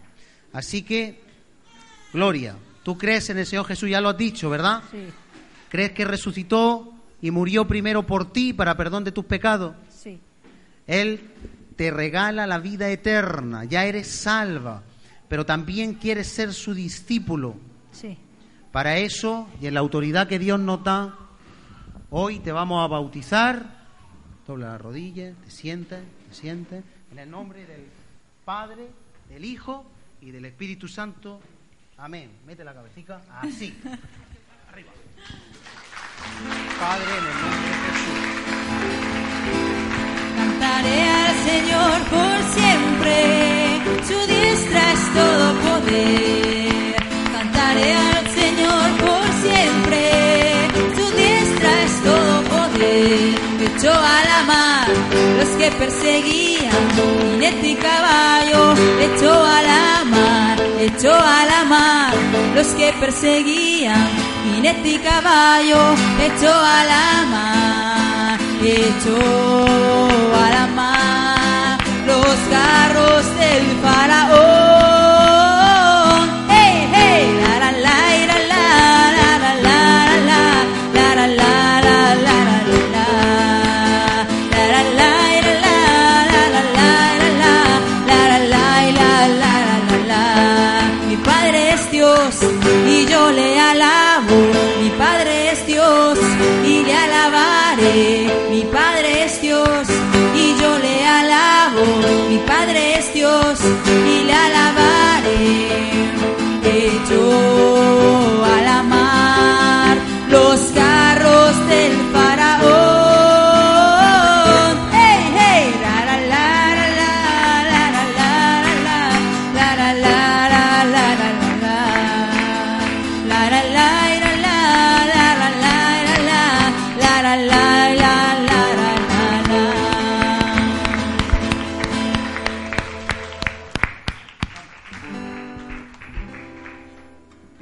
Así 0.53 0.83
que 0.83 1.20
Gloria, 2.12 2.55
tú 2.85 2.97
crees 2.97 3.29
en 3.31 3.39
el 3.39 3.47
Señor 3.47 3.66
Jesús, 3.66 3.91
ya 3.91 4.01
lo 4.01 4.11
has 4.11 4.16
dicho, 4.16 4.49
¿verdad? 4.49 4.81
Sí, 4.93 4.99
¿Crees 5.70 5.91
que 5.91 6.05
resucitó 6.05 6.95
y 7.20 7.33
murió 7.33 7.66
primero 7.66 8.07
por 8.07 8.33
ti 8.33 8.53
para 8.53 8.77
perdón 8.77 9.03
de 9.03 9.11
tus 9.11 9.25
pecados? 9.25 9.75
sí. 9.89 10.20
Él 10.87 11.33
te 11.75 11.91
regala 11.91 12.47
la 12.47 12.61
vida 12.61 12.89
eterna, 12.91 13.64
ya 13.64 13.87
eres 13.87 14.07
salva, 14.07 14.85
pero 15.35 15.45
también 15.45 15.95
quieres 15.95 16.28
ser 16.28 16.53
su 16.53 16.72
discípulo. 16.74 17.57
Sí. 17.91 18.16
Para 18.70 18.99
eso, 18.99 19.49
y 19.61 19.66
en 19.66 19.74
la 19.74 19.80
autoridad 19.80 20.28
que 20.28 20.39
Dios 20.39 20.61
nos 20.61 20.85
da, 20.85 21.18
hoy 22.11 22.39
te 22.39 22.53
vamos 22.53 22.85
a 22.85 22.87
bautizar. 22.87 23.85
Dobla 24.47 24.68
la 24.68 24.78
rodilla, 24.78 25.32
te 25.45 25.51
sientes, 25.51 26.05
te 26.28 26.35
sientes. 26.37 26.85
En 27.11 27.18
el 27.18 27.28
nombre 27.28 27.66
del 27.66 27.85
Padre, 28.45 28.87
del 29.28 29.45
Hijo 29.45 29.85
y 30.20 30.30
del 30.30 30.45
Espíritu 30.45 30.87
Santo. 30.87 31.41
Amén. 31.97 32.30
Mete 32.47 32.62
la 32.62 32.72
cabecita 32.72 33.20
así. 33.41 33.76
Arriba. 34.70 34.93
Padre, 36.78 37.11
en 37.11 37.26
el 37.26 37.35
nombre 37.43 37.70
de 37.70 37.76
Jesús. 37.91 38.45
Cantaré 40.37 41.09
al 41.09 41.35
Señor 41.45 42.03
por 42.09 42.41
siempre, 42.55 43.44
su 44.09 44.18
diestra 44.26 44.93
es 44.93 45.03
todo 45.14 45.47
poder. 45.66 46.97
Cantaré 47.32 47.93
al 47.95 48.26
Señor 48.41 48.87
por 49.05 49.26
siempre, 49.45 50.01
su 50.97 51.07
diestra 51.16 51.70
es 51.87 52.03
todo 52.03 52.35
poder. 52.55 53.35
Echó 53.68 53.93
a 53.93 54.24
la 54.30 54.43
mar 54.45 54.89
los 55.39 55.49
que 55.59 55.70
perseguían, 55.72 56.89
jinete 57.32 57.68
y 57.68 57.74
caballo, 57.76 58.74
echó 59.07 59.32
a 59.32 59.62
la 59.62 60.05
mar, 60.05 60.59
echó 60.80 61.14
a 61.14 61.45
la 61.47 61.64
mar 61.64 62.14
los 62.55 62.68
que 62.68 62.93
perseguían, 63.01 64.09
jinete 64.45 64.89
y 64.89 64.99
caballo, 64.99 65.95
echó 66.20 66.53
a 66.53 66.85
la 66.85 67.26
mar, 67.35 68.39
echó 68.62 69.18
a 70.37 70.51
la 70.51 70.66
mar 70.68 70.94
los 72.35 72.49
carros 72.49 73.24
del 73.37 73.64
faraón. 73.82 74.64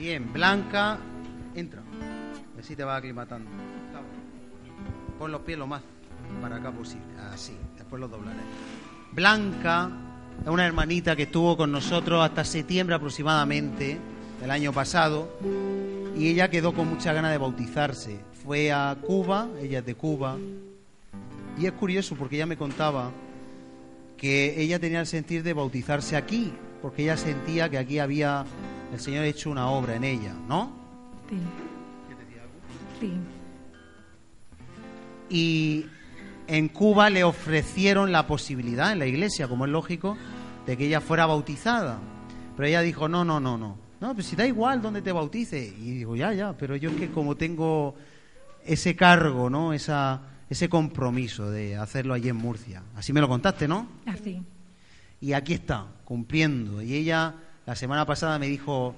Bien, 0.02 0.32
Blanca, 0.32 0.98
entra. 1.54 1.80
A 1.80 2.56
ver 2.56 2.64
si 2.64 2.74
te 2.74 2.82
vas 2.82 2.98
aclimatando. 2.98 3.48
Pon 5.16 5.30
los 5.30 5.42
pies 5.42 5.56
lo 5.56 5.68
más 5.68 5.80
para 6.40 6.56
acá 6.56 6.72
posible. 6.72 7.06
Así, 7.32 7.56
después 7.76 8.00
los 8.00 8.10
doblaré. 8.10 8.40
Blanca 9.12 9.92
es 10.42 10.48
una 10.48 10.66
hermanita 10.66 11.14
que 11.14 11.22
estuvo 11.22 11.56
con 11.56 11.70
nosotros 11.70 12.20
hasta 12.20 12.44
septiembre 12.44 12.96
aproximadamente 12.96 13.96
del 14.40 14.50
año 14.50 14.72
pasado 14.72 15.38
y 16.18 16.30
ella 16.30 16.50
quedó 16.50 16.74
con 16.74 16.88
mucha 16.88 17.12
ganas 17.12 17.30
de 17.30 17.38
bautizarse. 17.38 18.18
Fue 18.42 18.72
a 18.72 18.96
Cuba, 19.00 19.46
ella 19.60 19.78
es 19.78 19.86
de 19.86 19.94
Cuba, 19.94 20.36
y 21.56 21.66
es 21.66 21.72
curioso 21.74 22.16
porque 22.16 22.34
ella 22.34 22.46
me 22.46 22.56
contaba 22.56 23.12
que 24.16 24.60
ella 24.60 24.80
tenía 24.80 24.98
el 24.98 25.06
sentir 25.06 25.44
de 25.44 25.52
bautizarse 25.52 26.16
aquí, 26.16 26.52
porque 26.82 27.04
ella 27.04 27.16
sentía 27.16 27.68
que 27.68 27.78
aquí 27.78 28.00
había 28.00 28.44
el 28.92 29.00
Señor 29.00 29.24
hecho 29.24 29.50
una 29.50 29.68
obra 29.68 29.96
en 29.96 30.04
ella, 30.04 30.34
¿no? 30.46 30.70
Sí. 31.28 31.38
Sí. 33.00 33.12
Y 35.30 35.86
en 36.46 36.68
Cuba 36.68 37.08
le 37.08 37.24
ofrecieron 37.24 38.12
la 38.12 38.26
posibilidad 38.26 38.92
en 38.92 38.98
la 38.98 39.06
iglesia, 39.06 39.48
como 39.48 39.64
es 39.64 39.70
lógico, 39.70 40.16
de 40.66 40.76
que 40.76 40.86
ella 40.86 41.00
fuera 41.00 41.26
bautizada. 41.26 41.98
Pero 42.54 42.68
ella 42.68 42.82
dijo, 42.82 43.08
no, 43.08 43.24
no, 43.24 43.40
no, 43.40 43.56
no. 43.56 43.78
No, 44.00 44.14
pues 44.14 44.26
si 44.26 44.36
da 44.36 44.46
igual 44.46 44.82
donde 44.82 45.00
te 45.00 45.10
bautice. 45.10 45.58
Y 45.64 45.92
digo, 45.92 46.14
ya, 46.14 46.34
ya, 46.34 46.52
pero 46.52 46.76
yo 46.76 46.90
es 46.90 46.96
que 46.96 47.10
como 47.10 47.36
tengo 47.36 47.94
ese 48.64 48.94
cargo, 48.94 49.48
¿no? 49.48 49.72
Esa, 49.72 50.20
ese 50.50 50.68
compromiso 50.68 51.50
de 51.50 51.76
hacerlo 51.76 52.12
allí 52.12 52.28
en 52.28 52.36
Murcia. 52.36 52.82
Así 52.94 53.12
me 53.12 53.20
lo 53.20 53.28
contaste, 53.28 53.66
¿no? 53.66 53.86
Así. 54.04 54.42
Y 55.20 55.32
aquí 55.32 55.54
está, 55.54 55.86
cumpliendo. 56.04 56.82
Y 56.82 56.94
ella 56.94 57.34
la 57.66 57.76
semana 57.76 58.04
pasada 58.04 58.38
me 58.38 58.48
dijo 58.48 58.94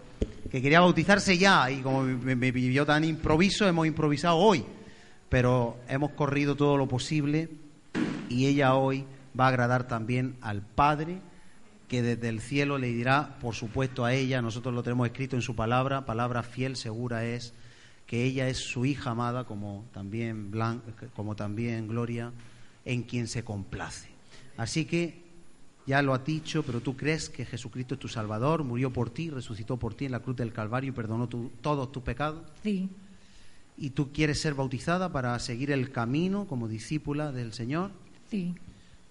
que 0.50 0.62
quería 0.62 0.80
bautizarse 0.80 1.36
ya 1.36 1.70
y 1.70 1.80
como 1.82 2.02
me, 2.02 2.34
vivió 2.34 2.86
tan 2.86 3.04
improviso, 3.04 3.66
hemos 3.66 3.86
improvisado 3.86 4.36
hoy. 4.36 4.64
Pero 5.28 5.78
hemos 5.88 6.12
corrido 6.12 6.54
todo 6.54 6.76
lo 6.76 6.86
posible 6.86 7.50
y 8.28 8.46
ella 8.46 8.74
hoy 8.74 9.04
va 9.38 9.46
a 9.46 9.48
agradar 9.48 9.86
también 9.86 10.36
al 10.40 10.62
Padre 10.62 11.18
que 11.88 12.02
desde 12.02 12.28
el 12.28 12.40
cielo 12.40 12.78
le 12.78 12.88
dirá, 12.88 13.36
por 13.40 13.54
supuesto, 13.54 14.04
a 14.04 14.14
ella, 14.14 14.40
nosotros 14.40 14.74
lo 14.74 14.82
tenemos 14.82 15.06
escrito 15.06 15.36
en 15.36 15.42
su 15.42 15.54
palabra, 15.54 16.06
palabra 16.06 16.42
fiel, 16.42 16.76
segura 16.76 17.24
es, 17.24 17.52
que 18.06 18.24
ella 18.24 18.48
es 18.48 18.58
su 18.58 18.86
hija 18.86 19.10
amada, 19.10 19.44
como 19.44 19.84
también, 19.92 20.50
como 21.14 21.36
también 21.36 21.88
Gloria, 21.88 22.32
en 22.84 23.02
quien 23.02 23.28
se 23.28 23.44
complace. 23.44 24.08
Así 24.56 24.86
que 24.86 25.23
ya 25.86 26.00
lo 26.02 26.14
ha 26.14 26.18
dicho, 26.18 26.62
pero 26.62 26.80
tú 26.80 26.96
crees 26.96 27.28
que 27.28 27.44
Jesucristo 27.44 27.94
es 27.94 28.00
tu 28.00 28.08
Salvador, 28.08 28.64
murió 28.64 28.92
por 28.92 29.10
ti, 29.10 29.30
resucitó 29.30 29.76
por 29.76 29.94
ti 29.94 30.06
en 30.06 30.12
la 30.12 30.20
cruz 30.20 30.36
del 30.36 30.52
Calvario 30.52 30.90
y 30.90 30.92
perdonó 30.92 31.28
tu- 31.28 31.50
todos 31.60 31.92
tus 31.92 32.02
pecados. 32.02 32.42
Sí. 32.62 32.88
Y 33.76 33.90
tú 33.90 34.12
quieres 34.12 34.40
ser 34.40 34.54
bautizada 34.54 35.10
para 35.12 35.38
seguir 35.40 35.70
el 35.70 35.90
camino 35.90 36.46
como 36.46 36.68
discípula 36.68 37.32
del 37.32 37.52
Señor, 37.52 37.90
Sí. 38.30 38.54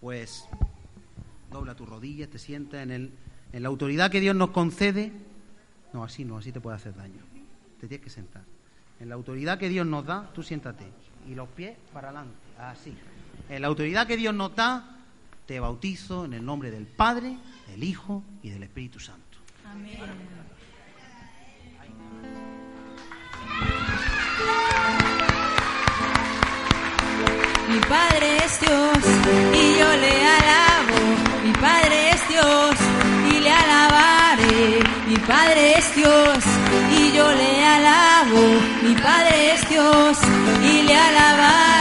pues 0.02 0.46
dobla 1.52 1.76
tus 1.76 1.88
rodillas, 1.88 2.30
te 2.30 2.40
sientas 2.40 2.82
en, 2.82 2.92
el, 2.92 3.12
en 3.52 3.62
la 3.64 3.70
autoridad 3.70 4.10
que 4.10 4.20
Dios 4.22 4.36
nos 4.36 4.50
concede. 4.52 5.12
No, 5.94 6.04
así 6.04 6.26
no, 6.26 6.38
así 6.38 6.52
te 6.52 6.60
puede 6.60 6.76
hacer 6.78 6.96
daño. 6.96 7.22
Te 7.80 7.88
tienes 7.88 8.04
que 8.04 8.10
sentar. 8.10 8.44
En 9.00 9.10
la 9.10 9.16
autoridad 9.16 9.60
que 9.60 9.70
Dios 9.70 9.86
nos 9.86 10.06
da, 10.06 10.32
tú 10.34 10.42
siéntate. 10.42 10.86
Y 11.30 11.36
los 11.36 11.48
pies 11.50 11.76
para 11.94 12.08
adelante, 12.10 12.36
así. 12.58 12.94
En 13.50 13.62
la 13.62 13.68
autoridad 13.68 14.08
que 14.08 14.18
Dios 14.18 14.34
nos 14.34 14.56
da, 14.56 15.03
te 15.46 15.60
bautizo 15.60 16.26
en 16.26 16.34
el 16.34 16.46
nombre 16.46 16.72
del 16.72 16.86
Padre, 16.86 17.38
del 17.68 17.84
Hijo 17.84 18.24
y 18.42 18.50
del 18.50 18.64
Espíritu 18.64 19.00
Santo. 19.00 19.38
Mi 27.70 27.80
Padre 27.80 28.38
es 28.46 28.60
Dios 28.60 28.98
y 29.54 29.80
yo 29.80 29.98
le 29.98 30.26
alabo. 30.26 31.00
Mi 31.44 31.54
Padre 31.54 32.10
es 32.12 32.28
Dios 32.30 32.76
y 33.32 33.40
le 33.40 33.52
alabaré. 33.52 34.80
Mi 35.08 35.18
Padre 35.18 35.74
es 35.80 35.96
Dios 35.96 36.38
y 36.98 37.12
yo 37.16 37.32
le 37.32 37.66
alabo. 37.66 38.42
Mi 38.84 38.96
Padre 38.96 39.54
es 39.54 39.70
Dios 39.70 40.18
y 40.64 40.84
le 40.84 40.96
alabaré. 40.96 41.73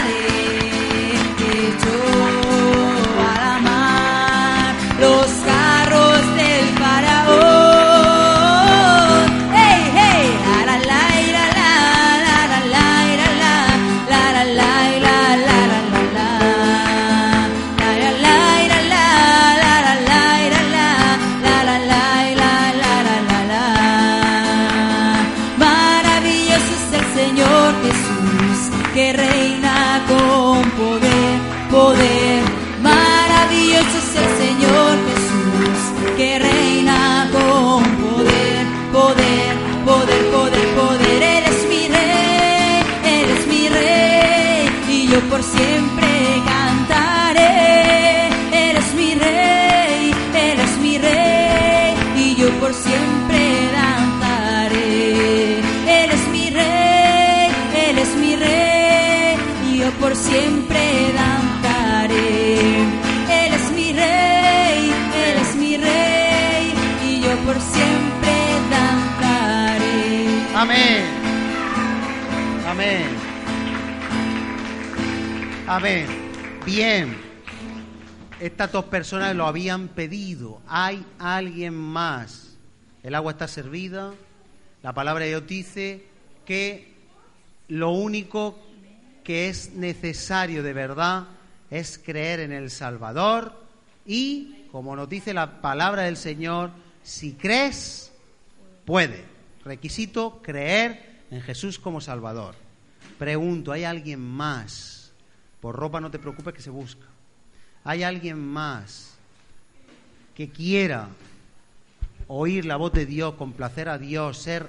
Amén. 75.74 76.06
Bien. 76.66 77.16
Estas 78.38 78.70
dos 78.70 78.84
personas 78.84 79.34
lo 79.34 79.46
habían 79.46 79.88
pedido. 79.88 80.60
Hay 80.66 81.02
alguien 81.18 81.72
más. 81.72 82.58
El 83.02 83.14
agua 83.14 83.32
está 83.32 83.48
servida. 83.48 84.12
La 84.82 84.92
palabra 84.92 85.24
de 85.24 85.30
Dios 85.30 85.46
dice 85.46 86.04
que 86.44 86.92
lo 87.68 87.92
único 87.92 88.58
que 89.24 89.48
es 89.48 89.72
necesario 89.72 90.62
de 90.62 90.74
verdad 90.74 91.28
es 91.70 91.96
creer 91.96 92.40
en 92.40 92.52
el 92.52 92.70
Salvador 92.70 93.58
y, 94.04 94.66
como 94.70 94.94
nos 94.94 95.08
dice 95.08 95.32
la 95.32 95.62
palabra 95.62 96.02
del 96.02 96.18
Señor, 96.18 96.70
si 97.02 97.32
crees, 97.32 98.12
puede. 98.84 99.24
Requisito 99.64 100.42
creer 100.42 101.22
en 101.30 101.40
Jesús 101.40 101.78
como 101.78 102.02
Salvador. 102.02 102.56
Pregunto, 103.18 103.72
¿hay 103.72 103.84
alguien 103.84 104.20
más? 104.20 105.01
Por 105.62 105.76
ropa 105.76 106.00
no 106.00 106.10
te 106.10 106.18
preocupes 106.18 106.52
que 106.52 106.60
se 106.60 106.70
busca. 106.70 107.06
¿Hay 107.84 108.02
alguien 108.02 108.44
más 108.44 109.14
que 110.34 110.50
quiera 110.50 111.08
oír 112.26 112.64
la 112.64 112.74
voz 112.74 112.92
de 112.92 113.06
Dios, 113.06 113.34
complacer 113.34 113.88
a 113.88 113.96
Dios, 113.96 114.38
ser, 114.38 114.68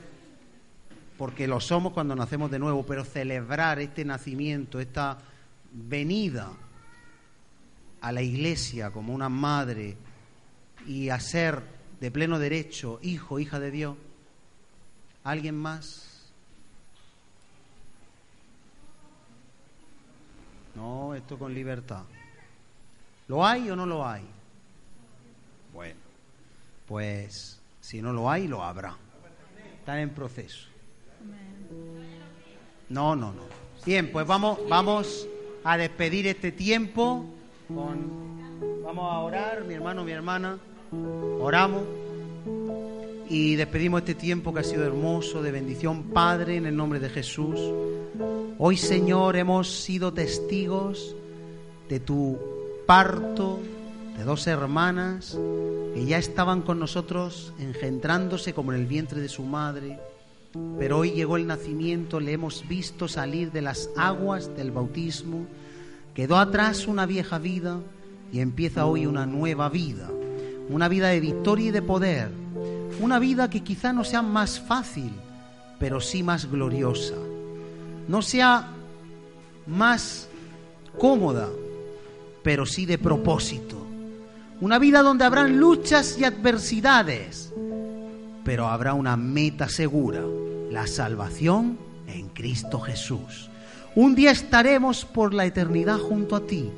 porque 1.17 1.47
lo 1.47 1.59
somos 1.59 1.93
cuando 1.93 2.15
nacemos 2.15 2.51
de 2.51 2.59
nuevo, 2.59 2.85
pero 2.85 3.03
celebrar 3.05 3.79
este 3.79 4.05
nacimiento, 4.05 4.79
esta 4.79 5.17
venida 5.71 6.51
a 8.01 8.11
la 8.11 8.21
iglesia 8.21 8.91
como 8.91 9.15
una 9.15 9.29
madre 9.29 9.97
y 10.85 11.09
a 11.09 11.19
ser 11.19 11.63
de 11.99 12.11
pleno 12.11 12.37
derecho 12.37 12.99
hijo, 13.01 13.39
hija 13.39 13.59
de 13.59 13.71
Dios? 13.71 13.95
¿Alguien 15.23 15.55
más? 15.55 16.12
No, 20.75 21.13
esto 21.15 21.37
con 21.37 21.53
libertad. 21.53 22.03
¿Lo 23.27 23.45
hay 23.45 23.69
o 23.69 23.75
no 23.75 23.85
lo 23.85 24.05
hay? 24.05 24.23
Bueno, 25.73 25.99
pues 26.87 27.59
si 27.81 28.01
no 28.01 28.13
lo 28.13 28.29
hay, 28.29 28.47
lo 28.47 28.63
habrá. 28.63 28.95
Están 29.79 29.99
en 29.99 30.09
proceso. 30.09 30.67
No, 32.89 33.15
no, 33.15 33.33
no. 33.33 33.43
Bien, 33.85 34.11
pues 34.11 34.25
vamos, 34.25 34.59
vamos 34.69 35.27
a 35.63 35.77
despedir 35.77 36.27
este 36.27 36.51
tiempo 36.51 37.25
con, 37.67 38.83
vamos 38.83 39.11
a 39.11 39.19
orar, 39.19 39.63
mi 39.63 39.73
hermano, 39.73 40.03
mi 40.03 40.11
hermana, 40.11 40.57
oramos 41.39 41.83
y 43.29 43.55
despedimos 43.55 44.01
este 44.01 44.15
tiempo 44.15 44.53
que 44.53 44.59
ha 44.59 44.63
sido 44.63 44.85
hermoso, 44.85 45.41
de 45.41 45.51
bendición, 45.51 46.03
Padre, 46.03 46.57
en 46.57 46.65
el 46.65 46.75
nombre 46.75 46.99
de 46.99 47.09
Jesús. 47.09 47.59
Hoy, 48.57 48.77
Señor, 48.77 49.35
hemos 49.35 49.69
sido 49.83 50.13
testigos 50.13 51.15
de 51.89 51.99
tu 51.99 52.37
parto, 52.85 53.59
de 54.17 54.23
dos 54.23 54.45
hermanas 54.47 55.37
que 55.93 56.05
ya 56.05 56.17
estaban 56.17 56.61
con 56.61 56.79
nosotros 56.79 57.53
engendrándose 57.59 58.53
como 58.53 58.73
en 58.73 58.79
el 58.79 58.85
vientre 58.85 59.21
de 59.21 59.29
su 59.29 59.43
madre. 59.43 59.99
Pero 60.77 60.99
hoy 60.99 61.11
llegó 61.11 61.37
el 61.37 61.47
nacimiento, 61.47 62.19
le 62.19 62.33
hemos 62.33 62.67
visto 62.67 63.07
salir 63.07 63.51
de 63.51 63.61
las 63.61 63.89
aguas 63.97 64.55
del 64.55 64.71
bautismo, 64.71 65.47
quedó 66.13 66.37
atrás 66.37 66.87
una 66.87 67.07
vieja 67.07 67.39
vida 67.39 67.79
y 68.31 68.39
empieza 68.39 68.85
hoy 68.85 69.07
una 69.07 69.25
nueva 69.25 69.69
vida, 69.69 70.11
una 70.69 70.87
vida 70.89 71.09
de 71.09 71.19
victoria 71.19 71.69
y 71.69 71.71
de 71.71 71.81
poder, 71.81 72.29
una 72.99 73.19
vida 73.19 73.49
que 73.49 73.61
quizá 73.61 73.93
no 73.93 74.03
sea 74.03 74.21
más 74.21 74.59
fácil, 74.59 75.11
pero 75.79 75.99
sí 75.99 76.23
más 76.23 76.49
gloriosa, 76.49 77.15
no 78.07 78.21
sea 78.21 78.67
más 79.65 80.27
cómoda, 80.97 81.49
pero 82.43 82.65
sí 82.65 82.85
de 82.85 82.97
propósito, 82.97 83.77
una 84.61 84.79
vida 84.79 85.01
donde 85.01 85.25
habrán 85.25 85.57
luchas 85.57 86.17
y 86.17 86.23
adversidades, 86.23 87.51
pero 88.43 88.67
habrá 88.67 88.93
una 88.93 89.17
meta 89.17 89.67
segura, 89.69 90.21
la 90.69 90.87
salvación 90.87 91.77
en 92.07 92.29
Cristo 92.29 92.79
Jesús. 92.79 93.49
Un 93.95 94.15
día 94.15 94.31
estaremos 94.31 95.05
por 95.05 95.33
la 95.33 95.45
eternidad 95.45 95.97
junto 95.97 96.35
a 96.35 96.45
ti 96.45 96.69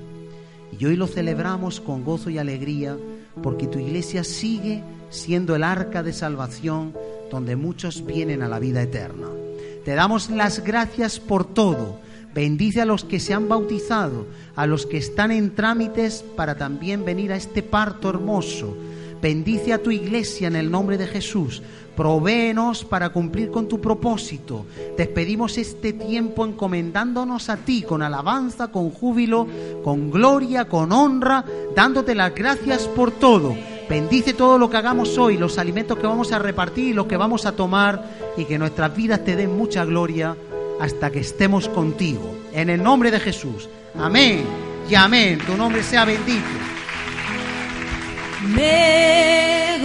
y 0.78 0.86
hoy 0.86 0.96
lo 0.96 1.08
celebramos 1.08 1.80
con 1.80 2.04
gozo 2.04 2.30
y 2.30 2.38
alegría 2.38 2.98
porque 3.42 3.68
tu 3.68 3.80
iglesia 3.80 4.24
sigue 4.24 4.84
siendo 5.10 5.56
el 5.56 5.64
arca 5.64 6.04
de 6.04 6.14
salvación 6.14 6.94
donde 7.32 7.56
muchos 7.56 8.06
vienen 8.06 8.42
a 8.42 8.48
la 8.48 8.60
vida 8.60 8.82
eterna. 8.82 9.28
Te 9.84 9.94
damos 9.94 10.30
las 10.30 10.64
gracias 10.64 11.20
por 11.20 11.46
todo. 11.46 12.00
Bendice 12.34 12.82
a 12.82 12.86
los 12.86 13.06
que 13.06 13.20
se 13.20 13.34
han 13.34 13.48
bautizado, 13.48 14.26
a 14.56 14.66
los 14.68 14.86
que 14.86 14.98
están 14.98 15.32
en 15.32 15.56
trámites 15.56 16.24
para 16.36 16.56
también 16.56 17.06
venir 17.06 17.32
a 17.32 17.38
este 17.38 17.64
parto 17.64 18.10
hermoso. 18.10 18.76
Bendice 19.22 19.74
a 19.74 19.82
tu 19.82 19.92
iglesia 19.92 20.48
en 20.48 20.56
el 20.56 20.70
nombre 20.70 20.98
de 20.98 21.08
Jesús. 21.08 21.62
Provéenos 21.96 22.84
para 22.84 23.10
cumplir 23.10 23.52
con 23.52 23.70
tu 23.70 23.80
propósito. 23.80 24.66
Despedimos 24.98 25.58
este 25.58 25.94
tiempo 25.94 26.46
encomendándonos 26.46 27.50
a 27.50 27.58
ti 27.58 27.84
con 27.84 28.02
alabanza, 28.02 28.70
con 28.70 28.90
júbilo, 28.90 29.48
con 29.84 30.12
gloria, 30.12 30.66
con 30.66 30.92
honra, 30.92 31.46
dándote 31.74 32.16
las 32.16 32.36
gracias 32.36 32.88
por 32.88 33.12
todo. 33.12 33.56
Bendice 33.90 34.34
todo 34.34 34.58
lo 34.58 34.70
que 34.70 34.78
hagamos 34.78 35.18
hoy, 35.18 35.38
los 35.38 35.58
alimentos 35.60 35.98
que 35.98 36.08
vamos 36.08 36.32
a 36.32 36.40
repartir 36.40 36.96
los 36.96 37.06
que 37.06 37.18
vamos 37.18 37.46
a 37.46 37.52
tomar 37.52 38.04
y 38.36 38.46
que 38.46 38.58
nuestras 38.58 38.96
vidas 38.96 39.24
te 39.24 39.36
den 39.36 39.56
mucha 39.56 39.86
gloria 39.86 40.36
hasta 40.80 41.12
que 41.12 41.20
estemos 41.20 41.70
contigo. 41.70 42.36
En 42.52 42.70
el 42.70 42.82
nombre 42.82 43.12
de 43.12 43.20
Jesús. 43.20 43.70
Amén 43.98 44.44
y 44.90 44.96
amén. 44.96 45.40
Tu 45.46 45.56
nombre 45.56 45.84
sea 45.84 46.06
bendito. 46.06 46.46
Me 48.56 49.80